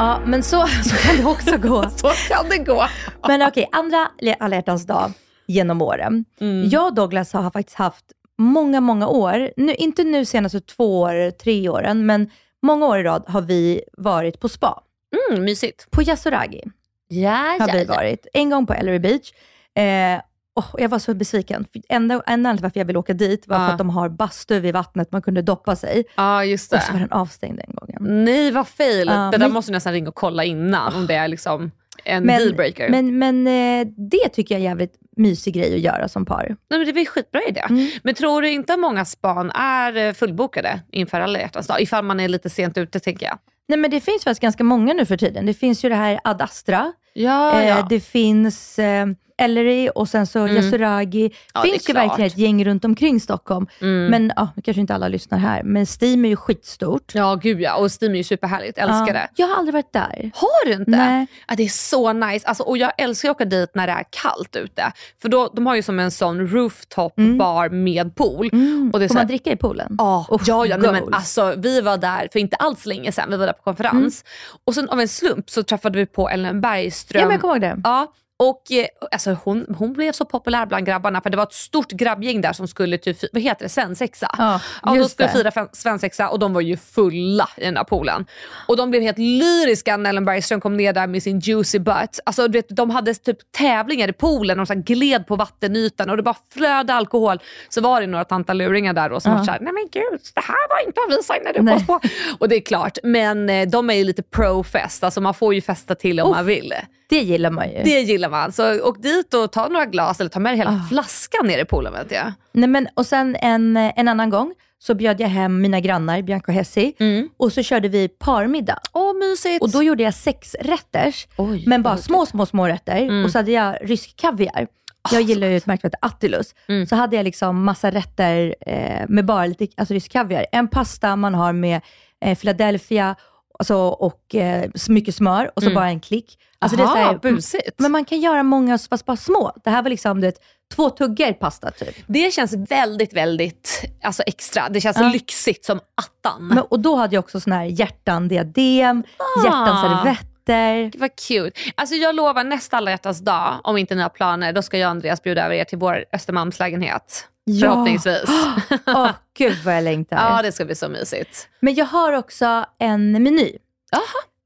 Ja, 0.03 0.21
men 0.27 0.43
så, 0.43 0.67
så 0.85 0.97
kan 0.97 1.17
det 1.17 1.25
också 1.25 1.59
gå. 1.59 1.91
Så 1.97 2.09
kan 2.29 2.49
det 2.49 2.59
gå. 2.59 2.87
Men 3.29 3.43
okej, 3.43 3.69
andra 3.73 4.11
alla 4.39 4.57
hjärtans 4.57 4.87
dag 4.87 5.13
genom 5.47 5.83
åren. 5.83 6.25
Mm. 6.41 6.69
Jag 6.69 6.87
och 6.87 6.95
Douglas 6.95 7.33
har 7.33 7.51
faktiskt 7.51 7.79
haft 7.79 8.05
många, 8.39 8.81
många 8.81 9.09
år, 9.09 9.51
nu, 9.57 9.75
inte 9.75 10.05
nu 10.05 10.25
senaste 10.25 10.61
två 10.61 11.01
år, 11.01 11.31
tre 11.31 11.69
åren, 11.69 12.07
men 12.07 12.31
många 12.63 12.87
år 12.87 12.99
i 12.99 13.03
rad 13.03 13.25
har 13.27 13.41
vi 13.41 13.83
varit 13.93 14.41
på 14.41 14.49
spa. 14.49 14.83
Mm, 15.31 15.45
mysigt. 15.45 15.91
På 15.91 16.03
Yasuragi 16.03 16.63
Ja, 17.09 17.57
har 17.61 17.69
ja, 17.69 17.75
vi 17.75 17.85
varit. 17.85 18.27
En 18.33 18.51
gång 18.51 18.67
på 18.67 18.75
Ellery 18.75 18.99
Beach. 18.99 19.33
Eh, 19.75 20.21
åh, 20.57 20.65
jag 20.79 20.89
var 20.89 20.99
så 20.99 21.15
besviken. 21.15 21.67
Enda 21.89 22.15
enda 22.15 22.21
anledningen 22.27 22.57
till 22.57 22.63
varför 22.63 22.81
jag 22.81 22.85
ville 22.85 22.99
åka 22.99 23.13
dit 23.13 23.49
var 23.49 23.57
Ja. 23.61 23.67
för 23.67 23.73
att 23.73 23.79
de 23.79 23.91
har 23.91 24.09
bastu 24.09 24.61
vid 24.61 24.75
vattnet, 24.75 25.13
man 25.13 25.23
kunde 25.23 25.43
doppa 25.43 25.77
sig. 25.77 26.05
Ja, 26.17 26.45
just 26.45 26.73
Och 26.73 26.83
så 26.83 26.93
var 26.93 26.99
det. 26.99 27.05
den 27.05 27.13
avstängd 27.13 27.57
den 27.67 27.75
gången. 27.75 28.25
Nej, 28.25 28.51
vad 28.51 28.69
fail. 28.69 29.07
Ja, 29.09 29.15
det 29.15 29.31
där 29.31 29.39
men- 29.39 29.53
måste 29.53 29.71
du 29.71 29.75
nästan 29.75 29.93
ringa 29.93 30.09
och 30.09 30.15
kolla 30.15 30.45
innan 30.45 30.95
om 30.95 31.07
det 31.07 31.15
är 31.15 31.29
liksom 31.29 31.71
en 32.05 32.23
Men, 32.25 32.39
dealbreaker. 32.39 32.89
men, 32.91 33.19
men 33.19 33.47
eh, 33.47 33.87
det 33.97 34.29
tycker 34.29 34.55
jag 34.55 34.59
är 34.61 34.65
en 34.65 34.71
jävligt 34.71 34.95
mysig 35.17 35.55
grej 35.55 35.75
att 35.75 35.81
göra 35.81 36.09
som 36.09 36.25
par. 36.27 36.45
Nej, 36.49 36.79
men 36.79 36.87
det 36.87 36.93
blir 36.93 37.07
skitbra 37.07 37.41
idé. 37.49 37.61
Mm. 37.71 37.91
Men 38.03 38.15
tror 38.15 38.43
du 38.43 38.51
inte 38.51 38.73
att 38.75 38.79
många 38.81 39.05
span 39.05 39.51
är 39.51 39.97
eh, 39.97 40.13
fullbokade 40.13 40.81
inför 40.93 41.21
alla 41.21 41.39
hjärtans 41.39 41.67
dag? 41.67 41.81
Ifall 41.81 42.05
man 42.05 42.21
är 42.21 42.29
lite 42.29 42.51
sent 42.51 42.79
ute 42.79 43.01
tänker 43.01 43.27
jag. 43.27 43.39
Nej 43.69 43.79
men 43.79 43.91
det 43.91 44.01
finns 44.01 44.25
faktiskt 44.25 44.41
ganska 44.43 44.65
många 44.65 44.95
nu 44.95 45.07
för 45.07 45.17
tiden. 45.17 45.47
Det 45.47 45.55
finns 45.55 45.85
ju 45.85 45.89
det 45.89 45.95
här 45.95 46.21
Ad 46.25 46.45
Astra, 46.45 46.93
Ja, 47.15 47.61
eh, 47.61 47.69
ja. 47.69 47.87
det 47.89 48.01
finns 48.01 48.79
eh, 48.79 49.07
Ellery 49.39 49.89
och 49.95 50.09
sen 50.09 50.27
så 50.27 50.39
Mm. 50.43 50.57
Yasuragi. 50.57 51.31
Ja, 51.55 51.63
det 51.63 51.69
finns 51.71 51.89
ju 51.89 51.93
klart. 51.93 52.09
verkligen 52.09 52.27
ett 52.31 52.39
gäng 52.39 52.65
runt 52.65 52.85
omkring 52.85 53.21
Stockholm. 53.21 53.67
Mm. 53.81 54.07
Men 54.07 54.33
ja, 54.37 54.49
nu 54.57 54.63
kanske 54.63 54.81
inte 54.81 54.95
alla 54.95 55.09
lyssnar 55.09 55.39
här, 55.39 55.63
men 55.63 55.87
Steam 56.01 56.25
är 56.25 56.29
ju 56.29 56.37
skitstort. 56.37 57.15
Ja, 57.15 57.35
gud 57.35 57.61
ja. 57.61 57.77
Och 57.77 57.91
Steam 58.03 58.13
är 58.13 58.17
ju 58.17 58.25
superhärligt. 58.25 58.79
Älskar 58.79 59.07
Ja, 59.07 59.13
det. 59.13 59.29
Jag 59.37 59.47
har 59.47 59.57
aldrig 59.57 59.73
varit 59.75 59.93
där. 59.93 60.31
Har 60.35 60.67
du 60.67 60.73
inte? 60.73 60.91
Nej. 60.91 61.27
Ja, 61.49 61.55
det 61.57 61.63
är 61.63 61.69
så 61.69 62.13
nice. 62.13 62.49
Alltså, 62.49 62.63
och 62.63 62.79
jag 62.79 62.93
älskar 62.99 63.31
att 63.31 63.37
åka 63.37 63.45
dit 63.45 63.71
när 63.75 63.87
det 63.87 63.93
är 63.93 64.05
kallt 64.11 64.57
ute. 64.57 64.93
För 65.23 65.29
då, 65.29 65.51
de 65.55 65.67
har 65.67 65.75
ju 65.77 65.83
som 65.83 65.99
en 66.01 66.11
sån 66.11 66.49
rooftop 66.49 67.15
bar 67.39 67.69
med 67.69 68.15
pool. 68.17 68.47
Och 68.93 68.99
det 68.99 69.05
är 69.05 69.09
Får 69.09 69.15
man 69.15 69.27
dricka 69.27 69.53
i 69.53 69.57
poolen? 69.57 69.95
Ja, 69.99 70.27
Usch, 70.33 70.43
ja, 70.47 70.67
ja 70.67 70.77
nej, 70.77 70.93
men 70.93 71.15
alltså, 71.15 71.55
vi 71.57 71.81
var 71.81 71.97
där 71.97 72.29
för 72.33 72.39
inte 72.39 72.57
alls 72.57 72.87
länge 72.87 73.13
sedan, 73.13 73.31
vi 73.31 73.37
var 73.37 73.47
där 73.47 73.53
på 73.53 73.63
konferens. 73.63 74.25
Och 74.67 74.75
sen 74.75 74.89
av 74.89 75.01
en 75.01 75.09
slump 75.09 75.51
så 75.51 75.63
träffade 75.63 75.99
vi 75.99 76.07
på 76.07 76.29
Ellen 76.29 76.61
Bergström. 76.61 77.21
Ja, 77.21 77.27
men 77.27 77.33
jag 77.33 77.41
kommer 77.41 77.55
ihåg 77.55 77.61
det. 77.63 77.81
Ja, 77.85 78.13
och 78.49 78.73
eh, 78.73 78.87
alltså, 79.11 79.37
hon, 79.45 79.75
hon 79.79 79.93
blev 79.93 80.13
så 80.13 80.25
populär 80.25 80.67
bland 80.67 80.87
grabbarna 80.87 81.21
för 81.21 81.31
det 81.31 81.37
var 81.37 81.45
ett 81.45 81.53
stort 81.53 81.91
grabbgäng 81.91 82.41
där 82.41 82.53
som 82.53 82.69
skulle 82.69 82.99
till, 82.99 83.15
fi- 83.17 83.29
vad 83.33 83.43
heter 83.43 83.65
det, 83.65 83.69
svensexa. 83.69 84.35
Ja, 84.39 84.61
de 84.83 84.97
just 84.97 85.11
skulle 85.11 85.29
det. 85.43 85.51
fira 85.51 85.69
svensexa 85.73 86.29
och 86.29 86.39
de 86.39 86.53
var 86.53 86.61
ju 86.61 86.77
fulla 86.77 87.49
i 87.57 87.65
den 87.65 87.75
där 87.75 87.85
poolen. 87.85 88.27
Och 88.69 88.77
de 88.77 88.91
blev 88.91 89.03
helt 89.03 89.19
lyriska 89.19 89.97
när 89.97 90.11
Ellen 90.11 90.25
Bergström 90.25 90.61
kom 90.61 90.77
ner 90.77 90.93
där 90.93 91.07
med 91.07 91.23
sin 91.23 91.41
juicy 91.41 91.79
butt. 91.79 92.21
Alltså, 92.27 92.49
du 92.49 92.59
vet, 92.59 92.69
de 92.69 92.91
hade 92.91 93.15
typ 93.15 93.53
tävlingar 93.53 94.09
i 94.09 94.13
poolen 94.13 94.61
och 94.61 94.67
så 94.67 94.73
här 94.75 94.81
gled 94.81 95.27
på 95.27 95.37
vattenytan 95.37 96.11
och 96.11 96.17
det 96.17 96.23
bara 96.23 96.37
flödade 96.55 96.95
alkohol. 96.95 97.39
Så 97.69 97.81
var 97.81 98.01
det 98.01 98.07
några 98.07 98.25
tantaluringar 98.25 98.93
där 98.93 99.09
då 99.11 99.21
som 99.21 99.33
Ja. 99.33 99.39
var 99.39 99.45
såhär, 99.45 99.59
nej 99.61 99.73
men 99.73 99.89
gud, 99.93 100.21
det 100.35 100.41
här 100.41 100.69
var 100.69 100.87
inte 100.87 101.01
vad 101.09 101.17
vi 101.17 101.23
signade 101.23 101.73
upp 101.73 101.81
oss 101.81 101.87
på. 101.87 102.01
Och 102.39 102.49
det 102.49 102.57
är 102.57 102.61
klart, 102.61 102.99
men 103.03 103.51
eh, 103.51 103.69
de 103.69 103.91
är 103.91 103.95
ju 103.95 104.05
lite 104.05 104.23
pro-fest, 104.23 105.05
alltså 105.05 105.21
man 105.21 105.35
får 105.35 105.55
ju 105.55 105.61
festa 105.61 105.95
till 105.95 106.21
om 106.21 106.31
Uff. 106.31 106.37
man 106.37 106.47
vill. 106.47 106.75
Det 107.09 107.19
gillar 107.21 107.51
man 107.51 107.71
ju. 107.71 107.83
Det 107.85 108.01
gillar 108.01 108.29
man. 108.33 108.53
Så 108.53 108.81
åk 108.83 109.03
dit 109.03 109.35
och 109.35 109.53
ta 109.53 109.69
några 109.69 109.87
glas 109.87 110.21
eller 110.21 110.31
ta 110.31 110.41
med 110.41 110.57
hela 110.57 110.71
Ah. 110.71 110.89
flaskan 110.89 111.47
ner 111.47 111.59
i 111.59 111.65
poolen 111.65 111.93
vet 111.93 112.11
jag. 112.11 112.33
Nej, 112.53 112.69
men, 112.69 112.89
och 112.95 113.07
sen 113.07 113.37
en, 113.37 113.77
en 113.77 114.09
annan 114.09 114.31
gång 114.31 114.55
så 114.79 114.95
bjöd 114.95 115.21
jag 115.21 115.29
hem 115.29 115.61
mina 115.61 115.81
grannar, 115.81 116.23
Bianca 116.23 116.45
och 116.53 116.55
Hessi, 116.55 116.95
och 117.37 117.53
så 117.53 117.63
körde 117.63 117.89
vi 117.89 118.09
parmiddag. 118.09 118.79
Åh, 118.93 119.15
mysigt. 119.15 119.63
Och 119.63 119.71
då 119.71 119.83
gjorde 119.83 120.03
jag 120.03 120.15
sex 120.15 120.55
rätters, 120.61 121.27
Oj, 121.37 121.65
men 121.67 121.83
bara 121.83 121.97
små, 121.97 122.27
små, 122.27 122.47
små 122.47 122.69
rätter. 122.69 122.97
Mm. 122.97 123.25
Och 123.25 123.31
så 123.31 123.39
hade 123.39 123.51
jag 123.53 123.77
rysk 123.83 124.17
kaviar. 124.17 124.67
Jag 125.13 125.23
gillar 125.23 125.49
ju 125.49 125.57
ett 125.57 125.67
märke 125.67 125.81
som 125.81 125.87
heter 125.89 125.99
Attilus. 126.07 126.55
Mm. 126.69 126.87
Så 126.87 126.97
hade 126.97 127.17
jag 127.17 127.25
liksom 127.25 127.65
massa 127.65 127.91
rätter 127.91 128.55
eh, 128.67 129.05
med 129.09 129.25
bara 129.25 129.47
lite 129.47 129.67
alltså 129.77 129.95
rysk 129.95 130.13
kaviar. 130.13 130.47
En 130.53 130.69
pasta 130.69 131.17
man 131.17 131.35
har 131.35 131.53
med 131.53 131.81
eh, 132.25 132.39
Philadelphia 132.39 133.17
alltså, 133.63 133.77
och 133.89 134.35
eh, 134.35 134.71
mycket 134.89 135.15
smör 135.15 135.51
och 135.57 135.63
så 135.63 135.69
Mm. 135.69 135.75
bara 135.75 135.89
en 135.89 136.01
klick. 136.01 136.39
Alltså 136.59 136.81
Aha, 136.81 136.95
det 136.95 137.01
är 137.01 137.05
så 137.05 137.11
här, 137.13 137.19
busigt. 137.35 137.79
Men 137.79 137.93
man 137.93 138.05
kan 138.05 138.21
göra 138.21 138.43
många 138.43 138.79
fast 138.79 139.07
bara 139.07 139.17
små. 139.17 139.53
Det 139.65 139.71
här 139.71 139.83
var 139.83 139.91
liksom 139.91 140.21
du 140.21 140.27
vet, 140.27 140.39
två 140.75 140.91
tuggor 140.91 141.33
pasta 141.33 141.71
typ. 141.71 141.95
Det 142.07 142.35
känns 142.35 142.53
väldigt, 142.71 143.13
väldigt 143.13 143.85
alltså 144.03 144.23
extra. 144.27 144.69
Det 144.69 144.81
känns 144.81 144.97
Ja. 144.97 145.09
lyxigt 145.09 145.65
som 145.65 145.81
attan. 145.95 146.47
Men, 146.47 146.59
och 146.59 146.81
då 146.81 146.97
hade 146.97 147.15
jag 147.17 147.25
också 147.25 147.41
sån 147.41 147.53
här 147.53 147.65
hjärtan 147.65 148.29
diadem, 148.29 149.03
Ah. 149.17 149.45
hjärtan 149.45 149.83
servetter. 150.05 150.83
Gud, 150.83 151.01
Vad 151.01 151.11
cute. 151.29 151.61
Alltså 151.75 151.95
jag 151.95 152.15
lovar 152.15 152.45
nästa 152.45 152.77
alla 152.77 152.91
hjärtans 152.91 153.19
dag, 153.21 153.61
om 153.65 153.77
inte 153.77 153.95
ni 153.95 154.03
har 154.03 154.09
planer, 154.09 154.53
då 154.53 154.63
ska 154.63 154.79
jag 154.79 154.87
och 154.87 154.91
Andreas 154.91 155.23
bjuda 155.23 155.45
över 155.45 155.55
er 155.55 155.65
till 155.65 155.79
vår 155.79 156.05
Östermalmslägenhet. 156.13 157.29
Ja. 157.45 157.71
Förhoppningsvis. 157.71 158.25
Åh 158.87 159.11
gud 159.39 159.59
vad 159.65 159.77
jag 159.77 159.85
längtar. 159.85 160.17
ja, 160.17 160.43
det 160.43 160.53
ska 160.53 160.65
bli 160.65 160.75
så 160.75 160.89
mysigt. 160.89 161.49
Men 161.61 161.75
jag 161.75 161.87
har 161.87 162.13
också 162.13 162.65
en 162.79 163.13
meny 163.23 163.59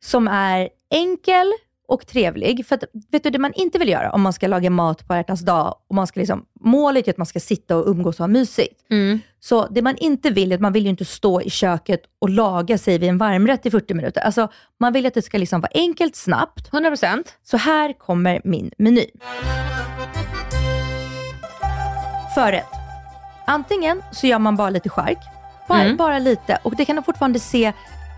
som 0.05 0.29
är 0.29 0.69
enkel 0.91 1.53
och 1.89 2.07
trevlig. 2.07 2.67
För 2.67 2.75
att, 2.75 2.85
vet 3.11 3.23
du, 3.23 3.31
det 3.31 3.39
man 3.39 3.53
inte 3.53 3.79
vill 3.79 3.89
göra 3.89 4.13
om 4.13 4.23
man 4.23 4.33
ska 4.33 4.47
laga 4.47 4.71
mat 4.71 5.07
på 5.07 5.13
alla 5.13 5.19
hjärtans 5.19 5.41
dag, 5.41 5.75
och 5.89 5.95
man 5.95 6.07
ska 6.07 6.21
liksom, 6.21 6.45
målet 6.61 7.09
är 7.09 7.13
att 7.13 7.17
man 7.17 7.27
ska 7.27 7.41
sitta 7.41 7.77
och 7.77 7.87
umgås 7.89 8.15
och 8.17 8.23
ha 8.23 8.29
mysigt. 8.29 8.81
Mm. 8.91 9.21
Så 9.41 9.67
det 9.67 9.83
man 9.83 9.97
inte 9.97 10.31
vill, 10.31 10.53
är 10.53 10.57
att 10.57 10.61
man 10.61 10.73
vill 10.73 10.85
ju 10.85 10.91
inte 10.91 11.05
stå 11.05 11.41
i 11.41 11.51
köket 11.51 12.01
och 12.19 12.31
laga 12.31 12.79
sig 12.79 12.99
vid 12.99 13.09
en 13.09 13.19
varmrätt 13.19 13.67
i 13.67 13.71
40 13.71 13.95
minuter. 13.95 14.21
Alltså, 14.21 14.49
man 14.81 14.93
vill 14.93 15.07
att 15.07 15.15
det 15.15 15.23
ska 15.23 15.39
liksom 15.39 15.61
vara 15.61 15.73
enkelt, 15.75 16.17
snabbt. 16.17 16.71
100%. 16.71 17.25
Så 17.43 17.57
här 17.57 17.93
kommer 17.93 18.41
min 18.45 18.71
meny. 18.79 19.07
Förrätt. 22.35 22.76
Antingen 23.47 24.03
så 24.13 24.27
gör 24.27 24.39
man 24.39 24.57
bara 24.57 24.71
lite 24.71 24.89
chark, 24.89 25.19
bara, 25.69 25.83
Mm. 25.83 25.97
bara 25.97 26.19
lite. 26.19 26.59
Och 26.63 26.77
det 26.77 26.85
kan 26.85 27.03
fortfarande 27.03 27.39
se 27.39 27.73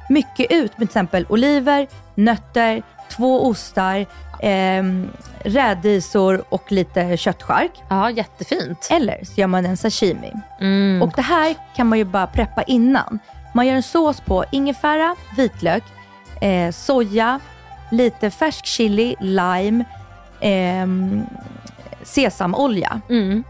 mycket 0.09 0.51
ut 0.51 0.71
med 0.79 0.89
till 0.91 0.99
exempel 0.99 1.27
oliver, 1.29 1.87
nötter, 2.15 2.83
två 3.17 3.47
ostar, 3.47 4.07
ehm, 4.41 5.09
rädisor 5.45 6.45
och 6.49 6.73
lite 6.73 7.17
köttchark. 7.17 7.71
Ja, 7.89 8.11
jättefint. 8.11 8.89
Eller 8.91 9.25
så 9.25 9.41
gör 9.41 9.47
man 9.47 9.67
en 9.67 9.77
sashimi. 9.77 10.33
Mm. 10.61 11.03
Och 11.03 11.13
det 11.17 11.23
här 11.23 11.55
kan 11.77 11.87
man 11.87 11.99
ju 11.99 12.05
bara 12.05 12.27
preppa 12.27 12.63
innan. 12.63 13.19
Man 13.55 13.67
gör 13.67 13.75
en 13.75 13.83
sås 13.83 14.21
på 14.21 14.45
ingefära, 14.53 15.17
vitlök, 15.37 15.83
eh, 16.41 16.71
soja, 16.73 17.41
lite 17.91 18.31
färsk 18.31 18.67
chili, 18.67 19.17
lime, 19.21 19.85
ehm, 20.41 21.23
sesamolja. 22.03 23.01
Mm. 23.11 23.45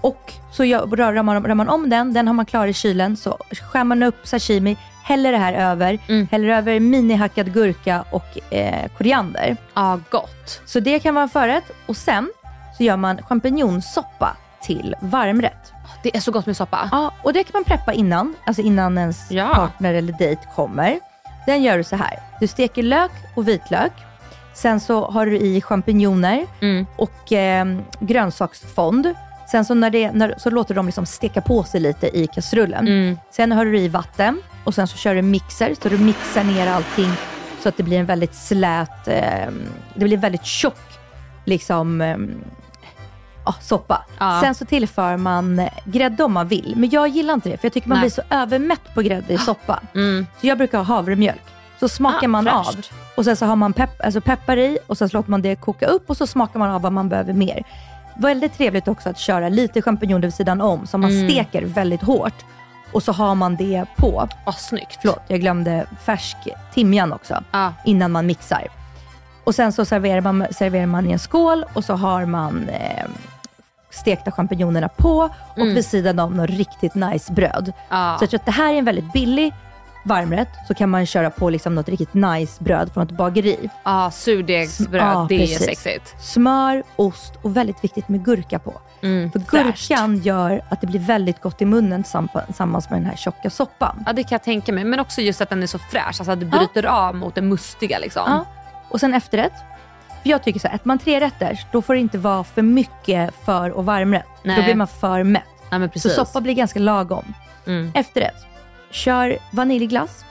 Och 0.00 0.32
så 0.52 0.62
rör, 0.64 1.22
man, 1.22 1.44
rör 1.46 1.54
man 1.54 1.68
om 1.68 1.90
den, 1.90 2.12
den 2.12 2.26
har 2.26 2.34
man 2.34 2.46
klar 2.46 2.66
i 2.66 2.72
kylen, 2.72 3.16
så 3.16 3.38
skär 3.72 3.84
man 3.84 4.02
upp 4.02 4.26
sashimi, 4.26 4.76
häller 5.04 5.32
det 5.32 5.38
här 5.38 5.52
över, 5.52 5.98
Mm. 6.08 6.28
häller 6.30 6.48
över 6.48 6.80
minihackad 6.80 7.52
gurka 7.52 8.04
och 8.10 8.52
eh, 8.54 8.88
koriander. 8.98 9.56
Ja, 9.74 10.00
gott. 10.10 10.60
Så 10.66 10.80
det 10.80 10.98
kan 10.98 11.14
vara 11.14 11.22
en 11.22 11.28
förrätt. 11.28 11.64
Och 11.86 11.96
sen 11.96 12.30
så 12.76 12.82
gör 12.84 12.96
man 12.96 13.22
champinjonsoppa 13.22 14.36
till 14.62 14.94
varmrätt. 15.00 15.72
Det 16.02 16.16
är 16.16 16.20
så 16.20 16.32
gott 16.32 16.46
med 16.46 16.56
soppa. 16.56 16.88
Ja, 16.92 17.12
och 17.22 17.32
det 17.32 17.44
kan 17.44 17.50
man 17.52 17.64
preppa 17.64 17.92
innan, 17.92 18.34
alltså 18.46 18.62
innan 18.62 18.98
ens 18.98 19.30
Ja. 19.30 19.48
partner 19.54 19.94
eller 19.94 20.12
dejt 20.12 20.42
kommer. 20.56 21.00
Den 21.46 21.62
gör 21.62 21.76
du 21.78 21.84
så 21.84 21.96
här. 21.96 22.18
Du 22.40 22.46
steker 22.46 22.82
lök 22.82 23.10
och 23.34 23.48
vitlök. 23.48 23.92
Sen 24.54 24.80
så 24.80 25.10
har 25.10 25.26
du 25.26 25.38
i 25.38 25.60
champinjoner 25.60 26.46
Mm. 26.62 26.86
och 26.96 27.32
eh, 27.32 27.66
grönsaksfond. 28.00 29.14
Sen 29.50 29.64
så, 29.64 29.74
när 29.74 29.90
det, 29.90 30.12
när, 30.12 30.34
så 30.38 30.50
låter 30.50 30.74
de 30.74 30.86
liksom 30.86 31.06
steka 31.06 31.40
på 31.40 31.64
sig 31.64 31.80
lite 31.80 32.18
i 32.18 32.26
kastrullen. 32.26 32.88
Mm. 32.88 33.18
Sen 33.30 33.52
har 33.52 33.64
du 33.64 33.78
i 33.78 33.88
vatten 33.88 34.42
och 34.64 34.74
sen 34.74 34.86
så 34.88 34.96
kör 34.96 35.14
du 35.14 35.22
mixer, 35.22 35.74
så 35.82 35.88
du 35.88 35.98
mixar 35.98 36.44
ner 36.44 36.66
allting 36.70 37.10
så 37.62 37.68
att 37.68 37.76
det 37.76 37.82
blir 37.82 37.98
en 37.98 38.06
väldigt 38.06 38.34
slät, 38.34 39.08
eh, 39.08 39.48
det 39.94 40.04
blir 40.04 40.16
väldigt 40.16 40.44
tjock, 40.44 40.78
liksom, 41.44 42.00
eh, 42.00 42.16
soppa. 43.60 44.04
Ja. 44.18 44.40
Sen 44.42 44.54
så 44.54 44.64
tillför 44.64 45.16
man 45.16 45.68
grädde 45.84 46.24
om 46.24 46.32
man 46.32 46.48
vill. 46.48 46.74
Men 46.76 46.90
jag 46.90 47.08
gillar 47.08 47.34
inte 47.34 47.48
det, 47.48 47.56
för 47.56 47.64
jag 47.66 47.72
tycker 47.72 47.88
man 47.88 47.98
Nej. 47.98 48.02
blir 48.02 48.10
så 48.10 48.22
övermätt 48.30 48.94
på 48.94 49.02
grädde 49.02 49.32
i 49.34 49.38
soppa. 49.38 49.80
Mm. 49.94 50.26
Så 50.40 50.46
jag 50.46 50.58
brukar 50.58 50.78
ha 50.78 50.84
havremjölk. 50.84 51.42
Så 51.80 51.88
smakar 51.88 52.26
Ah, 52.26 52.28
man 52.28 52.44
fräscht. 52.44 52.68
av. 52.68 52.84
Och 53.14 53.24
sen 53.24 53.36
så 53.36 53.46
har 53.46 53.56
man 53.56 53.72
pepp, 53.72 54.04
alltså 54.04 54.20
peppar 54.20 54.56
i 54.56 54.78
och 54.86 54.98
sen 54.98 55.08
så 55.08 55.16
låter 55.16 55.30
man 55.30 55.42
det 55.42 55.56
koka 55.56 55.86
upp 55.86 56.10
och 56.10 56.16
så 56.16 56.26
smakar 56.26 56.58
man 56.58 56.70
av 56.70 56.82
vad 56.82 56.92
man 56.92 57.08
behöver 57.08 57.32
mer. 57.32 57.62
Väldigt 58.20 58.54
trevligt 58.56 58.88
också 58.88 59.08
att 59.08 59.18
köra 59.18 59.48
lite 59.48 59.82
champinjoner 59.82 60.22
vid 60.22 60.34
sidan 60.34 60.60
om 60.60 60.86
som 60.86 61.00
man 61.00 61.10
Mm. 61.10 61.28
steker 61.30 61.62
väldigt 61.64 62.02
hårt. 62.02 62.44
Och 62.92 63.02
så 63.02 63.12
har 63.12 63.34
man 63.34 63.56
det 63.56 63.84
på. 63.96 64.28
Oh, 64.46 64.56
snyggt. 64.56 64.98
Förlåt, 65.00 65.22
jag 65.28 65.40
glömde 65.40 65.86
färsk 66.04 66.36
timjan 66.74 67.12
också 67.12 67.42
Ja. 67.52 67.72
innan 67.84 68.12
man 68.12 68.26
mixar. 68.26 68.66
Och 69.44 69.54
sen 69.54 69.72
så 69.72 69.84
serverar 69.84 70.20
man, 70.20 70.46
serverar 70.50 70.86
man 70.86 71.06
i 71.06 71.12
en 71.12 71.18
skål 71.18 71.64
och 71.74 71.84
så 71.84 71.94
har 71.94 72.24
man 72.26 72.68
eh, 72.68 73.04
stekta 73.90 74.30
champinjonerna 74.30 74.88
på 74.88 75.18
och 75.50 75.58
Mm. 75.58 75.74
vid 75.74 75.84
sidan 75.86 76.18
av 76.18 76.34
något 76.34 76.50
riktigt 76.50 76.94
nice 76.94 77.32
bröd. 77.32 77.72
Ja. 77.88 78.16
Så 78.18 78.22
jag 78.24 78.30
tror 78.30 78.40
att 78.40 78.46
det 78.46 78.52
här 78.52 78.72
är 78.74 78.78
en 78.78 78.84
väldigt 78.84 79.12
billig 79.12 79.52
varmrätt. 80.04 80.48
Så 80.68 80.74
kan 80.74 80.88
man 80.90 81.06
köra 81.06 81.30
på 81.30 81.50
liksom 81.50 81.74
något 81.74 81.88
riktigt 81.88 82.14
nice 82.14 82.64
bröd 82.64 82.90
från 82.94 83.02
ett 83.06 83.10
bageri. 83.16 83.70
Ja, 83.84 84.10
surdegsbröd, 84.10 85.02
Ja, 85.02 85.26
det 85.28 85.38
precis. 85.38 85.60
är 85.60 85.64
sexigt. 85.64 86.14
Smör, 86.22 86.82
ost 86.96 87.32
och 87.42 87.56
väldigt 87.56 87.84
viktigt 87.84 88.08
med 88.08 88.24
gurka 88.24 88.58
på. 88.58 88.80
Mm, 89.02 89.32
För 89.32 89.38
fräscht. 89.40 89.50
gurkan 89.88 90.16
gör 90.18 90.62
att 90.68 90.80
det 90.80 90.86
blir 90.86 91.00
väldigt 91.00 91.40
gott 91.40 91.62
i 91.62 91.64
munnen 91.64 92.02
tillsammans 92.46 92.90
med 92.90 92.98
den 93.00 93.06
här 93.06 93.16
tjocka 93.16 93.50
soppan. 93.50 94.02
Ja, 94.06 94.12
det 94.12 94.22
kan 94.22 94.28
jag 94.32 94.42
tänka 94.42 94.72
mig. 94.72 94.84
Men 94.84 95.00
också 95.00 95.20
just 95.20 95.40
att 95.40 95.50
den 95.50 95.62
är 95.62 95.66
så 95.66 95.78
fräsch. 95.78 96.06
Alltså 96.06 96.30
att 96.32 96.40
det 96.40 96.46
bryter 96.46 96.86
av 96.86 97.14
mot 97.14 97.34
det 97.34 97.42
mustiga. 97.42 97.98
Liksom. 97.98 98.22
Ja. 98.26 98.44
Och 98.88 99.00
sen 99.00 99.14
efterrätt. 99.14 99.52
För 100.22 100.30
jag 100.30 100.42
tycker 100.42 100.60
så 100.60 100.68
här, 100.68 100.74
äter 100.74 100.88
man 100.88 100.98
tre 100.98 101.20
rätter, 101.20 101.60
då 101.72 101.82
får 101.82 101.94
det 101.94 102.00
inte 102.00 102.18
vara 102.18 102.44
för 102.44 102.62
mycket 102.62 103.34
för 103.44 103.70
och 103.70 103.84
varmrätt. 103.84 104.26
Nej. 104.44 104.56
Då 104.56 104.62
blir 104.62 104.74
man 104.74 104.86
för 104.88 105.22
mätt. 105.22 105.42
Ja, 105.70 105.88
Så 105.94 106.08
soppa 106.08 106.40
blir 106.40 106.54
ganska 106.54 106.80
lagom. 106.80 107.34
Mm. 107.66 107.92
Efterrätt. 107.94 108.34
Kör 108.90 109.38
vaniljglass 109.50 110.24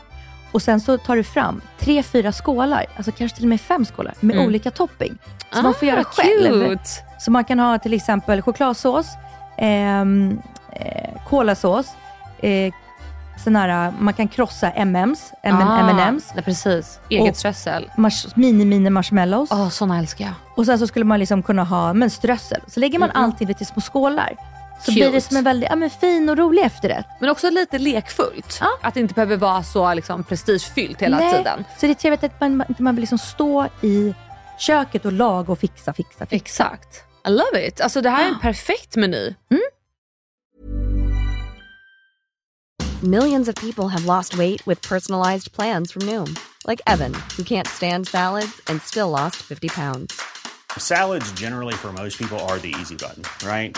och 0.52 0.62
sen 0.62 0.80
så 0.82 0.98
tar 0.98 1.16
du 1.16 1.24
fram 1.24 1.62
tre, 1.80 2.04
fyra 2.04 2.32
skålar, 2.32 2.86
alltså 2.98 3.12
kanske 3.12 3.36
till 3.36 3.46
och 3.46 3.50
med 3.50 3.62
fem 3.62 3.86
skålar 3.86 4.14
med 4.20 4.36
Mm. 4.36 4.48
olika 4.48 4.72
topping. 4.72 5.18
Så 5.54 5.60
Ah, 5.60 5.62
man 5.62 5.74
får 5.74 5.88
göra 5.88 6.04
själv. 6.04 6.70
cute. 6.70 6.90
Så 7.20 7.32
man 7.32 7.44
kan 7.44 7.60
ha 7.60 7.78
till 7.80 7.94
exempel 7.94 8.42
chokladsås, 8.42 9.08
ehm, 9.58 10.40
eh, 10.74 11.10
kolasås, 11.30 11.88
eh, 12.40 12.74
sån 13.44 13.56
här, 13.56 13.94
man 14.00 14.14
kan 14.14 14.28
krossa 14.28 14.72
M&M's, 14.72 15.20
Ah, 15.44 15.80
M&M's 15.80 16.24
Ja, 16.36 16.42
precis. 16.42 17.00
Eget 17.10 17.38
strössel. 17.38 17.90
mini-mini 18.36 18.90
marshmallows. 18.90 19.50
Åh, 19.52 19.70
såna 19.70 19.98
älskar 20.00 20.26
jag. 20.26 20.34
Och 20.56 20.66
sen 20.66 20.80
så 20.80 20.88
skulle 20.88 21.06
man 21.06 21.20
liksom 21.20 21.44
kunna 21.44 21.64
ha 21.64 21.94
men 21.94 22.10
strössel. 22.10 22.62
Så 22.68 22.80
lägger 22.80 23.00
man 23.00 23.10
Mm. 23.10 23.24
allting 23.24 23.48
lite 23.48 23.64
i 23.64 23.66
små 23.66 23.82
skålar. 23.82 24.36
Så 24.80 24.86
Cute. 24.86 24.96
blir 24.96 25.12
det 25.12 25.22
som 25.22 25.38
en 25.38 25.44
väldigt 25.44 25.70
ja, 25.70 25.76
men 25.76 25.90
fin 25.90 26.30
och 26.30 26.38
rolig 26.38 26.64
efterrätt. 26.64 27.06
Men 27.20 27.30
också 27.30 27.50
lite 27.50 27.78
lekfullt. 27.78 28.58
Ja. 28.62 28.68
Att 28.82 28.94
det 28.94 29.00
inte 29.00 29.14
behöver 29.14 29.38
vara 29.38 29.64
så 29.64 29.94
liksom, 29.94 30.24
prestigefyllt 30.24 31.02
hela 31.02 31.18
Nej. 31.18 31.38
tiden. 31.38 31.66
Så 31.80 31.86
det 31.86 31.92
är 31.92 31.94
trevligt 31.94 32.24
att 32.24 32.42
man, 32.42 32.58
man, 32.58 32.76
man 32.80 32.96
vill 32.96 33.02
liksom 33.02 33.18
stå 33.18 33.68
i 33.82 34.16
köket 34.58 35.06
och 35.06 35.12
laga 35.12 35.52
och 35.52 35.60
fixa, 35.60 35.94
fixa, 35.94 36.26
fixa. 36.26 36.36
Exakt. 36.36 37.04
I 37.28 37.30
love 37.30 37.68
it. 37.68 37.82
Alltså 37.82 38.02
det 38.02 38.10
här 38.10 38.24
är 38.24 38.28
en 38.28 38.40
perfekt 38.40 38.96
meny. 38.96 39.34
Millions 43.02 43.48
of 43.48 43.56
people 43.56 43.88
have 43.88 44.06
lost 44.06 44.34
weight 44.38 44.68
with 44.68 44.82
personalized 44.90 45.54
plans 45.54 45.94
from 45.94 46.02
Noom, 46.06 46.36
like 46.68 46.82
Evan, 46.86 47.14
who 47.38 47.44
can't 47.44 47.68
stand 47.68 48.08
salads 48.08 48.62
and 48.68 48.82
still 48.82 49.10
lost 49.10 49.38
50 49.38 49.70
pounds. 49.70 50.14
Salads, 50.78 51.32
generally, 51.32 51.74
for 51.74 51.94
most 51.94 52.18
people, 52.18 52.38
are 52.40 52.60
the 52.60 52.76
easy 52.82 52.96
button, 52.96 53.24
right? 53.48 53.78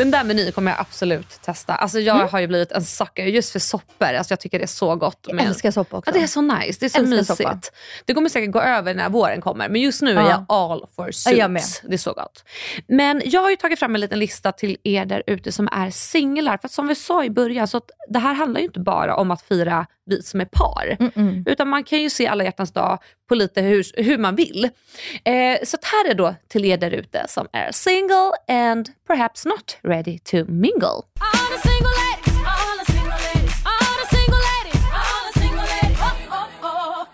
Den 0.00 0.10
där 0.10 0.24
menyn 0.24 0.52
kommer 0.52 0.70
jag 0.70 0.80
absolut 0.80 1.28
testa. 1.42 1.74
Alltså 1.74 2.00
jag 2.00 2.16
Mm. 2.16 2.28
har 2.28 2.40
ju 2.40 2.46
blivit 2.46 2.72
en 2.72 2.84
sucker 2.84 3.24
just 3.26 3.50
för 3.52 3.58
soppor. 3.58 4.06
Alltså 4.14 4.32
jag 4.32 4.40
tycker 4.40 4.58
det 4.58 4.64
är 4.64 4.66
så 4.66 4.96
gott. 4.96 5.18
Jag 5.26 5.36
med- 5.36 5.46
älskar 5.46 5.70
soppa 5.70 5.96
också. 5.96 6.10
Ja, 6.10 6.18
det 6.18 6.22
är 6.22 6.26
så 6.26 6.40
nice. 6.40 6.76
Det 6.80 6.86
är 6.86 6.90
så 6.90 6.98
Älskar 6.98 7.16
mysigt. 7.16 7.36
soppa. 7.36 7.60
Det 8.04 8.14
kommer 8.14 8.28
säkert 8.28 8.52
gå 8.52 8.60
över 8.60 8.94
när 8.94 9.08
våren 9.08 9.40
kommer. 9.40 9.68
Men 9.68 9.80
just 9.80 10.02
nu 10.02 10.10
är 10.10 10.14
Ja. 10.14 10.30
jag 10.30 10.44
all 10.48 10.86
for 10.96 11.10
soups. 11.12 11.36
jag. 11.36 11.52
Det 11.82 11.94
är 11.94 11.98
så 11.98 12.12
gott. 12.12 12.44
Men 12.88 13.22
jag 13.24 13.40
har 13.40 13.50
ju 13.50 13.56
tagit 13.56 13.78
fram 13.78 13.94
en 13.94 14.00
liten 14.00 14.18
lista 14.18 14.52
till 14.52 14.76
er 14.84 15.04
där 15.04 15.22
ute 15.26 15.52
som 15.52 15.68
är 15.72 15.90
singlar. 15.90 16.56
För 16.58 16.68
som 16.68 16.88
vi 16.88 16.94
sa 16.94 17.24
i 17.24 17.30
början, 17.30 17.68
så 17.68 17.76
att 17.76 17.90
det 18.08 18.18
här 18.18 18.34
handlar 18.34 18.60
ju 18.60 18.66
inte 18.66 18.80
bara 18.80 19.16
om 19.16 19.30
att 19.30 19.42
fira 19.42 19.86
vi 20.06 20.22
som 20.22 20.40
är 20.40 20.44
par. 20.44 20.96
Mm-mm. 21.00 21.48
Utan 21.50 21.68
man 21.68 21.84
kan 21.84 22.02
ju 22.02 22.10
se 22.10 22.26
alla 22.26 22.44
hjärtans 22.44 22.72
dag 22.72 22.98
på 23.30 23.34
lite 23.34 23.60
hur, 23.60 24.02
hur 24.02 24.18
man 24.18 24.36
vill. 24.36 24.64
Eh, 25.24 25.58
så 25.64 25.76
här 25.82 26.10
är 26.10 26.14
då 26.14 26.34
till 26.48 26.64
er 26.64 26.76
där 26.76 26.90
ute 26.90 27.24
som 27.28 27.48
är 27.52 27.72
single 27.72 28.32
and 28.48 28.88
perhaps 29.06 29.44
not 29.44 29.76
ready 29.82 30.18
to 30.18 30.36
mingle. 30.36 31.02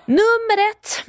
Nummer 0.07 0.71
ett. 0.71 1.05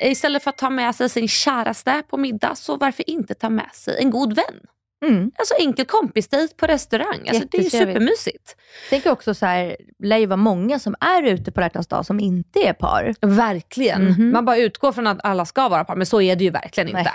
Istället 0.00 0.42
för 0.42 0.50
att 0.50 0.58
ta 0.58 0.70
med 0.70 0.94
sig 0.94 1.08
sin 1.08 1.28
käraste 1.28 2.02
på 2.10 2.16
middag, 2.16 2.54
så 2.54 2.76
varför 2.76 3.10
inte 3.10 3.34
ta 3.34 3.50
med 3.50 3.70
sig 3.72 3.98
en 3.98 4.10
god 4.10 4.32
vän? 4.32 4.60
Mm. 5.06 5.30
Alltså 5.38 5.54
enkel 5.58 5.84
kompisdejt 5.86 6.56
på 6.56 6.66
restaurang. 6.66 7.28
Alltså, 7.28 7.44
det 7.50 7.58
är 7.58 7.70
supermysigt. 7.70 8.56
Tänker 8.90 9.10
också 9.10 9.34
så 9.34 9.46
här, 9.46 9.76
lär 9.98 10.16
ju 10.16 10.26
vara 10.26 10.36
många 10.36 10.78
som 10.78 10.94
är 11.00 11.22
ute 11.22 11.52
på 11.52 11.60
hjärtans 11.60 11.86
dag 11.86 12.06
som 12.06 12.20
inte 12.20 12.58
är 12.60 12.72
par. 12.72 13.14
Verkligen. 13.20 14.04
Mhm. 14.04 14.30
Man 14.30 14.44
bara 14.44 14.56
utgår 14.56 14.92
från 14.92 15.06
att 15.06 15.18
alla 15.22 15.44
ska 15.44 15.68
vara 15.68 15.84
par, 15.84 15.96
men 15.96 16.06
så 16.06 16.20
är 16.20 16.36
det 16.36 16.44
ju 16.44 16.50
verkligen 16.50 16.90
Nej. 16.92 17.00
inte. 17.00 17.12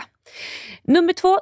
Nummer 0.83 1.13
två, 1.13 1.39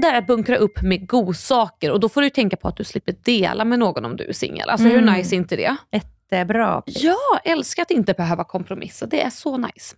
det 0.00 0.06
är 0.06 0.14
att 0.18 0.26
bunkra 0.26 0.56
upp 0.56 0.82
med 0.82 1.08
godsaker. 1.08 1.90
Och 1.90 2.00
då 2.00 2.08
får 2.08 2.22
du 2.22 2.30
tänka 2.30 2.56
på 2.56 2.68
att 2.68 2.76
du 2.76 2.84
slipper 2.84 3.14
dela 3.24 3.64
med 3.64 3.78
någon 3.78 4.04
om 4.04 4.16
du 4.16 4.24
är 4.24 4.32
singel. 4.32 4.68
Alltså 4.70 4.88
hur 4.88 4.98
Mm. 4.98 5.14
nice 5.14 5.34
är 5.34 5.36
inte 5.36 5.56
det? 5.56 5.76
Jättebra. 5.92 6.82
Ja, 6.86 7.16
älskar 7.44 7.82
att 7.82 7.90
inte 7.90 8.14
behöva 8.14 8.44
kompromissa. 8.44 9.06
Det 9.06 9.22
är 9.22 9.30
så 9.30 9.56
nice. 9.56 9.96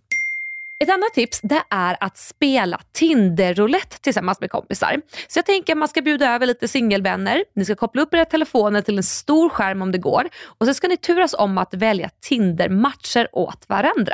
Ett 0.81 0.89
annat 0.89 1.13
tips 1.13 1.39
det 1.43 1.63
är 1.69 1.97
att 1.99 2.17
spela 2.17 2.79
Tinder-roulette 2.93 3.99
tillsammans 4.01 4.39
med 4.41 4.51
kompisar. 4.51 5.01
Så 5.27 5.37
jag 5.37 5.45
tänker 5.45 5.73
att 5.73 5.77
man 5.77 5.87
ska 5.87 6.01
bjuda 6.01 6.33
över 6.35 6.45
lite 6.45 6.67
singelvänner. 6.67 7.43
Ni 7.55 7.65
ska 7.65 7.75
koppla 7.75 8.01
upp 8.01 8.13
era 8.13 8.25
telefoner 8.25 8.81
till 8.81 8.97
en 8.97 9.03
stor 9.03 9.49
skärm 9.49 9.81
om 9.81 9.91
det 9.91 9.97
går. 9.97 10.29
Och 10.45 10.65
Sen 10.65 10.75
ska 10.75 10.87
ni 10.87 10.97
turas 10.97 11.33
om 11.37 11.57
att 11.57 11.73
välja 11.73 12.09
Tinder-matcher 12.21 13.27
åt 13.31 13.63
varandra. 13.67 14.13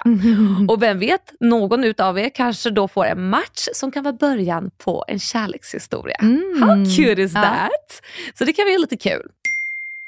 Och 0.69 0.83
vem 0.83 0.99
vet, 0.99 1.33
någon 1.39 1.83
utav 1.83 2.19
er 2.19 2.29
kanske 2.29 2.69
då 2.69 2.87
får 2.87 3.05
en 3.05 3.29
match 3.29 3.67
som 3.73 3.91
kan 3.91 4.03
vara 4.03 4.13
början 4.13 4.71
på 4.77 5.05
en 5.07 5.19
kärlekshistoria. 5.19 6.17
How 6.61 6.85
cute 6.97 7.21
is 7.21 7.31
Ja. 7.35 7.41
that? 7.41 8.01
Så 8.37 8.45
det 8.45 8.53
kan 8.53 8.65
vara 8.65 8.77
lite 8.77 8.97
kul. 8.97 9.21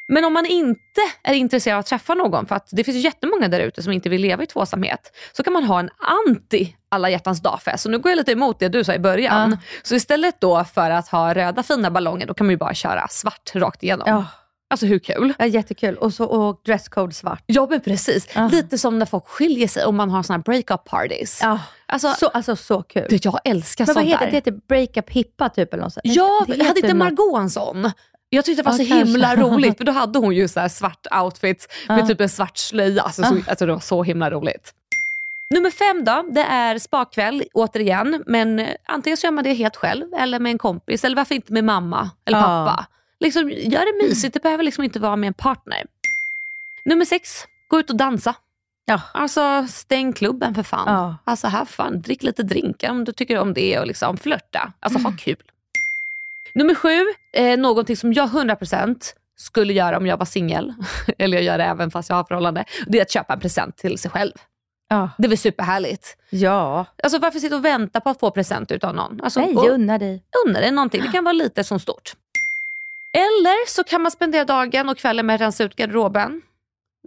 Men 0.09 0.25
om 0.25 0.33
man 0.33 0.45
inte 0.45 1.01
är 1.23 1.33
intresserad 1.33 1.75
av 1.75 1.79
att 1.79 1.85
träffa 1.85 2.13
någon, 2.13 2.45
för 2.45 2.55
att 2.55 2.69
det 2.71 2.83
finns 2.83 3.03
jättemånga 3.03 3.47
där 3.47 3.59
ute 3.59 3.83
som 3.83 3.93
inte 3.93 4.09
vill 4.09 4.21
leva 4.21 4.43
i 4.43 4.45
tvåsamhet, 4.45 5.17
så 5.33 5.43
kan 5.43 5.53
man 5.53 5.63
ha 5.63 5.79
en 5.79 5.89
anti 6.27 6.75
alla 6.89 7.09
hjärtans 7.09 7.41
dagfest. 7.41 7.83
Så 7.83 7.89
nu 7.89 7.99
går 7.99 8.11
jag 8.11 8.17
lite 8.17 8.31
emot 8.31 8.59
det 8.59 8.69
du 8.69 8.83
sa 8.83 8.93
i 8.93 8.99
början. 8.99 9.57
Så 9.83 9.95
istället 9.95 10.41
då 10.41 10.63
för 10.63 10.91
att 10.91 11.07
ha 11.07 11.33
röda 11.33 11.63
fina 11.63 11.91
ballonger, 11.91 12.25
då 12.27 12.33
kan 12.33 12.45
man 12.47 12.51
ju 12.51 12.57
bara 12.57 12.73
köra 12.73 13.07
svart 13.09 13.51
rakt 13.55 13.83
igenom. 13.83 14.03
Ja. 14.07 14.25
Alltså 14.71 14.85
hur 14.85 14.99
kul? 14.99 15.33
Ja, 15.39 15.45
jättekul. 15.45 15.97
Och, 15.97 16.13
så, 16.13 16.25
och 16.25 16.61
dresscode 16.65 17.13
svart. 17.13 17.43
Ja 17.45 17.67
men 17.69 17.81
precis. 17.81 18.27
Lite 18.51 18.77
som 18.77 18.99
när 18.99 19.05
folk 19.05 19.27
skiljer 19.27 19.67
sig 19.67 19.85
och 19.85 19.93
man 19.93 20.09
har 20.09 20.23
såna 20.23 20.37
här 20.37 20.43
break-up 20.43 20.85
parties. 20.85 21.39
Ja. 21.41 21.59
Alltså, 21.85 22.13
så, 22.13 22.27
alltså 22.27 22.55
så 22.55 22.83
kul. 22.83 23.05
Du, 23.09 23.19
jag 23.23 23.39
älskar 23.43 23.85
Men 23.85 23.95
vad 23.95 24.03
sånt 24.03 24.13
heter 24.13 24.25
där. 24.25 24.31
det? 24.31 24.37
heter 24.37 24.59
breakup 24.67 25.09
hippa 25.09 25.49
typ 25.49 25.73
eller 25.73 25.83
något 25.83 25.93
sånt. 25.93 26.01
Ja, 26.03 26.43
Det 26.47 26.51
hade 26.53 26.63
heter 26.63 26.77
inte 26.83 26.93
Margot 26.93 27.39
en 27.39 27.49
sån? 27.49 27.91
Jag 28.29 28.45
tyckte 28.45 28.61
det 28.63 28.65
var 28.65 28.73
Ja, 28.73 28.77
så 28.77 28.85
kanske. 28.89 29.05
himla 29.11 29.35
roligt, 29.51 29.77
för 29.77 29.83
då 29.85 29.91
hade 29.91 30.19
hon 30.19 30.35
ju 30.35 30.47
så 30.47 30.69
svart 30.69 31.07
outfit 31.23 31.67
med 31.87 31.99
Ja. 31.99 32.07
typ 32.07 32.21
en 32.21 32.29
svart 32.29 32.57
slöja. 32.57 33.01
Alltså, 33.01 33.23
så, 33.23 33.35
alltså, 33.47 33.65
det 33.65 33.73
var 33.73 33.79
så 33.79 34.03
himla 34.03 34.31
roligt. 34.31 34.73
Nummer 35.55 35.71
fem 35.71 36.05
då, 36.05 36.25
det 36.31 36.41
är 36.41 36.79
spakväll 36.79 37.43
återigen. 37.53 38.23
Men 38.27 38.59
eh, 38.59 38.67
antingen 38.85 39.17
så 39.17 39.27
gör 39.27 39.31
man 39.31 39.43
det 39.43 39.53
helt 39.53 39.75
själv 39.75 40.13
eller 40.13 40.39
med 40.39 40.49
en 40.51 40.57
kompis 40.57 41.03
eller 41.03 41.15
varför 41.15 41.35
inte 41.35 41.53
med 41.53 41.63
mamma 41.63 42.09
eller 42.25 42.41
pappa. 42.41 42.85
Liksom, 43.19 43.49
gör 43.49 43.85
det 44.01 44.07
mysigt, 44.07 44.33
det 44.33 44.43
behöver 44.43 44.63
liksom 44.63 44.83
inte 44.83 44.99
vara 44.99 45.15
med 45.15 45.27
en 45.27 45.33
partner. 45.33 45.83
Nummer 46.85 47.05
sex, 47.05 47.29
gå 47.67 47.79
ut 47.79 47.89
och 47.89 47.95
dansa. 47.95 48.35
Ja. 48.85 49.01
Alltså 49.13 49.67
stäng 49.69 50.13
klubben 50.13 50.55
för 50.55 50.63
fan. 50.63 50.93
Ja. 50.93 51.17
Alltså 51.23 51.47
have 51.47 51.65
fun, 51.65 52.01
drick 52.01 52.23
lite 52.23 52.43
drinkar 52.43 52.91
om 52.91 53.03
du 53.05 53.11
tycker 53.11 53.39
om 53.39 53.53
det 53.53 53.79
och 53.79 53.87
liksom 53.87 54.17
flörta. 54.17 54.73
Alltså 54.79 54.99
Mm. 54.99 55.11
ha 55.11 55.17
kul. 55.19 55.35
Nummer 56.53 56.75
sju, 56.75 57.05
eh, 57.33 57.57
någonting 57.59 57.97
som 57.97 58.13
jag 58.13 58.29
100% 58.29 59.13
skulle 59.37 59.73
göra 59.73 59.97
om 59.97 60.05
jag 60.07 60.17
var 60.17 60.25
singel, 60.25 60.73
eller 61.17 61.37
jag 61.37 61.43
gör 61.43 61.57
det 61.57 61.63
även 61.63 61.91
fast 61.91 62.09
jag 62.09 62.15
har 62.15 62.23
förhållande, 62.23 62.65
det 62.87 62.97
är 62.97 63.01
att 63.01 63.11
köpa 63.11 63.33
en 63.33 63.39
present 63.39 63.77
till 63.77 63.97
sig 63.97 64.11
själv. 64.11 64.31
Ja. 64.89 65.09
Det 65.17 65.25
är 65.25 65.29
väl 65.29 65.37
superhärligt? 65.37 66.17
Ja. 66.29 66.85
Alltså 67.03 67.19
varför 67.19 67.39
sitta 67.39 67.55
och 67.55 67.65
vänta 67.65 68.01
på 68.01 68.09
att 68.09 68.19
få 68.19 68.31
present 68.31 68.71
utav 68.71 68.95
någon? 68.95 69.19
Alltså, 69.23 69.39
Nej, 69.39 69.53
gå- 69.53 69.67
unna 69.69 69.97
dig. 69.97 70.23
unna 70.47 70.59
dig 70.59 70.71
någonting. 70.71 71.01
Det 71.01 71.07
kan 71.11 71.23
vara 71.23 71.33
lite 71.33 71.63
som 71.63 71.79
stort. 71.79 72.11
Eller 73.17 73.67
så 73.69 73.83
kan 73.83 74.01
man 74.01 74.11
spendera 74.11 74.45
dagen 74.45 74.89
och 74.89 74.97
kvällen 74.97 75.25
med 75.25 75.33
att 75.35 75.41
rensa 75.41 75.63
ut 75.63 75.75
garderoben. 75.75 76.41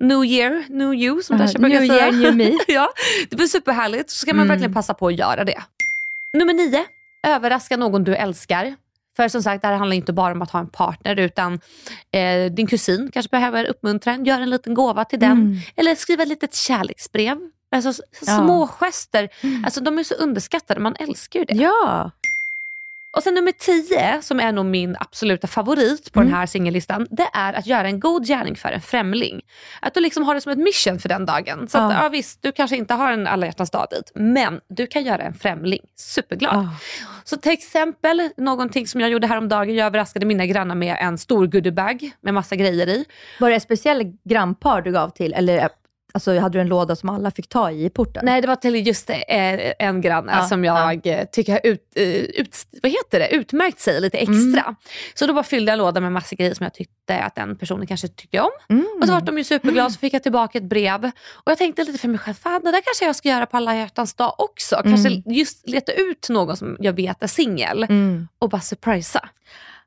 New 0.00 0.24
year, 0.24 0.64
new 0.68 0.94
you 0.94 1.22
som 1.22 1.36
Ja, 1.36 1.42
Dasha 1.44 1.58
brukar 1.58 1.80
new 1.80 1.88
säga. 1.88 2.00
year, 2.08 2.12
new 2.12 2.36
me. 2.36 2.58
ja, 2.68 2.88
det 3.30 3.36
blir 3.36 3.46
superhärligt. 3.46 4.10
Så 4.10 4.16
ska 4.18 4.30
man 4.34 4.38
Mm. 4.40 4.48
verkligen 4.48 4.74
passa 4.74 4.94
på 4.94 5.06
att 5.06 5.14
göra 5.18 5.44
det. 5.44 5.62
Nummer 6.38 6.54
nio, 6.54 6.84
överraska 7.26 7.76
någon 7.76 8.04
du 8.04 8.14
älskar. 8.16 8.76
För 9.16 9.28
som 9.28 9.42
sagt, 9.42 9.62
det 9.62 9.68
här 9.68 9.74
handlar 9.76 9.96
inte 9.96 10.12
bara 10.12 10.32
om 10.32 10.42
att 10.42 10.50
ha 10.50 10.60
en 10.60 10.68
partner 10.68 11.16
utan 11.20 11.60
eh, 12.12 12.52
din 12.52 12.66
kusin 12.66 13.10
kanske 13.12 13.30
behöver 13.30 13.64
uppmuntran. 13.64 14.24
Gör 14.24 14.40
en 14.40 14.50
liten 14.50 14.74
gåva 14.74 15.04
till 15.04 15.20
den. 15.20 15.30
Mm. 15.32 15.56
Eller 15.76 15.94
skriva 15.94 16.22
ett 16.22 16.28
litet 16.28 16.54
kärleksbrev. 16.54 17.38
Alltså, 17.74 17.90
s- 17.90 18.00
Ja. 18.26 18.36
Små 18.38 18.66
gester. 18.66 19.28
Alltså, 19.64 19.80
de 19.80 19.98
är 19.98 20.04
så 20.04 20.14
underskattade, 20.14 20.80
man 20.80 20.96
älskar 20.98 21.38
ju 21.40 21.44
det. 21.44 21.54
Ja. 21.54 22.10
Och 23.16 23.22
sen 23.22 23.34
nummer 23.34 23.52
10, 23.52 24.22
som 24.22 24.40
är 24.40 24.52
nog 24.52 24.66
min 24.66 24.96
absoluta 25.00 25.46
favorit 25.46 26.12
på 26.12 26.20
Mm. 26.20 26.30
den 26.30 26.38
här 26.38 26.46
singellistan, 26.46 27.06
det 27.10 27.26
är 27.32 27.52
att 27.52 27.66
göra 27.66 27.86
en 27.88 28.00
god 28.00 28.26
gärning 28.26 28.56
för 28.56 28.68
en 28.68 28.80
främling. 28.80 29.40
Att 29.80 29.94
du 29.94 30.00
liksom 30.00 30.22
har 30.24 30.34
det 30.34 30.40
som 30.40 30.52
ett 30.52 30.58
mission 30.58 30.98
för 30.98 31.08
den 31.08 31.26
dagen. 31.26 31.68
Så 31.68 31.78
att, 31.78 31.92
Ja. 31.92 32.02
ja, 32.02 32.08
visst, 32.08 32.42
du 32.42 32.52
kanske 32.52 32.76
inte 32.76 32.94
har 32.94 33.12
en 33.12 33.26
alla 33.26 33.46
hjärtans 33.46 33.70
dag 33.70 33.86
dit, 33.90 34.12
men 34.14 34.60
du 34.68 34.86
kan 34.86 35.04
göra 35.04 35.22
en 35.22 35.34
främling 35.34 35.80
superglad. 35.96 36.54
Ja. 36.54 36.68
Så 37.24 37.36
till 37.36 37.52
exempel, 37.52 38.28
någonting 38.36 38.86
som 38.86 39.00
jag 39.00 39.10
gjorde 39.10 39.26
häromdagen, 39.26 39.74
jag 39.74 39.86
överraskade 39.86 40.26
mina 40.26 40.46
grannar 40.46 40.74
med 40.74 40.96
en 41.00 41.18
stor 41.18 41.46
goodiebag 41.46 42.10
med 42.20 42.34
massa 42.34 42.56
grejer 42.56 42.88
i. 42.88 43.04
Var 43.40 43.50
det 43.50 43.56
ett 43.56 43.62
speciellt 43.62 44.08
grannpar 44.24 44.82
du 44.82 44.92
gav 44.92 45.08
till? 45.10 45.32
Eller 45.34 45.58
alltså, 46.12 46.38
hade 46.38 46.58
du 46.58 46.60
en 46.60 46.68
låda 46.68 46.96
som 46.96 47.08
alla 47.08 47.30
fick 47.30 47.48
ta 47.48 47.70
i 47.70 47.84
i 47.84 47.90
porten? 47.90 48.22
Nej, 48.24 48.40
det 48.40 48.48
var 48.48 48.56
till 48.56 48.86
just 48.86 49.10
eh, 49.10 49.16
en 49.78 50.00
granne 50.00 50.32
Ja, 50.32 50.42
som 50.48 50.64
jag 50.64 51.06
eh, 51.06 51.24
tycker 51.32 51.52
har 51.52 51.60
ut, 51.64 51.92
eh, 51.94 52.04
ut, 52.06 52.56
vad 52.82 52.92
heter 52.92 53.18
det? 53.18 53.28
utmärkt 53.34 53.80
sig 53.80 54.00
lite 54.00 54.18
extra. 54.18 54.62
Mm. 54.62 54.74
Så 55.14 55.26
då 55.26 55.32
bara 55.32 55.44
fyllde 55.44 55.72
jag 55.72 55.78
lådan 55.78 56.02
med 56.02 56.12
massa 56.12 56.36
grejer 56.36 56.54
som 56.54 56.64
jag 56.64 56.74
tyckte 56.74 57.18
att 57.18 57.34
den 57.34 57.56
personen 57.56 57.86
kanske 57.86 58.08
tyckte 58.08 58.40
om. 58.40 58.50
Mm. 58.70 58.86
Och 59.00 59.06
så 59.06 59.12
var 59.12 59.20
de 59.20 59.38
ju 59.38 59.44
superglada 59.44 59.90
så 59.90 59.98
fick 59.98 60.14
jag 60.14 60.22
tillbaka 60.22 60.58
ett 60.58 60.64
brev. 60.64 61.04
Och 61.32 61.50
jag 61.52 61.58
tänkte 61.58 61.84
lite 61.84 61.98
för 61.98 62.08
mig 62.08 62.18
själv, 62.18 62.34
fan 62.34 62.60
det 62.64 62.70
där 62.70 62.80
kanske 62.84 63.04
jag 63.04 63.16
ska 63.16 63.28
göra 63.28 63.46
på 63.46 63.56
alla 63.56 63.76
hjärtans 63.76 64.14
dag 64.14 64.34
också. 64.38 64.80
Kanske 64.84 65.08
Mm. 65.08 65.22
just 65.26 65.68
leta 65.68 65.92
ut 65.92 66.28
någon 66.28 66.56
som 66.56 66.76
jag 66.80 66.92
vet 66.92 67.22
är 67.22 67.26
singel 67.26 67.82
Mm. 67.82 68.28
och 68.38 68.48
bara 68.48 68.60
surprisa. 68.60 69.28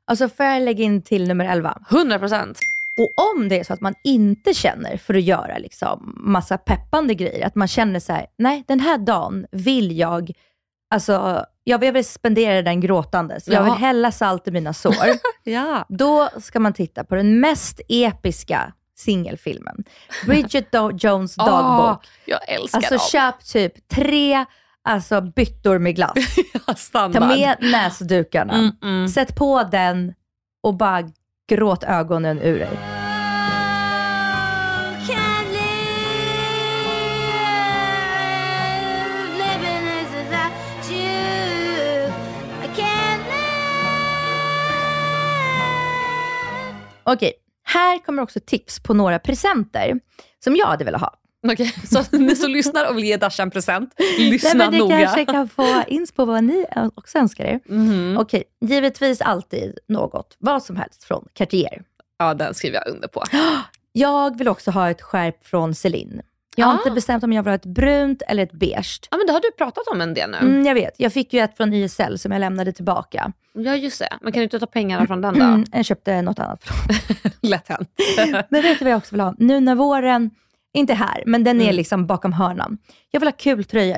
Alltså 0.04 0.28
får 0.28 0.46
jag 0.46 0.62
lägga 0.62 0.84
in 0.84 1.02
till 1.02 1.28
nummer 1.28 1.44
11? 1.44 1.78
100%. 1.90 2.58
Och 2.98 3.12
om 3.34 3.48
det 3.48 3.60
är 3.60 3.64
så 3.64 3.72
att 3.72 3.80
man 3.80 3.94
inte 4.04 4.54
känner 4.54 4.96
för 4.96 5.14
att 5.14 5.22
göra 5.22 5.58
liksom 5.58 6.14
massa 6.20 6.58
peppande 6.58 7.14
grejer, 7.14 7.46
att 7.46 7.54
man 7.54 7.68
känner 7.68 8.00
så 8.00 8.12
här, 8.12 8.26
nej 8.38 8.64
den 8.68 8.80
här 8.80 8.98
dagen 8.98 9.46
vill 9.50 9.98
jag, 9.98 10.30
alltså 10.90 11.44
jag 11.64 11.92
vill 11.92 12.04
spendera 12.04 12.62
den 12.62 12.80
gråtandes. 12.80 13.48
Jag 13.48 13.62
vill 13.64 13.72
hälla 13.72 14.12
salt 14.12 14.48
i 14.48 14.50
mina 14.50 14.72
sår. 14.72 14.94
Ja. 15.44 15.86
Då 15.88 16.28
ska 16.40 16.60
man 16.60 16.72
titta 16.72 17.04
på 17.04 17.14
den 17.14 17.40
mest 17.40 17.80
episka 17.88 18.72
singelfilmen. 18.98 19.84
Bridget 20.26 20.70
Do- 20.70 20.98
Jones 21.06 21.34
dagbok. 21.34 22.00
Åh, 22.02 22.10
jag 22.24 22.48
älskar 22.48 22.78
Alltså 22.78 22.94
dem. 22.94 23.00
köp 23.12 23.44
typ 23.44 23.88
tre 23.88 24.44
alltså, 24.84 25.20
byttor 25.20 25.78
med 25.78 25.96
glass. 25.96 26.14
Ta 26.92 27.08
med 27.08 27.56
näsdukarna. 27.60 28.52
Mm, 28.54 28.70
mm. 28.82 29.08
Sätt 29.08 29.36
på 29.36 29.62
den 29.62 30.14
och 30.62 30.74
bara 30.74 31.02
gråt 31.48 31.84
ögonen 31.84 32.42
ur 32.42 32.58
dig. 32.58 32.78
Okej, 47.08 47.32
här 47.64 47.98
kommer 47.98 48.22
också 48.22 48.40
tips 48.40 48.80
på 48.80 48.94
några 48.94 49.18
presenter 49.18 50.00
som 50.44 50.56
jag 50.56 50.66
hade 50.66 50.84
velat 50.84 51.00
ha. 51.00 51.14
Okej, 51.52 51.74
så 51.84 52.16
ni 52.16 52.36
som 52.36 52.50
lyssnar 52.50 52.90
och 52.90 52.96
vill 52.96 53.04
ge 53.04 53.16
Dasha 53.16 53.42
en 53.42 53.50
present, 53.50 53.94
lyssna 54.18 54.48
Nej, 54.54 54.58
men 54.58 54.70
ni 54.72 54.78
noga. 54.78 54.98
kanske 55.00 55.24
kan 55.24 55.48
få 55.48 55.82
inspo 55.86 56.24
vad 56.24 56.44
ni 56.44 56.64
också 56.94 57.18
önskar 57.18 57.44
er. 57.44 57.60
Mhm. 57.66 58.16
Okej, 58.20 58.42
givetvis 58.60 59.20
alltid 59.20 59.78
något, 59.88 60.36
vad 60.38 60.62
som 60.62 60.76
helst 60.76 61.04
från 61.04 61.24
Cartier. 61.34 61.82
Ja, 62.18 62.34
den 62.34 62.54
skriver 62.54 62.76
jag 62.84 62.94
under 62.94 63.08
på. 63.08 63.22
Jag 63.92 64.38
vill 64.38 64.48
också 64.48 64.70
ha 64.70 64.90
ett 64.90 65.02
skärp 65.02 65.46
från 65.46 65.74
Celine. 65.74 66.20
Jag 66.56 66.66
har 66.66 66.74
Ah. 66.74 66.76
inte 66.78 66.90
bestämt 66.90 67.24
om 67.24 67.32
jag 67.32 67.42
vill 67.42 67.50
ha 67.50 67.54
ett 67.54 67.64
brunt 67.66 68.22
eller 68.28 68.42
ett 68.42 68.52
beige. 68.52 69.00
Ja, 69.10 69.16
men 69.16 69.26
det 69.26 69.32
har 69.32 69.40
du 69.40 69.50
pratat 69.58 69.86
om 69.88 70.00
en 70.00 70.14
del 70.14 70.30
nu. 70.30 70.36
Mm, 70.36 70.66
jag 70.66 70.74
vet, 70.74 70.94
jag 70.96 71.12
fick 71.12 71.32
ju 71.32 71.40
ett 71.40 71.56
från 71.56 71.72
YSL 71.74 72.18
som 72.18 72.32
jag 72.32 72.40
lämnade 72.40 72.72
tillbaka. 72.72 73.32
Ja, 73.52 73.74
just 73.76 73.98
det. 73.98 74.08
Men 74.20 74.32
kan 74.32 74.40
du 74.40 74.44
inte 74.44 74.58
ta 74.58 74.66
pengarna 74.66 75.06
från 75.06 75.20
den 75.20 75.34
då? 75.38 75.44
Mm, 75.44 75.64
jag 75.72 75.84
köpte 75.84 76.22
något 76.22 76.38
annat. 76.38 76.64
Lätt 77.42 77.68
hänt. 77.68 77.90
Men 78.50 78.62
vet 78.62 78.78
du 78.78 78.84
vad 78.84 78.92
jag 78.92 78.98
också 78.98 79.14
vill 79.14 79.20
ha? 79.20 79.34
Nu 79.38 79.60
när 79.60 79.74
våren, 79.74 80.30
inte 80.76 80.94
här, 80.94 81.22
men 81.26 81.44
den 81.44 81.60
är 81.60 81.64
Mm. 81.64 81.76
liksom 81.76 82.06
bakom 82.06 82.32
hörnan. 82.32 82.78
Jag 83.10 83.20
vill 83.20 83.26
ha 83.26 83.32
kul 83.38 83.64
tröjor. 83.64 83.96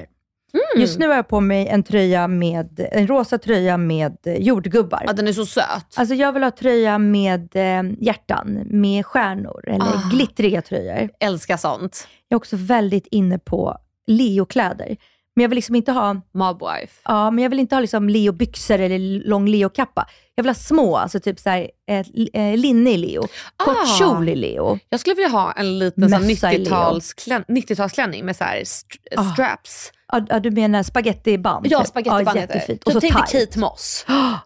Mm. 0.52 0.80
Just 0.82 0.98
nu 0.98 1.08
har 1.08 1.14
jag 1.14 1.28
på 1.28 1.40
mig 1.40 1.66
en 1.68 1.82
tröja 1.82 2.28
med, 2.28 2.88
en 2.92 3.06
rosa 3.06 3.38
tröja 3.38 3.76
med 3.76 4.16
eh, 4.26 4.34
jordgubbar. 4.34 5.02
Ja, 5.06 5.12
den 5.12 5.28
är 5.28 5.32
så 5.32 5.46
söt. 5.46 5.64
Alltså 5.96 6.14
jag 6.14 6.32
vill 6.32 6.42
ha 6.42 6.50
tröja 6.50 6.98
med 6.98 7.56
eh, 7.56 7.82
hjärtan, 8.00 8.62
med 8.70 9.06
stjärnor 9.06 9.68
eller 9.68 9.84
Ah. 9.84 10.10
glittriga 10.12 10.62
tröjor. 10.62 11.08
Älskar 11.20 11.56
sånt. 11.56 12.08
Jag 12.28 12.36
är 12.36 12.38
också 12.38 12.56
väldigt 12.56 13.06
inne 13.10 13.38
på 13.38 13.76
Leo-kläder. 14.06 14.96
Men 15.38 15.42
jag 15.42 15.48
vill 15.48 15.56
liksom 15.56 15.74
inte 15.74 15.92
ha, 15.92 16.16
Mobwife. 16.34 17.00
ja, 17.04 17.30
men 17.30 17.42
jag 17.42 17.50
vill 17.50 17.58
inte 17.58 17.74
ha 17.76 17.80
liksom 17.80 18.08
Leo-byxor 18.08 18.78
eller 18.78 19.28
lång 19.28 19.48
Leo-kappa. 19.48 20.06
Jag 20.34 20.42
vill 20.44 20.50
ha 20.50 20.54
små, 20.54 20.96
alltså 20.96 21.20
typ 21.20 21.38
så 21.40 21.50
här, 21.50 21.70
eh, 21.90 22.06
li- 22.14 22.56
linne 22.56 22.90
i 22.90 22.96
Leo, 22.96 23.22
kort 23.56 23.76
Ah. 23.84 23.98
kjol 23.98 24.28
i 24.28 24.36
Leo. 24.36 24.78
Jag 24.88 25.00
skulle 25.00 25.14
vilja 25.14 25.28
ha 25.28 25.52
en 25.52 25.78
liten 25.78 26.10
sån 26.10 26.26
Mössa 26.26 26.52
i 26.52 26.58
Leo. 26.58 26.64
90-tals 26.64 27.14
klän- 27.14 27.44
90-talsklänning 27.48 28.24
med 28.24 28.36
så 28.36 28.44
här 28.44 28.56
st- 28.60 28.98
Ah. 29.16 29.24
straps. 29.32 29.90
Ja, 30.28 30.40
du 30.40 30.50
menar 30.50 30.82
spagettiband? 30.82 31.66
Ja, 31.70 31.78
typ. 31.78 31.88
spagettiband 31.88 32.26
ja, 32.36 32.40
heter 32.40 32.62
det. 32.66 32.86
Och 32.86 32.92
så 32.92 33.00
tänkte 33.00 33.22
tight. 33.30 33.46
Kate 33.46 33.58
Moss. 33.58 34.04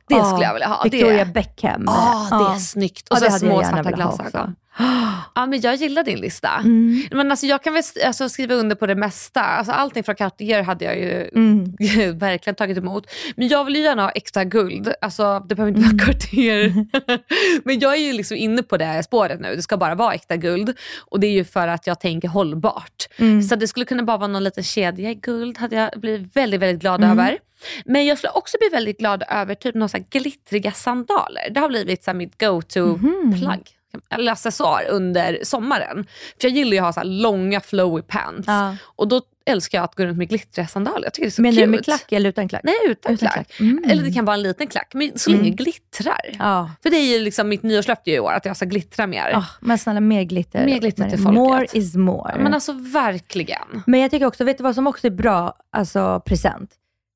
Det 0.08 0.14
Ja, 0.14 0.24
skulle 0.24 0.44
jag 0.44 0.52
vilja 0.52 0.68
ha. 0.68 0.82
Victoria 0.84 1.24
det. 1.24 1.32
Beckham. 1.32 1.82
Ja, 1.86 2.28
det 2.30 2.54
är 2.54 2.58
snyggt. 2.58 3.08
Och 3.08 3.16
Ja, 3.20 3.30
så 3.30 3.38
små 3.38 3.62
svarta 3.62 3.90
glasögon. 3.90 4.54
Ja, 5.34 5.46
men 5.46 5.60
jag 5.60 5.74
gillar 5.74 6.04
din 6.04 6.18
lista. 6.18 6.48
Mm. 6.58 7.02
Men 7.10 7.30
alltså, 7.30 7.46
jag 7.46 7.62
kan 7.62 7.74
väl 7.74 7.82
alltså, 8.06 8.28
skriva 8.28 8.54
under 8.54 8.76
på 8.76 8.86
det 8.86 8.94
mesta. 8.94 9.40
Alltså, 9.42 9.72
allting 9.72 10.04
från 10.04 10.14
Cartier 10.14 10.62
hade 10.62 10.84
jag 10.84 10.96
ju 10.98 11.30
Mm. 11.34 11.64
verkligen 12.18 12.54
tagit 12.54 12.78
emot. 12.78 13.06
Men 13.36 13.48
jag 13.48 13.64
vill 13.64 13.76
ju 13.76 13.82
gärna 13.82 14.02
ha 14.02 14.10
extra 14.10 14.44
guld. 14.44 14.92
Alltså, 15.00 15.40
det 15.48 15.54
behöver 15.54 15.68
inte 15.78 15.86
Mm. 15.88 15.96
vara 15.96 16.06
Cartier. 16.06 16.86
men 17.64 17.78
jag 17.80 17.92
är 17.94 18.00
ju 18.00 18.12
liksom 18.12 18.36
inne 18.36 18.62
på 18.62 18.76
det 18.76 19.02
spåret 19.02 19.40
nu. 19.40 19.56
Det 19.56 19.62
ska 19.62 19.76
bara 19.76 19.94
vara 19.94 20.14
äkta 20.14 20.36
guld. 20.36 20.76
Och 21.00 21.20
det 21.20 21.26
är 21.26 21.32
ju 21.32 21.44
för 21.44 21.68
att 21.68 21.86
jag 21.86 22.00
tänker 22.00 22.28
hållbart. 22.28 23.08
Mm. 23.18 23.42
Så 23.42 23.56
det 23.56 23.68
skulle 23.68 23.84
kunna 23.86 24.02
bara 24.02 24.16
vara 24.16 24.28
någon 24.28 24.44
liten 24.44 24.64
kedja 24.64 25.10
i 25.10 25.14
guld. 25.14 25.51
Hade 25.58 25.76
jag 25.76 25.90
blivit 26.00 26.36
väldigt, 26.36 26.60
väldigt 26.60 26.80
glad 26.80 27.04
Mm. 27.04 27.18
över. 27.18 27.38
Men 27.84 28.06
jag 28.06 28.18
skulle 28.18 28.30
också 28.30 28.56
bli 28.60 28.68
väldigt 28.68 28.98
glad 28.98 29.22
över 29.28 29.54
typ 29.54 29.74
några 29.74 29.98
glittriga 29.98 30.72
sandaler. 30.72 31.50
Det 31.50 31.60
har 31.60 31.68
blivit 31.68 32.04
så 32.04 32.12
mitt 32.14 32.40
go-to 32.40 32.86
Mhm. 32.86 33.40
plagg 33.40 33.68
eller 34.10 34.32
accessoar 34.32 34.82
under 34.90 35.38
sommaren. 35.42 36.06
För 36.40 36.48
jag 36.48 36.56
gillar 36.56 36.72
ju 36.72 36.78
att 36.78 36.84
ha 36.84 37.02
så 37.02 37.08
långa 37.08 37.60
flowy 37.60 38.02
pants. 38.02 38.44
Ja. 38.46 38.76
Och 38.82 39.08
då 39.08 39.20
älskar 39.46 39.78
jag 39.78 39.84
att 39.84 39.94
gå 39.94 40.04
runt 40.04 40.18
med 40.18 40.28
glittriga 40.28 40.66
sandaler. 40.66 41.04
Jag 41.04 41.14
tycker 41.14 41.26
det 41.26 41.28
är 41.28 41.30
så 41.30 41.42
Menar 41.42 41.54
cute. 41.54 41.66
med 41.66 41.84
klack 41.84 42.12
eller 42.12 42.28
utan 42.30 42.48
klack? 42.48 42.60
Nej, 42.64 42.74
utan, 42.84 43.12
Utan 43.12 43.16
klack. 43.28 43.34
klack. 43.34 43.60
Mm. 43.60 43.84
Eller 43.90 44.02
det 44.02 44.12
kan 44.12 44.24
vara 44.24 44.36
en 44.36 44.42
liten 44.42 44.66
klack, 44.66 44.90
men 44.94 45.18
så 45.18 45.30
länge 45.30 45.42
Mm. 45.42 45.56
glittrar. 45.56 46.20
Ja. 46.38 46.70
För 46.82 46.90
det 46.90 46.96
är 46.96 47.18
ju 47.18 47.24
liksom 47.24 47.48
mitt 47.48 47.62
nyårslöfte 47.62 48.10
i 48.10 48.20
år, 48.20 48.32
att 48.32 48.44
jag 48.44 48.56
ska 48.56 48.66
glittra 48.66 49.06
mer. 49.06 49.32
Ah, 49.34 49.44
men 49.60 49.78
snälla, 49.78 50.00
mer 50.00 50.22
glitter. 50.22 50.66
Mer 50.66 50.78
glitter 50.80 51.10
till 51.10 51.18
More 51.20 51.58
folket. 51.58 51.74
is 51.74 51.96
more. 51.96 52.34
Men 52.38 52.54
alltså 52.54 52.72
verkligen. 52.72 53.82
Men 53.86 54.00
jag 54.00 54.10
tycker 54.10 54.26
också, 54.26 54.44
vet 54.44 54.58
du 54.58 54.64
vad 54.64 54.74
som 54.74 54.86
också 54.86 55.06
är 55.06 55.10
bra 55.10 55.56
alltså, 55.72 56.20
present? 56.26 56.70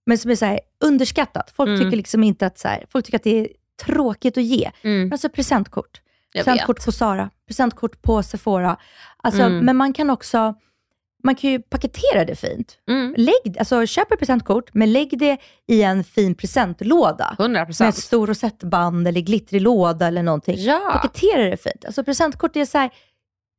Men 0.07 0.19
som 0.19 0.31
är 0.31 0.35
så 0.37 0.45
här, 0.45 0.61
underskattat. 0.85 1.53
Folk 1.57 1.69
Mm. 1.69 1.81
tycker 1.81 1.97
liksom 1.97 2.23
inte 2.25 2.47
att 2.47 2.59
så 2.59 2.69
här, 2.69 2.85
folk 2.89 3.05
tycker 3.07 3.19
att 3.19 3.25
det 3.25 3.41
är 3.41 3.49
tråkigt 3.85 4.39
att 4.39 4.45
ge. 4.45 4.71
Mm. 4.83 5.13
Alltså 5.13 5.29
presentkort. 5.29 6.01
Jag 6.33 6.45
presentkort 6.45 6.79
vet. 6.79 6.85
på 6.85 6.93
Sara, 6.93 7.31
presentkort 7.47 8.03
på 8.03 8.23
Sephora. 8.23 8.77
Alltså, 9.17 9.43
Mm. 9.43 9.65
Men 9.65 9.77
man 9.77 9.93
kan 9.93 10.11
också 10.11 10.55
man 11.27 11.35
kan 11.35 11.51
ju 11.51 11.59
paketera 11.59 12.25
det 12.25 12.37
fint. 12.37 12.79
Mm. 12.89 13.15
Lägg, 13.17 13.59
alltså, 13.59 13.87
köp 13.87 14.13
ett 14.13 14.19
presentkort, 14.19 14.75
men 14.75 14.93
lägg 14.93 15.19
det 15.19 15.37
i 15.69 15.83
en 15.83 16.05
fin 16.05 16.35
presentlåda. 16.35 17.37
100%. 17.39 17.83
Med 17.83 17.89
ett 17.89 17.97
stor 17.97 18.27
rosettband 18.27 19.09
eller 19.09 19.21
glittrig 19.21 19.61
låda 19.61 20.07
eller 20.07 20.23
någonting. 20.23 20.57
Ja. 20.59 21.01
Paketera 21.03 21.51
det 21.51 21.57
fint. 21.57 21.85
Alltså 21.85 22.05
presentkort 22.05 22.57
är 22.57 22.65
så 22.65 22.79
här, 22.79 22.91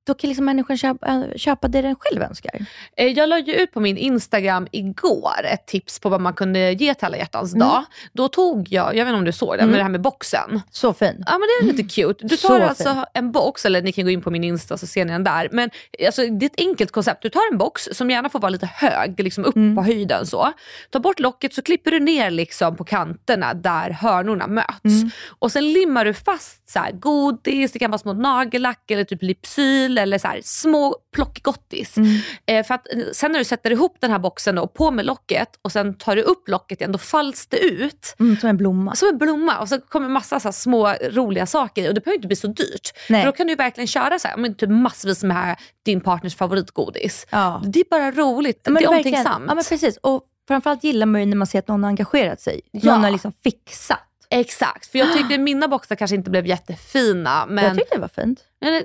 då 0.08 0.14
kan 0.14 0.28
liksom 0.28 0.46
människan 0.46 0.78
köpa, 0.78 1.24
köpa 1.36 1.68
det 1.68 1.82
den 1.82 1.96
själv 2.00 2.22
önskar. 2.22 2.66
Eh, 2.98 3.08
Jag 3.08 3.30
la 3.30 3.40
ju 3.40 3.54
ut 3.54 3.72
på 3.74 3.80
min 3.80 3.98
Instagram 3.98 4.68
igår 4.72 5.46
ett 5.54 5.66
tips 5.68 6.00
på 6.00 6.10
vad 6.10 6.22
man 6.22 6.34
kunde 6.34 6.72
ge 6.72 6.94
till 6.94 7.06
alla 7.06 7.18
hjärtans 7.18 7.54
Mm. 7.54 7.68
dag. 7.68 7.84
Då 8.14 8.28
tog 8.28 8.68
jag, 8.72 8.86
jag 8.96 9.06
vet 9.06 9.08
inte 9.12 9.18
om 9.18 9.26
du 9.26 9.32
såg 9.32 9.54
det, 9.58 9.62
Mm. 9.62 9.70
men 9.70 9.78
det 9.78 9.84
här 9.84 9.90
med 9.92 10.02
boxen. 10.02 10.62
Så 10.72 10.94
fin. 10.94 11.24
Ja 11.28 11.32
men 11.32 11.42
det 11.42 11.66
är 11.68 11.74
lite 11.74 11.84
cute. 11.96 12.28
Du 12.28 12.38
Så 12.38 12.48
tar 12.48 12.58
fin. 12.60 12.68
alltså 12.68 13.06
en 13.14 13.32
box, 13.32 13.66
eller 13.66 13.82
ni 13.82 13.92
kan 13.92 14.04
gå 14.04 14.10
in 14.12 14.22
på 14.22 14.32
min 14.32 14.44
Insta 14.44 14.78
så 14.78 14.88
ser 14.88 15.06
ni 15.06 15.12
den 15.12 15.24
där. 15.24 15.50
Men 15.52 15.70
alltså, 16.06 16.22
det 16.22 16.46
är 16.46 16.50
ett 16.50 16.60
enkelt 16.68 16.92
koncept. 16.92 17.22
Du 17.24 17.30
tar 17.30 17.42
en 17.52 17.58
box 17.58 17.90
som 17.92 18.10
gärna 18.10 18.30
får 18.30 18.40
vara 18.40 18.50
lite 18.50 18.66
hög, 18.74 19.20
liksom 19.20 19.46
upp 19.46 19.56
Mm. 19.56 19.76
på 19.76 19.84
höjden 19.84 20.26
så. 20.26 20.52
Ta 20.92 21.00
bort 21.00 21.20
locket 21.20 21.54
så 21.54 21.62
klipper 21.62 21.92
du 21.92 22.00
ner 22.00 22.30
liksom 22.32 22.76
på 22.76 22.84
kanterna 22.84 23.54
där 23.54 23.90
hörnorna 23.90 24.48
möts. 24.48 24.84
Mm. 24.86 25.10
Och 25.40 25.52
sen 25.52 25.74
limmar 25.74 26.06
du 26.06 26.14
fast 26.14 26.70
så 26.70 26.80
här, 26.80 26.92
godis, 26.92 27.72
det 27.72 27.80
kan 27.80 27.92
vara 27.92 27.98
små 28.00 28.14
nagellack 28.14 28.92
eller 28.92 29.04
typ 29.04 29.24
Lypsyl 29.24 29.97
eller 29.98 30.18
så 30.18 30.28
här, 30.28 30.42
små 30.44 30.96
plockgottis. 31.16 31.98
Mm. 31.98 32.20
Eh, 32.46 32.66
för 32.66 32.74
att, 32.74 32.94
eh, 32.94 33.00
sen 33.14 33.32
när 33.32 33.40
du 33.40 33.46
sätter 33.46 33.72
ihop 33.72 33.98
den 34.00 34.12
här 34.12 34.20
boxen 34.20 34.56
då, 34.56 34.68
på 34.68 34.92
med 34.92 35.06
locket 35.06 35.50
och 35.62 35.72
sen 35.72 35.94
tar 35.98 36.16
du 36.16 36.22
upp 36.22 36.50
locket 36.50 36.82
igen, 36.82 36.92
då 36.92 36.98
falls 36.98 37.48
det 37.48 37.58
ut. 37.58 38.16
Mm, 38.20 38.38
som 38.38 38.50
en 38.50 38.58
blomma. 38.58 38.96
Som 38.96 39.10
en 39.10 39.18
blomma 39.18 39.60
och 39.60 39.70
så 39.70 39.80
kommer 39.82 40.10
massa 40.10 40.40
så 40.40 40.48
här 40.48 40.54
små 40.54 40.94
roliga 41.12 41.46
saker 41.46 41.84
i 41.84 41.90
och 41.90 41.94
det 41.94 42.02
behöver 42.02 42.16
inte 42.16 42.28
bli 42.28 42.36
så 42.36 42.48
dyrt. 42.48 42.94
Nej. 43.10 43.22
För 43.22 43.32
då 43.32 43.38
kan 43.38 43.48
du 43.48 43.56
verkligen 43.56 43.88
köra 43.88 44.20
så 44.20 44.28
här, 44.28 44.38
men 44.38 44.56
typ 44.56 44.70
massvis 44.70 45.24
med 45.24 45.56
din 45.86 46.02
partners 46.02 46.36
favoritgodis. 46.36 47.28
Ja. 47.30 47.62
Det 47.66 47.80
är 47.80 47.86
bara 47.90 48.12
roligt, 48.12 48.62
Men 48.64 48.74
det 48.74 48.84
är 48.84 48.90
omtänksamt. 48.90 49.46
Ja 49.48 49.56
men 49.56 49.64
precis. 49.64 49.98
Och 49.98 50.22
framförallt 50.48 50.84
gillar 50.84 51.06
man 51.06 51.22
ju 51.22 51.28
när 51.28 51.38
man 51.38 51.48
ser 51.48 51.60
att 51.60 51.68
någon 51.68 51.84
har 51.84 51.90
engagerat 51.90 52.42
sig. 52.42 52.62
Ja. 52.72 52.94
Någon 52.94 53.04
har 53.04 53.12
liksom 53.12 53.34
fixat. 53.44 54.07
Exakt, 54.30 54.92
för 54.92 55.00
jag 55.00 55.14
tyckte 55.14 55.38
mina 55.38 55.68
boxar 55.68 55.96
kanske 55.96 56.16
inte 56.16 56.30
blev 56.30 56.46
jättefina. 56.48 57.46
Men 57.46 57.64
Jag 57.64 57.76
tyckte 57.78 57.96
det 57.96 58.02
var 58.02 58.08
fint. 58.08 58.40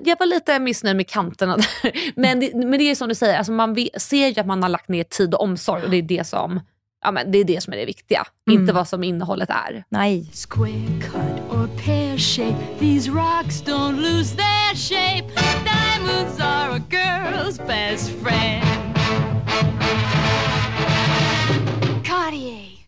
Jag 0.05 0.19
var 0.19 0.27
lite 0.27 0.59
missnöjd 0.59 0.97
med 0.97 1.09
kanterna 1.09 1.57
där. 1.57 2.13
Men 2.21 2.41
det, 2.41 2.55
men 2.55 2.71
det 2.79 2.91
är 2.91 2.95
som 2.95 3.09
du 3.09 3.15
säger, 3.15 3.39
alltså 3.39 3.53
man 3.53 3.77
ser 3.97 4.29
ju 4.29 4.41
att 4.41 4.47
man 4.47 4.63
har 4.63 4.71
lagt 4.71 4.89
ner 4.89 5.05
tid 5.05 5.35
och 5.35 5.43
omsorg 5.43 5.83
och 5.85 5.91
det 5.91 5.97
är 5.97 6.03
det 6.03 6.27
som, 6.27 6.61
ja, 7.05 7.11
men 7.11 7.33
det, 7.33 7.39
är 7.39 7.45
det 7.45 7.63
som 7.63 7.73
är 7.73 7.77
det 7.77 7.85
viktiga. 7.85 8.27
Mm. 8.51 8.61
Inte 8.61 8.73
vad 8.73 8.89
som 8.89 9.05
innehållet 9.05 9.51
är. 9.51 9.85
Nej. 9.89 10.31
Square 10.49 11.01
cut 11.01 11.51
or 11.51 11.67
pear 11.85 12.19
shape, 12.19 12.79
these 12.79 13.11
rocks 13.11 13.63
don't 13.63 13.97
lose 14.01 14.37
their 14.37 14.75
shape. 14.75 15.29
Diamonds 15.65 16.41
are 16.41 16.77
a 16.77 16.83
girl's 16.91 17.67
best 17.67 18.11
friend. 18.11 18.72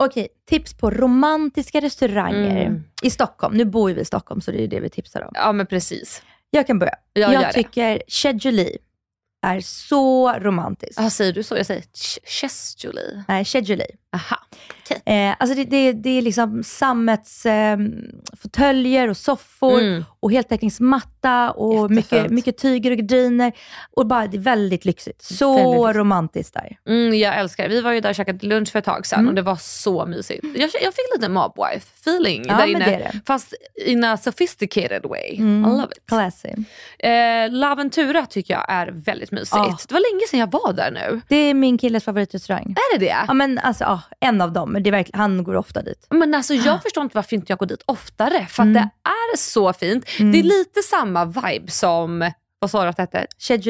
Okej, 0.05 0.29
tips 0.49 0.75
på 0.75 0.91
romantiska 0.91 1.81
restauranger 1.81 2.67
Mm. 2.67 2.83
i 3.03 3.11
Stockholm. 3.11 3.55
Nu 3.57 3.65
bor 3.65 3.91
ju 3.91 3.97
vi 3.97 4.03
i 4.03 4.05
Stockholm 4.05 4.41
så 4.41 4.51
det 4.51 4.63
är 4.63 4.69
det 4.69 4.81
vi 4.81 4.91
tipsar 4.91 5.21
om. 5.23 5.31
Ja 5.35 5.53
men 5.53 5.67
precis. 5.67 6.23
Jag 6.51 6.67
kan 6.67 6.79
börja. 6.79 6.95
Ja, 7.13 7.33
jag 7.33 7.43
det. 7.43 7.53
tycker 7.53 8.03
Chez 8.09 8.45
Jolie 8.45 8.79
är 9.47 9.61
så 9.61 10.33
romantisk. 10.33 11.01
Ah, 11.01 11.11
säger 11.11 11.33
du 11.33 11.43
så? 11.43 11.57
Jag 11.57 11.67
säger 11.67 11.81
ch- 11.83 12.19
Chestulie. 12.25 13.25
Nej, 13.29 13.45
Chez 13.45 13.69
Aha. 14.15 14.37
Eh, 15.07 15.35
alltså 15.39 15.57
det, 15.57 15.65
det, 15.65 15.93
det 15.93 16.11
är 16.19 16.23
liksom 16.23 16.65
sammets 16.65 17.47
eh, 17.47 17.79
fåtöljer 18.43 19.09
och 19.11 19.17
soffor 19.17 19.81
Mm. 19.81 20.05
och 20.21 20.33
heltäckningsmatta 20.33 21.51
och 21.51 21.91
mycket, 21.91 22.31
mycket 22.31 22.59
tyger 22.59 22.91
och 22.91 22.97
gardiner. 22.97 23.53
Och 23.97 24.07
bara, 24.07 24.27
det 24.27 24.37
är 24.37 24.41
väldigt 24.41 24.85
lyxigt. 24.85 25.23
Så 25.23 25.57
Väldigt 25.57 25.97
romantiskt 25.97 26.55
där. 26.55 26.77
Mm, 26.89 27.15
jag 27.19 27.39
älskar 27.39 27.63
det. 27.69 27.75
Vi 27.75 27.81
var 27.81 27.93
ju 27.93 28.01
där 28.01 28.09
och 28.09 28.15
käkade 28.15 28.47
lunch 28.47 28.73
för 28.73 28.79
ett 28.79 28.85
tag 28.85 29.07
sedan 29.07 29.19
Mm. 29.19 29.29
och 29.29 29.35
det 29.35 29.43
var 29.43 29.57
så 29.57 30.07
mysigt. 30.07 30.45
Jag, 30.45 30.71
jag 30.83 30.95
fick 30.95 31.15
lite 31.17 31.29
mobwife 31.29 31.87
feeling 32.01 32.45
Ja, 32.49 32.57
där 32.57 32.67
inne. 32.67 32.85
det 32.85 32.91
det. 33.13 33.21
Fast 33.27 33.55
in 33.87 34.05
a 34.05 34.17
sophisticated 34.17 35.03
way. 35.05 35.37
Mm. 35.39 35.65
I 35.65 35.77
love 35.77 35.93
it. 35.97 36.07
Classy. 36.09 36.49
Eh, 36.99 37.51
Laventura 37.51 38.27
tycker 38.27 38.55
jag 38.55 38.65
är 38.69 38.87
väldigt 38.93 39.31
mysigt. 39.31 39.53
Ja. 39.53 39.77
Det 39.89 39.95
var 39.95 40.13
länge 40.15 40.27
sedan 40.29 40.41
jag 40.41 40.51
var 40.51 40.73
där 40.73 40.91
nu. 40.91 41.21
Det 41.29 41.37
är 41.37 41.55
min 41.55 41.79
killes 41.79 42.05
favoritrestaurang. 42.05 42.75
Är 42.77 42.99
det 42.99 43.05
det? 43.05 43.17
Ja, 43.29 43.35
men 43.35 43.59
alltså, 43.59 43.85
ja, 43.85 44.01
en 44.21 44.41
av 44.41 44.53
dem. 44.53 44.77
Det 44.81 44.91
är 44.91 44.93
verkligen, 44.93 45.21
han 45.21 45.45
går 45.45 45.55
ofta 45.57 45.83
dit. 45.83 46.07
Men 46.11 46.35
alltså 46.35 46.55
jag 46.55 46.83
förstår 46.83 47.03
inte 47.05 47.17
varför 47.17 47.37
inte 47.37 47.53
jag 47.53 47.59
går 47.59 47.67
dit 47.67 47.83
oftare. 47.87 48.47
För 48.51 48.63
att 48.63 48.67
Mm. 48.67 48.73
det 48.75 48.91
är 49.11 49.37
så 49.37 49.73
fint. 49.73 50.05
Mm. 50.19 50.33
Det 50.33 50.39
är 50.39 50.43
lite 50.43 50.83
samma 50.83 51.25
vibe 51.25 51.71
som, 51.71 52.31
vad 52.65 52.71
sa 52.71 52.83
du 52.83 52.89
att 52.89 52.97
det 52.97 53.03
hette? 53.03 53.27
Chez 53.39 53.67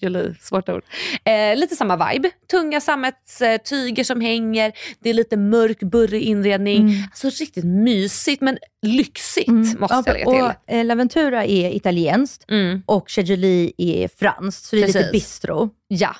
Jolie, 0.00 0.34
svårt 0.40 0.68
ord. 0.68 0.82
Eh, 1.24 1.56
lite 1.56 1.76
samma 1.76 2.10
vibe. 2.12 2.30
Tunga 2.50 2.80
sammetstyger 2.80 4.04
som 4.04 4.20
hänger. 4.20 4.72
Det 5.00 5.10
är 5.10 5.14
lite 5.14 5.36
mörk, 5.36 5.78
burrig 5.80 6.22
inredning. 6.22 6.80
Mm. 6.80 7.02
Alltså 7.10 7.28
riktigt 7.44 7.64
mysigt 7.64 8.42
men 8.42 8.58
lyxigt 8.86 9.78
måste 9.80 9.94
jag 10.06 10.06
lägga 10.14 10.30
till. 10.30 10.42
Och, 10.42 10.72
eh, 10.74 10.84
Laventura 10.84 11.44
är 11.44 11.76
italienskt 11.76 12.50
Mm. 12.50 12.82
och 12.86 13.10
Chez 13.10 13.28
Jolie 13.28 13.72
är 13.78 14.08
franskt. 14.18 14.64
Så 14.64 14.76
det 14.76 14.82
är 14.82 14.86
lite 14.86 14.98
Precis. 14.98 15.12
bistro. 15.12 15.70
Ja. 15.88 16.14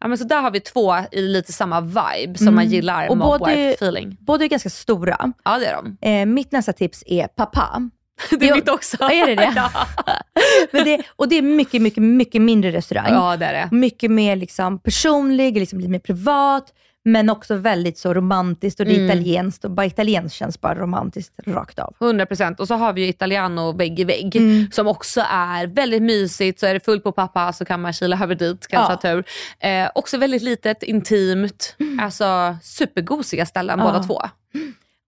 ja 0.00 0.08
men 0.08 0.18
så 0.18 0.24
där 0.24 0.40
har 0.42 0.50
vi 0.50 0.60
två 0.60 0.94
i 1.12 1.20
lite 1.22 1.52
samma 1.52 1.80
vibe 1.80 2.38
som 2.38 2.44
Mm. 2.46 2.54
man 2.54 2.68
gillar. 2.68 3.08
Och 3.08 3.16
både- 3.16 3.52
feeling. 3.72 4.16
Båda 4.20 4.44
är 4.44 4.48
ganska 4.48 4.70
stora. 4.70 5.32
Ja 5.44 5.58
det 5.58 5.66
är 5.66 5.74
de. 5.82 5.96
Eh, 6.08 6.26
mitt 6.26 6.52
nästa 6.52 6.72
tips 6.72 7.02
är 7.06 7.26
Papa. 7.26 7.90
Det 8.40 8.48
är 8.48 8.54
mitt 8.54 8.68
också. 8.68 8.96
Är 9.04 9.26
det 9.26 9.34
det? 9.34 9.52
ja. 9.56 9.70
Men 10.72 10.84
det, 10.84 11.02
och 11.16 11.28
det 11.28 11.38
är 11.38 11.42
mycket, 11.42 11.82
mycket, 11.82 12.02
mycket 12.02 12.42
mindre 12.42 12.72
restaurang. 12.72 13.12
ja 13.12 13.36
det 13.36 13.44
är 13.46 13.52
det. 13.52 13.76
Mycket 13.76 14.10
mer 14.10 14.36
liksom 14.36 14.78
personlig, 14.78 15.54
liksom 15.54 15.78
lite 15.80 15.90
mer 15.90 15.98
privat, 15.98 16.72
men 17.04 17.30
också 17.30 17.54
väldigt 17.54 17.98
så 17.98 18.14
romantiskt 18.14 18.80
och 18.80 18.86
det 18.86 18.92
är 18.92 18.98
Mm. 18.98 19.10
italienskt 19.10 19.64
och 19.64 19.70
bara 19.70 19.86
italienskt 19.86 20.36
känns 20.38 20.60
bara 20.60 20.74
romantiskt 20.74 21.32
rakt 21.46 21.78
av. 21.78 21.94
100% 22.00 22.60
och 22.60 22.68
så 22.68 22.74
har 22.74 22.92
vi 22.92 23.00
ju 23.02 23.08
Italiano 23.08 23.72
vägg 23.72 24.00
i 24.00 24.04
vägg 24.04 24.36
Mm. 24.36 24.66
som 24.72 24.86
också 24.86 25.20
är 25.30 25.66
väldigt 25.66 26.02
mysigt. 26.02 26.60
Så 26.60 26.66
är 26.66 26.74
det 26.74 26.80
fullt 26.84 27.02
på 27.04 27.12
pappa 27.12 27.52
så 27.52 27.64
kan 27.64 27.80
man 27.80 27.92
kila 27.92 28.18
över 28.22 28.34
dit, 28.34 28.66
kanske 28.68 28.92
Ja. 28.92 28.96
tur. 28.96 29.24
Eh, 29.60 29.90
också 29.94 30.18
väldigt 30.18 30.42
litet, 30.42 30.82
intimt. 30.82 31.76
Alltså 32.00 32.56
supergosiga 32.62 33.46
ställen 33.46 33.78
Ja. 33.78 33.84
båda 33.84 34.02
två. 34.02 34.22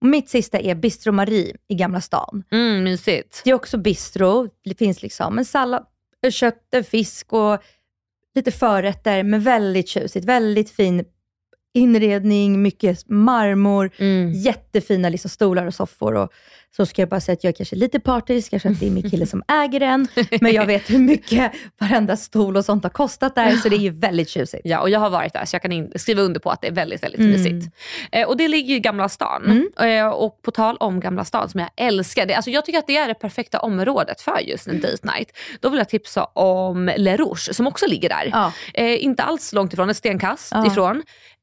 Och 0.03 0.09
mitt 0.09 0.28
sista 0.28 0.59
är 0.59 0.74
Bistro 0.74 1.12
Marie 1.12 1.57
i 1.68 1.74
Gamla 1.74 2.00
stan. 2.00 2.44
Mm, 2.53 2.84
mysigt. 2.84 3.40
Det 3.44 3.50
är 3.50 3.55
också 3.55 3.78
bistro, 3.78 4.48
det 4.64 4.78
finns 4.78 5.03
liksom 5.03 5.38
en 5.38 5.44
sallad, 5.44 5.86
en 6.20 6.32
kött, 6.32 6.68
en 6.70 6.84
fisk 6.84 7.32
och 7.32 7.62
lite 8.34 8.53
förrätter, 8.53 9.22
men 9.22 9.40
väldigt 9.40 9.88
tjusigt. 9.88 10.24
Väldigt 10.24 10.70
fin 10.70 11.05
inredning, 11.75 12.62
mycket 12.62 13.09
marmor, 13.09 13.91
jättefina 14.45 15.09
liksom, 15.09 15.31
stolar 15.31 15.66
och 15.66 15.75
soffor. 15.75 16.14
Och 16.14 16.33
så 16.77 16.87
ska 16.87 17.03
jag 17.03 17.09
bara 17.09 17.20
säga 17.20 17.33
att 17.35 17.45
jag 17.45 17.49
är 17.49 17.55
kanske 17.57 17.77
lite 17.77 18.01
partisk, 18.01 18.51
kanske 18.51 18.68
inte 18.68 18.87
är 18.87 18.91
min 18.91 19.11
kille 19.11 19.27
som 19.27 19.43
äger 19.49 19.81
den, 19.81 20.09
men 20.41 20.53
jag 20.53 20.66
vet 20.66 20.91
hur 20.91 20.99
mycket 20.99 21.53
varenda 21.81 22.16
stol 22.16 22.57
och 22.57 22.64
sånt 22.64 22.83
har 22.83 22.91
kostat 22.91 23.35
där, 23.35 23.57
så 23.57 23.68
det 23.68 23.77
är 23.77 23.81
ju 23.81 23.91
väldigt 23.91 24.29
tjusigt. 24.29 24.62
Ja, 24.64 24.81
och 24.81 24.91
jag 24.91 25.01
har 25.01 25.11
varit 25.11 25.33
där 25.33 25.45
så 25.45 25.55
jag 25.55 25.62
kan 25.62 25.89
skriva 25.97 26.23
under 26.23 26.41
på 26.41 26.51
att 26.51 26.61
det 26.61 26.66
är 26.66 26.73
väldigt, 26.73 27.03
väldigt 27.03 27.20
Mm. 27.20 27.33
mysigt. 27.33 27.77
Eh, 28.12 28.29
och 28.29 28.37
det 28.37 28.49
ligger 28.49 28.75
i 28.75 28.81
Gamla 28.81 29.09
stan. 29.09 29.68
Eh, 29.81 30.09
och 30.09 30.43
på 30.43 30.51
tal 30.51 30.77
om 30.77 31.01
Gamla 31.01 31.25
stan 31.25 31.49
som 31.49 31.61
jag 31.61 31.70
älskar, 31.77 32.27
det, 32.27 32.35
alltså 32.35 32.51
jag 32.51 32.64
tycker 32.64 32.79
att 32.79 32.87
det 32.87 32.97
är 32.97 33.09
det 33.09 33.14
perfekta 33.14 33.61
området 33.61 34.20
för 34.20 34.39
just 34.41 34.66
en 34.66 34.81
date 34.81 35.07
night. 35.16 35.29
Då 35.61 35.68
vill 35.68 35.79
jag 35.79 35.89
tipsa 35.89 36.25
om 36.25 36.91
Le 36.97 37.16
Rouge 37.16 37.55
som 37.55 37.66
också 37.66 37.87
ligger 37.87 38.09
där. 38.09 38.29
Ja. 38.33 38.53
Eh, 38.75 39.05
inte 39.05 39.23
alls 39.23 39.53
långt 39.53 39.73
ifrån, 39.73 39.91
ett 39.91 39.97
stenkast 39.97 40.49
Ja. 40.53 40.66
ifrån. 40.66 41.03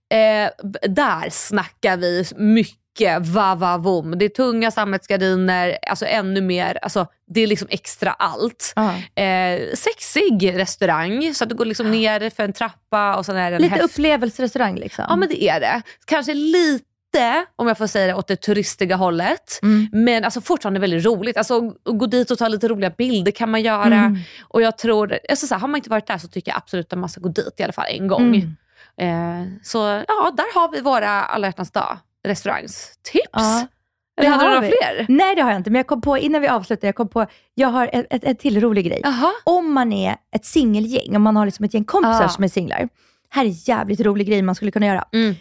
Eh, 0.10 0.50
där 0.90 1.30
snackar 1.30 1.98
vi 1.98 2.26
mycket 2.36 3.28
va-va-vom. 3.28 4.18
Det 4.20 4.26
är 4.26 4.30
tunga 4.30 4.72
sammetsgardiner, 4.72 5.78
alltså 5.88 6.06
ännu 6.06 6.42
mer, 6.42 6.80
alltså 6.82 7.08
det 7.28 7.42
är 7.42 7.48
liksom 7.48 7.68
extra 7.72 8.12
allt. 8.12 8.74
Ja. 8.76 9.22
Eh, 9.24 9.60
sexig 9.76 10.54
restaurang, 10.58 11.34
så 11.34 11.44
att 11.44 11.50
du 11.50 11.56
går 11.56 11.66
liksom 11.66 11.92
ner 11.92 12.30
för 12.30 12.44
en 12.44 12.54
trappa 12.54 13.16
och 13.16 13.26
sen 13.26 13.36
är 13.38 13.50
det 13.52 13.56
en 13.56 13.62
Lite 13.62 13.76
häst- 13.76 13.84
upplevelserestaurang 13.86 14.76
liksom. 14.76 15.06
Ja 15.10 15.16
men 15.16 15.30
det 15.30 15.44
är 15.44 15.60
det. 15.60 15.82
Kanske 16.06 16.34
lite, 16.34 17.46
om 17.56 17.68
jag 17.68 17.78
får 17.78 17.88
säga 17.88 18.08
det, 18.08 18.14
åt 18.14 18.28
det 18.28 18.36
turistiga 18.36 18.96
hållet. 18.96 19.60
Mm. 19.64 19.88
Men 19.92 20.24
alltså 20.24 20.42
fortfarande 20.42 20.80
väldigt 20.80 21.06
roligt. 21.06 21.38
Alltså, 21.38 21.62
gå 21.86 22.06
dit 22.06 22.32
och 22.32 22.38
ta 22.38 22.48
lite 22.48 22.68
roliga 22.68 22.90
bilder 22.90 23.32
kan 23.32 23.52
man 23.52 23.62
göra. 23.62 23.86
Mm. 23.96 24.18
Och 24.44 24.62
jag 24.62 24.78
tror, 24.78 25.20
alltså, 25.30 25.48
så 25.48 25.56
här, 25.56 25.60
har 25.62 25.68
man 25.68 25.78
inte 25.78 25.90
varit 25.90 26.08
där 26.08 26.18
så 26.18 26.28
tycker 26.28 26.52
jag 26.52 26.58
absolut 26.58 26.94
att 26.94 27.00
man 27.00 27.10
ska 27.10 27.22
gå 27.22 27.30
dit 27.30 27.54
i 27.58 27.64
alla 27.64 27.74
fall 27.74 27.86
en 27.90 28.08
gång. 28.08 28.36
Mm. 28.36 28.56
Eh, 28.98 29.46
så 29.64 29.78
ja, 30.08 30.32
där 30.38 30.54
har 30.60 30.72
vi 30.72 30.82
våra 30.82 31.10
alla 31.10 31.48
hjärtans 31.48 31.72
dag 31.72 31.98
restaurangstips. 32.28 33.30
Ja. 33.32 33.68
Eller 34.22 34.30
hade 34.30 34.44
du 34.44 34.50
några 34.50 34.62
vi. 34.62 34.68
fler? 34.68 35.06
Nej 35.10 35.36
det 35.36 35.42
har 35.42 35.50
jag 35.52 35.60
inte, 35.60 35.70
men 35.70 35.80
jag 35.80 35.88
kom 35.88 36.02
på, 36.02 36.18
innan 36.18 36.42
vi 36.42 36.48
avslutar, 36.48 36.88
jag 36.88 36.96
kom 36.96 37.08
på, 37.10 37.26
jag 37.54 37.68
har 37.68 37.90
ett, 37.94 38.06
ett, 38.10 38.24
ett 38.24 38.40
till 38.40 38.62
rolig 38.62 38.86
grej. 38.86 39.02
Jaha. 39.04 39.32
Om 39.44 39.74
man 39.74 39.94
är 39.94 40.16
ett 40.36 40.46
singelgäng, 40.46 41.16
om 41.16 41.22
man 41.22 41.36
har 41.36 41.46
liksom 41.46 41.66
ett 41.66 41.74
gäng 41.74 41.84
kompisar 41.84 42.22
Ja. 42.22 42.30
som 42.30 42.44
är 42.44 42.48
singlar. 42.48 42.90
Här 43.30 43.46
är 43.46 43.70
jävligt 43.70 44.00
rolig 44.00 44.28
grej 44.28 44.42
man 44.42 44.56
skulle 44.56 44.72
kunna 44.72 44.86
göra. 44.86 45.06
Mm. 45.14 45.36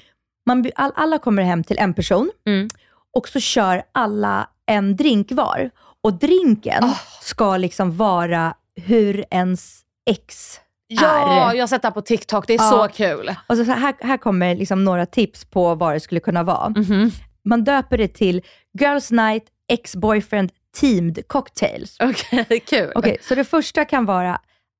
Man, 0.46 0.70
all, 0.74 0.92
alla 0.94 1.18
kommer 1.18 1.42
hem 1.42 1.64
till 1.64 1.78
en 1.78 1.94
person 1.94 2.30
Mm. 2.46 2.68
och 3.16 3.28
så 3.28 3.40
kör 3.40 3.82
alla 3.92 4.48
en 4.66 4.96
drink 4.96 5.32
var. 5.32 5.70
Och 6.00 6.14
drinken 6.14 6.84
Ah. 6.84 6.98
ska 7.22 7.56
liksom 7.56 7.96
vara 7.96 8.54
hur 8.76 9.24
ens 9.30 9.80
ex 10.10 10.60
Ja, 10.88 11.54
jag 11.54 11.62
har 11.62 11.66
sett 11.66 11.82
det 11.82 11.88
här 11.88 11.92
på 11.92 12.00
TikTok. 12.02 12.46
Det 12.46 12.54
är 12.54 12.58
Ja. 12.58 12.70
så 12.70 12.88
kul. 12.96 13.34
Och 13.46 13.56
så 13.56 13.62
här, 13.64 13.94
här 14.00 14.16
kommer 14.16 14.54
liksom 14.54 14.84
några 14.84 15.06
tips 15.06 15.44
på 15.44 15.74
vad 15.74 15.94
det 15.94 16.00
skulle 16.00 16.20
kunna 16.20 16.42
vara. 16.42 16.68
Mhm. 16.68 17.10
Man 17.44 17.64
döper 17.64 17.98
det 17.98 18.08
till 18.08 18.42
Girls 18.80 19.10
Night 19.10 19.44
Ex-Boyfriend 19.72 20.50
Teamed 20.80 21.28
Cocktails. 21.28 21.96
Okej, 22.00 22.60
kul. 22.66 22.92
Okej, 22.94 23.16
så 23.20 23.34
det 23.34 23.44
första 23.44 23.84
kan 23.84 24.04
vara 24.04 24.34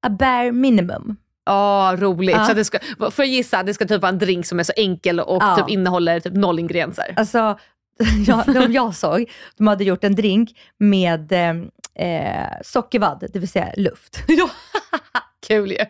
a 0.06 0.10
bare 0.10 0.52
minimum. 0.52 1.16
Ja, 1.46 1.94
roligt. 1.98 2.36
Ja. 2.36 2.44
Så 2.46 2.54
det 2.54 2.64
ska, 2.64 2.78
får 2.98 3.24
jag 3.24 3.28
gissa, 3.34 3.62
det 3.62 3.74
ska 3.74 3.84
typ 3.86 4.02
vara 4.02 4.12
en 4.12 4.18
drink 4.18 4.46
som 4.46 4.58
är 4.58 4.62
så 4.62 4.72
enkel 4.76 5.20
och 5.20 5.42
Ja. 5.42 5.56
typ 5.56 5.68
innehåller 5.68 6.20
typ 6.20 6.34
noll 6.34 6.58
ingredienser. 6.58 7.14
Alltså, 7.16 7.38
ja, 8.26 8.44
de 8.46 8.72
jag 8.72 8.94
såg, 8.94 9.30
de 9.56 9.66
hade 9.66 9.84
gjort 9.84 10.04
en 10.04 10.14
drink 10.14 10.50
med 10.78 11.32
eh, 11.32 11.50
eh, 12.08 12.48
sockervadd, 12.64 13.24
det 13.32 13.38
vill 13.38 13.48
säga 13.48 13.72
luft. 13.76 14.22
Ja. 14.28 14.50
Kul 15.46 15.70
ju. 15.70 15.78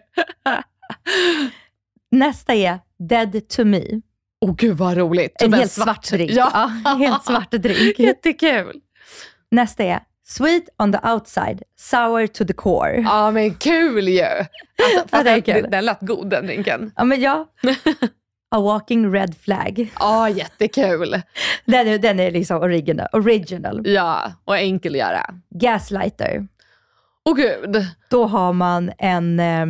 Nästa 2.11 2.55
är 2.55 2.79
Dead 2.99 3.49
to 3.49 3.65
me. 3.65 3.83
Åh 4.41 4.55
gud 4.57 4.77
vad 4.77 4.97
roligt. 4.97 5.43
En 5.43 5.53
helt 5.53 5.73
svart 5.73 6.11
drink. 6.11 6.31
Ja. 6.31 6.73
Ja, 6.85 6.91
helt 6.91 7.25
svart 7.27 7.51
drink. 7.51 7.99
Jättekul. 7.99 8.81
Nästa 9.51 9.85
är 9.85 10.01
Sweet 10.29 10.69
on 10.79 10.93
the 10.93 10.99
outside, 11.09 11.63
sour 11.77 12.27
to 12.27 12.45
the 12.45 12.53
core. 12.53 13.01
Ja 13.01 13.31
men 13.31 13.55
kul 13.55 14.09
ju. 14.09 14.23
Alltså, 14.23 15.09
fast 15.09 15.25
det 15.25 15.31
är 15.31 15.41
den, 15.41 15.43
kul. 15.43 15.71
den 15.71 15.85
lät 15.85 16.01
god 16.01 16.31
den 16.31 16.47
drinken. 16.47 16.93
Ja, 16.97 17.05
men 17.05 17.21
ja. 17.21 17.47
A 18.51 18.61
walking 18.61 19.13
red 19.13 19.37
flag. 19.41 19.93
Ja 19.99 20.29
jättekul. 20.29 21.21
Den 21.65 21.89
är, 21.89 21.99
den 21.99 22.21
är 22.21 22.31
liksom 22.31 22.63
original. 22.63 23.09
original. 23.13 23.83
Ja, 23.87 24.33
och 24.45 24.59
enkel 24.59 24.93
att 24.93 24.99
göra. 24.99 25.35
Gaslighter. 25.51 26.49
Åh 27.29 27.35
gud. 27.37 27.87
Då 28.11 28.27
har 28.27 28.53
man 28.53 28.93
en, 28.99 29.41
eh, 29.41 29.67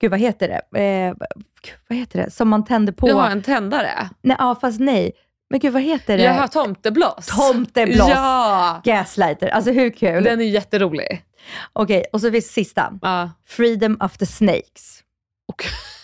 gud 0.00 0.10
vad 0.10 0.20
heter 0.20 0.48
det? 0.48 0.78
Eh, 0.80 1.14
gud, 1.62 1.74
vad 1.88 1.98
heter 1.98 2.24
det? 2.24 2.30
Som 2.30 2.48
man 2.48 2.64
tänder 2.64 2.92
på. 2.92 3.06
Du 3.06 3.12
har 3.12 3.30
en 3.30 3.42
tändare. 3.42 4.08
Nej, 4.22 4.36
ja, 4.40 4.58
fast 4.60 4.80
nej. 4.80 5.12
Men 5.50 5.60
gud 5.60 5.72
vad 5.72 5.82
heter 5.82 6.16
det? 6.16 6.22
Jag 6.22 6.34
har 6.34 6.48
tomteblås. 6.48 7.26
Tomteblås. 7.26 8.08
Ja. 8.08 8.80
Gaslighter. 8.84 9.48
Alltså 9.48 9.70
hur 9.70 9.90
kul? 9.90 10.24
Den 10.24 10.40
är 10.40 10.44
jätterolig. 10.44 11.24
Okej, 11.72 12.04
och 12.12 12.20
så 12.20 12.30
finns 12.30 12.52
sista. 12.52 12.98
Ja. 13.02 13.30
Freedom 13.46 13.96
of 14.00 14.16
the 14.18 14.26
snakes. 14.26 15.02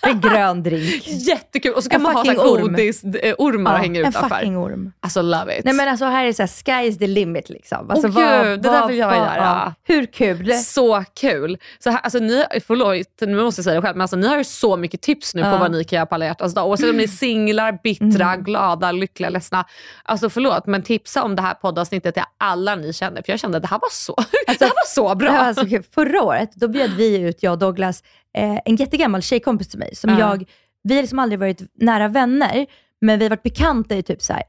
En 0.02 0.20
grön 0.20 0.62
drink. 0.62 1.06
Jättekul. 1.06 1.72
Och 1.74 1.82
så 1.84 1.90
kan 1.90 1.96
En 2.00 2.02
man 2.02 2.14
ha 2.16 2.24
så 2.24 2.30
här 2.30 2.38
orm. 2.38 2.62
godisormar 2.72 3.72
och 3.72 3.78
hänga 3.78 4.00
en 4.00 4.06
utanför. 4.08 4.36
fucking 4.36 4.56
orm. 4.58 4.92
Alltså 5.00 5.22
love 5.22 5.58
it. 5.58 5.64
Nej 5.64 5.74
men 5.74 5.88
alltså 5.88 6.04
här 6.04 6.26
är 6.26 6.32
så 6.32 6.42
här, 6.42 6.82
sky 6.82 6.88
is 6.88 6.98
the 6.98 7.06
limit 7.06 7.48
liksom. 7.48 7.90
Alltså, 7.90 8.06
Åh 8.08 8.14
gud, 8.14 8.62
det 8.62 8.68
där 8.68 8.86
vill 8.88 8.98
jag 8.98 9.14
göra. 9.16 9.36
ja. 9.36 9.74
Hur 9.84 10.06
kul? 10.06 10.52
Så 10.54 11.04
kul. 11.20 11.58
Så 11.78 11.90
här, 11.90 11.98
alltså, 12.02 12.18
ni, 12.18 12.44
förlåt, 12.66 13.06
nu 13.20 13.42
måste 13.42 13.58
jag 13.58 13.64
säga 13.64 13.74
det 13.80 13.82
själv, 13.86 13.96
men 13.96 14.02
alltså, 14.02 14.16
ni 14.16 14.26
har 14.26 14.38
ju 14.38 14.44
så 14.44 14.76
mycket 14.76 15.00
tips 15.02 15.34
nu 15.34 15.42
på 15.42 15.48
Ja. 15.48 15.58
vad 15.58 15.70
ni 15.72 15.84
kan 15.84 15.96
göra 15.96 16.06
på 16.06 16.14
alla 16.14 16.24
hjärtans 16.24 16.54
dag. 16.54 16.68
Oavsett 16.68 16.90
om 16.90 16.96
ni 16.96 17.02
är 17.02 17.08
singlar, 17.08 17.78
bittra, 17.82 18.32
Mm. 18.32 18.44
glada, 18.44 18.92
lyckliga, 18.92 19.30
ledsna. 19.30 19.64
Alltså 20.04 20.30
förlåt, 20.30 20.66
men 20.66 20.82
tipsa 20.82 21.22
om 21.22 21.36
det 21.36 21.42
här 21.42 21.54
poddavsnittet 21.54 22.14
till 22.14 22.24
alla 22.38 22.74
ni 22.74 22.92
känner. 22.92 23.22
För 23.22 23.32
jag 23.32 23.40
kände 23.40 23.56
att 23.56 23.62
det 23.62 23.68
här 23.68 23.78
var 23.80 23.88
så, 23.92 24.14
det 24.46 24.60
här 24.60 24.68
var 24.68 24.86
så 24.86 25.14
bra. 25.14 25.30
Det 25.32 25.38
var 25.38 25.44
alltså 25.44 25.66
kul. 25.66 25.82
Förra 25.94 26.22
året 26.22 26.50
då 26.54 26.68
bjöd 26.68 26.90
vi 26.90 27.18
ut, 27.20 27.42
jag 27.42 27.52
och 27.52 27.58
Douglas, 27.58 28.02
eh, 28.38 28.60
en 28.64 28.76
jättegammal 28.76 29.22
tjejkompis 29.22 29.68
till 29.68 29.78
mig. 29.78 29.94
Som 29.96 30.10
Ja. 30.10 30.18
jag, 30.18 30.44
vi 30.82 30.94
har 30.94 31.02
liksom 31.02 31.18
aldrig 31.18 31.38
varit 31.38 31.62
nära 31.74 32.08
vänner, 32.08 32.66
men 33.00 33.18
vi 33.18 33.24
har 33.24 33.30
varit 33.30 33.42
bekanta 33.42 33.94
i 33.96 34.02
typ 34.02 34.22
så 34.22 34.32
här 34.32 34.42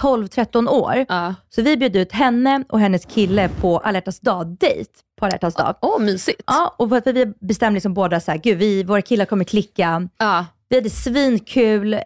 12-13 0.00 0.68
år. 0.68 1.04
Ja. 1.08 1.34
Så 1.48 1.62
vi 1.62 1.76
bjöd 1.76 1.96
ut 1.96 2.12
henne 2.12 2.64
och 2.68 2.80
hennes 2.80 3.04
kille 3.04 3.48
på 3.60 3.78
alla 3.78 4.02
dag-dejt 4.22 4.90
på 5.18 5.26
alla 5.26 5.36
dag. 5.50 5.74
Åh, 5.82 6.00
mysigt. 6.00 6.42
Ja, 6.46 6.74
och 6.78 6.88
för 6.88 6.96
att 6.96 7.06
vi 7.06 7.26
bestämde 7.40 7.74
liksom 7.74 7.94
båda 7.94 8.20
så 8.20 8.30
här, 8.30 8.38
gud 8.38 8.58
vi, 8.58 8.82
våra 8.84 9.02
killar 9.02 9.24
kommer 9.24 9.44
klicka. 9.44 10.08
Ja. 10.18 10.46
Vi 10.68 10.76
hade 10.76 10.90
svinkul, 10.90 11.94
eh, 11.94 12.00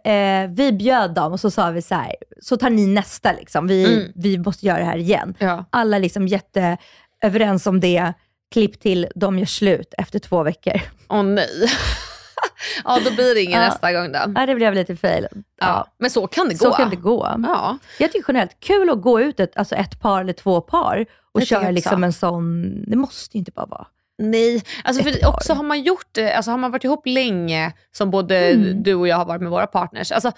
vi 0.51 0.73
bjöd 0.73 1.15
dem 1.15 1.33
och 1.33 1.41
så 1.41 1.51
sa 1.51 1.71
vi 1.71 1.83
så 1.83 1.95
här, 1.95 2.15
så 2.43 2.57
tar 2.57 2.71
ni 2.71 2.87
nästa 2.87 3.33
liksom. 3.33 3.67
Vi, 3.67 3.95
Mm. 3.95 4.13
vi 4.15 4.39
måste 4.39 4.67
göra 4.67 4.79
det 4.79 4.85
här 4.85 4.97
igen. 4.99 5.35
Ja. 5.39 5.65
Alla 5.71 5.99
liksom 5.99 6.29
jätte 6.29 6.77
överens 7.25 7.67
om 7.67 7.81
det. 7.81 8.13
Klipp 8.53 8.81
till, 8.81 9.07
de 9.15 9.39
gör 9.39 9.47
slut 9.47 9.95
efter 9.99 10.19
två 10.19 10.43
veckor. 10.43 10.81
Åh 11.09 11.23
nej. 11.23 11.49
ja, 12.85 12.99
då 13.05 13.11
blir 13.11 13.35
det 13.35 13.41
ingen 13.43 13.61
Ja. 13.61 13.67
nästa 13.69 13.93
gång 13.93 14.13
då. 14.13 14.19
Ja, 14.35 14.47
det 14.47 14.55
blev 14.55 14.75
lite 14.75 14.97
fail. 14.97 15.27
Ja. 15.61 15.87
Men 15.99 16.11
så 16.11 16.27
kan 16.27 16.49
det 16.49 16.55
gå. 16.55 16.59
Så 16.65 16.71
kan 16.73 16.91
det 16.91 16.97
gå. 16.97 17.35
Ja. 17.43 17.79
Jag 17.99 18.13
tycker 18.13 18.25
generellt, 18.33 18.61
kul 18.61 18.91
att 18.91 19.03
gå 19.03 19.21
ut 19.21 19.41
ett, 19.41 19.57
alltså 19.57 19.75
ett 19.75 20.01
par 20.01 20.21
eller 20.21 20.33
två 20.33 20.61
par 20.61 21.07
och 21.35 21.41
Det 21.41 21.47
köra 21.47 21.71
liksom 21.71 22.05
en 22.05 22.13
sån, 22.13 22.63
det 22.91 22.97
måste 22.97 23.37
ju 23.37 23.39
inte 23.39 23.51
bara 23.53 23.67
vara. 23.67 23.87
Nej, 24.23 24.63
alltså 24.85 25.03
för 25.03 25.27
också 25.29 25.53
har 25.55 25.63
man 25.63 25.83
gjort 25.83 26.07
det, 26.13 26.33
alltså 26.33 26.51
har 26.51 26.59
man 26.59 26.71
varit 26.71 26.85
ihop 26.85 27.07
länge, 27.07 27.73
som 27.93 28.11
både 28.11 28.37
Mm. 28.39 28.83
du 28.83 28.95
och 28.95 29.09
jag 29.09 29.17
har 29.17 29.25
varit 29.25 29.41
med 29.43 29.51
våra 29.51 29.67
partners, 29.67 30.13
alltså, 30.13 30.33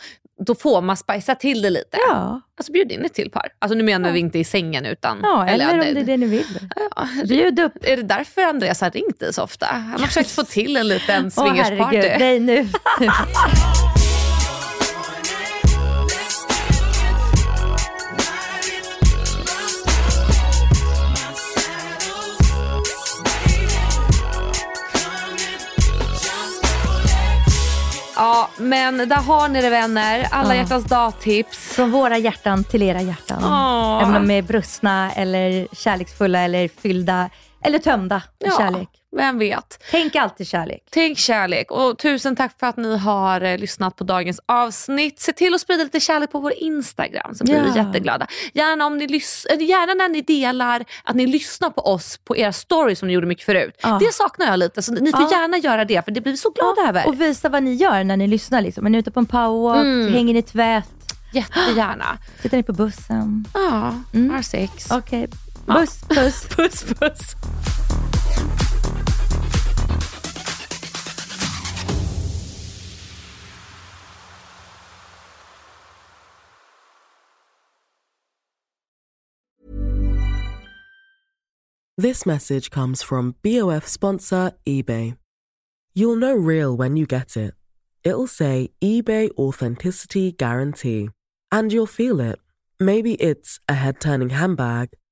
då 0.46 0.54
får 0.54 0.80
man 0.82 0.96
spicea 0.96 1.34
till 1.34 1.62
det 1.62 1.70
lite. 1.70 1.96
Ja, 2.08 2.40
Alltså 2.58 2.72
bjud 2.72 2.92
in 2.92 3.04
ett 3.04 3.14
till 3.14 3.30
par. 3.30 3.48
Alltså 3.58 3.76
nu 3.78 3.84
menar 3.84 4.08
Ja. 4.08 4.12
vi 4.12 4.20
inte 4.20 4.38
i 4.38 4.44
sängen 4.44 4.86
utan... 4.86 5.18
ja 5.22 5.46
eller, 5.48 5.72
om 5.72 5.78
det- 5.78 5.92
det 5.92 6.00
är 6.00 6.04
det 6.04 6.16
ni 6.16 6.26
vill. 6.26 6.58
Ja, 6.96 7.08
Bjud 7.28 7.60
upp. 7.60 7.72
är 7.82 7.96
det 7.96 8.02
därför 8.02 8.42
Andreas 8.42 8.80
har 8.80 8.90
ringt 8.90 9.20
dig 9.20 9.32
så 9.34 9.42
ofta? 9.42 9.66
Han 9.66 9.90
har 10.00 10.06
försökt 10.06 10.30
få 10.30 10.42
till 10.42 10.76
en 10.76 10.88
liten 10.88 11.24
Åh 11.36 11.44
swingersparty. 11.44 11.96
herregud, 11.96 12.20
nej 12.20 12.40
nu. 12.40 12.68
ja, 28.20 28.48
men 28.58 29.08
där 29.08 29.16
har 29.16 29.48
ni 29.48 29.62
det 29.62 29.70
vänner. 29.70 30.26
Alla 30.30 30.54
Ja. 30.54 30.60
hjärtans 30.62 30.84
dagtips. 30.84 31.58
Från 31.58 31.90
våra 31.90 32.18
hjärtan 32.18 32.64
till 32.64 32.82
era 32.82 33.00
hjärtan. 33.02 33.38
Åh. 33.44 34.02
Även 34.02 34.16
om 34.16 34.28
de 34.28 34.34
är 34.38 34.42
brustna 34.42 35.12
eller 35.12 35.68
kärleksfulla 35.72 36.40
eller 36.40 36.68
fyllda 36.82 37.30
Eller 37.64 37.78
tömda 37.78 38.22
Ja, 38.38 38.50
kärlek. 38.58 38.88
Vem 39.16 39.38
vet. 39.38 39.82
Tänk 39.90 40.16
alltid 40.16 40.46
kärlek. 40.48 40.82
Tänk 40.90 41.18
kärlek 41.18 41.70
och 41.70 41.98
tusen 41.98 42.36
tack 42.36 42.58
för 42.60 42.66
att 42.66 42.76
ni 42.76 42.96
har 42.98 43.40
eh, 43.40 43.58
lyssnat 43.58 43.96
på 43.96 44.04
dagens 44.04 44.40
avsnitt. 44.46 45.20
Se 45.20 45.32
till 45.32 45.54
att 45.54 45.60
sprida 45.60 45.84
lite 45.84 46.00
kärlek 46.00 46.30
på 46.32 46.38
vår 46.40 46.52
Instagram 46.56 47.34
så 47.34 47.44
blir 47.44 47.54
Ja. 47.56 47.62
vi 47.72 47.78
jätteglada. 47.78 48.26
Gärna, 48.52 48.86
om 48.86 48.98
ni 48.98 49.06
lys- 49.06 49.46
eller 49.50 49.62
gärna 49.64 49.94
när 49.94 50.08
ni 50.08 50.22
delar 50.22 50.84
att 51.04 51.16
ni 51.16 51.26
lyssnar 51.26 51.70
på 51.70 51.80
oss 51.82 52.18
på 52.24 52.36
era 52.36 52.52
stories 52.52 52.98
som 52.98 53.08
ni 53.08 53.14
gjorde 53.14 53.26
mycket 53.26 53.44
förut. 53.46 53.76
Ja. 53.82 53.98
Det 54.00 54.14
saknar 54.14 54.46
jag 54.46 54.58
lite 54.58 54.82
så 54.82 54.92
ni 54.92 55.10
får 55.12 55.20
Ja. 55.22 55.30
gärna 55.30 55.56
göra 55.58 55.84
det 55.84 56.04
för 56.04 56.12
det 56.12 56.20
blir 56.20 56.32
vi 56.32 56.36
så 56.38 56.50
glada 56.50 56.88
över. 56.88 57.06
Och 57.08 57.20
visa 57.20 57.48
vad 57.48 57.62
ni 57.62 57.74
gör 57.74 58.04
när 58.04 58.16
ni 58.16 58.26
lyssnar. 58.26 58.60
Liksom. 58.60 58.86
Är 58.86 58.90
ni 58.90 58.98
ute 58.98 59.10
på 59.10 59.20
en 59.20 59.26
powerwalk? 59.26 59.82
Mm. 59.84 60.12
Hänger 60.12 60.34
ni 60.34 60.42
tvätt? 60.42 60.88
Jättegärna. 61.32 62.18
Sitter 62.42 62.56
ni 62.56 62.62
på 62.62 62.72
bussen? 62.72 63.44
Ja, 63.54 63.94
Mm. 64.14 64.30
har 64.30 64.42
sex. 64.42 64.90
Okej. 64.90 65.28
Puss, 65.70 66.00
puss. 66.08 66.46
puss, 66.48 66.92
puss. 66.94 67.36
This 81.96 82.26
message 82.26 82.70
comes 82.70 83.04
from 83.04 83.36
BOF 83.44 83.86
sponsor 83.86 84.50
eBay. 84.66 85.16
You'll 85.94 86.16
know 86.16 86.34
real 86.34 86.76
when 86.76 86.96
you 86.96 87.06
get 87.06 87.36
it. 87.36 87.54
It'll 88.02 88.26
say 88.26 88.70
eBay 88.82 89.30
Authenticity 89.38 90.32
Guarantee. 90.32 91.10
And 91.52 91.72
you'll 91.72 91.86
feel 91.86 92.18
it. 92.20 92.40
Maybe 92.80 93.14
it's 93.14 93.60
a 93.68 93.74
head 93.74 94.00
turning 94.00 94.30
handbag, 94.30 94.88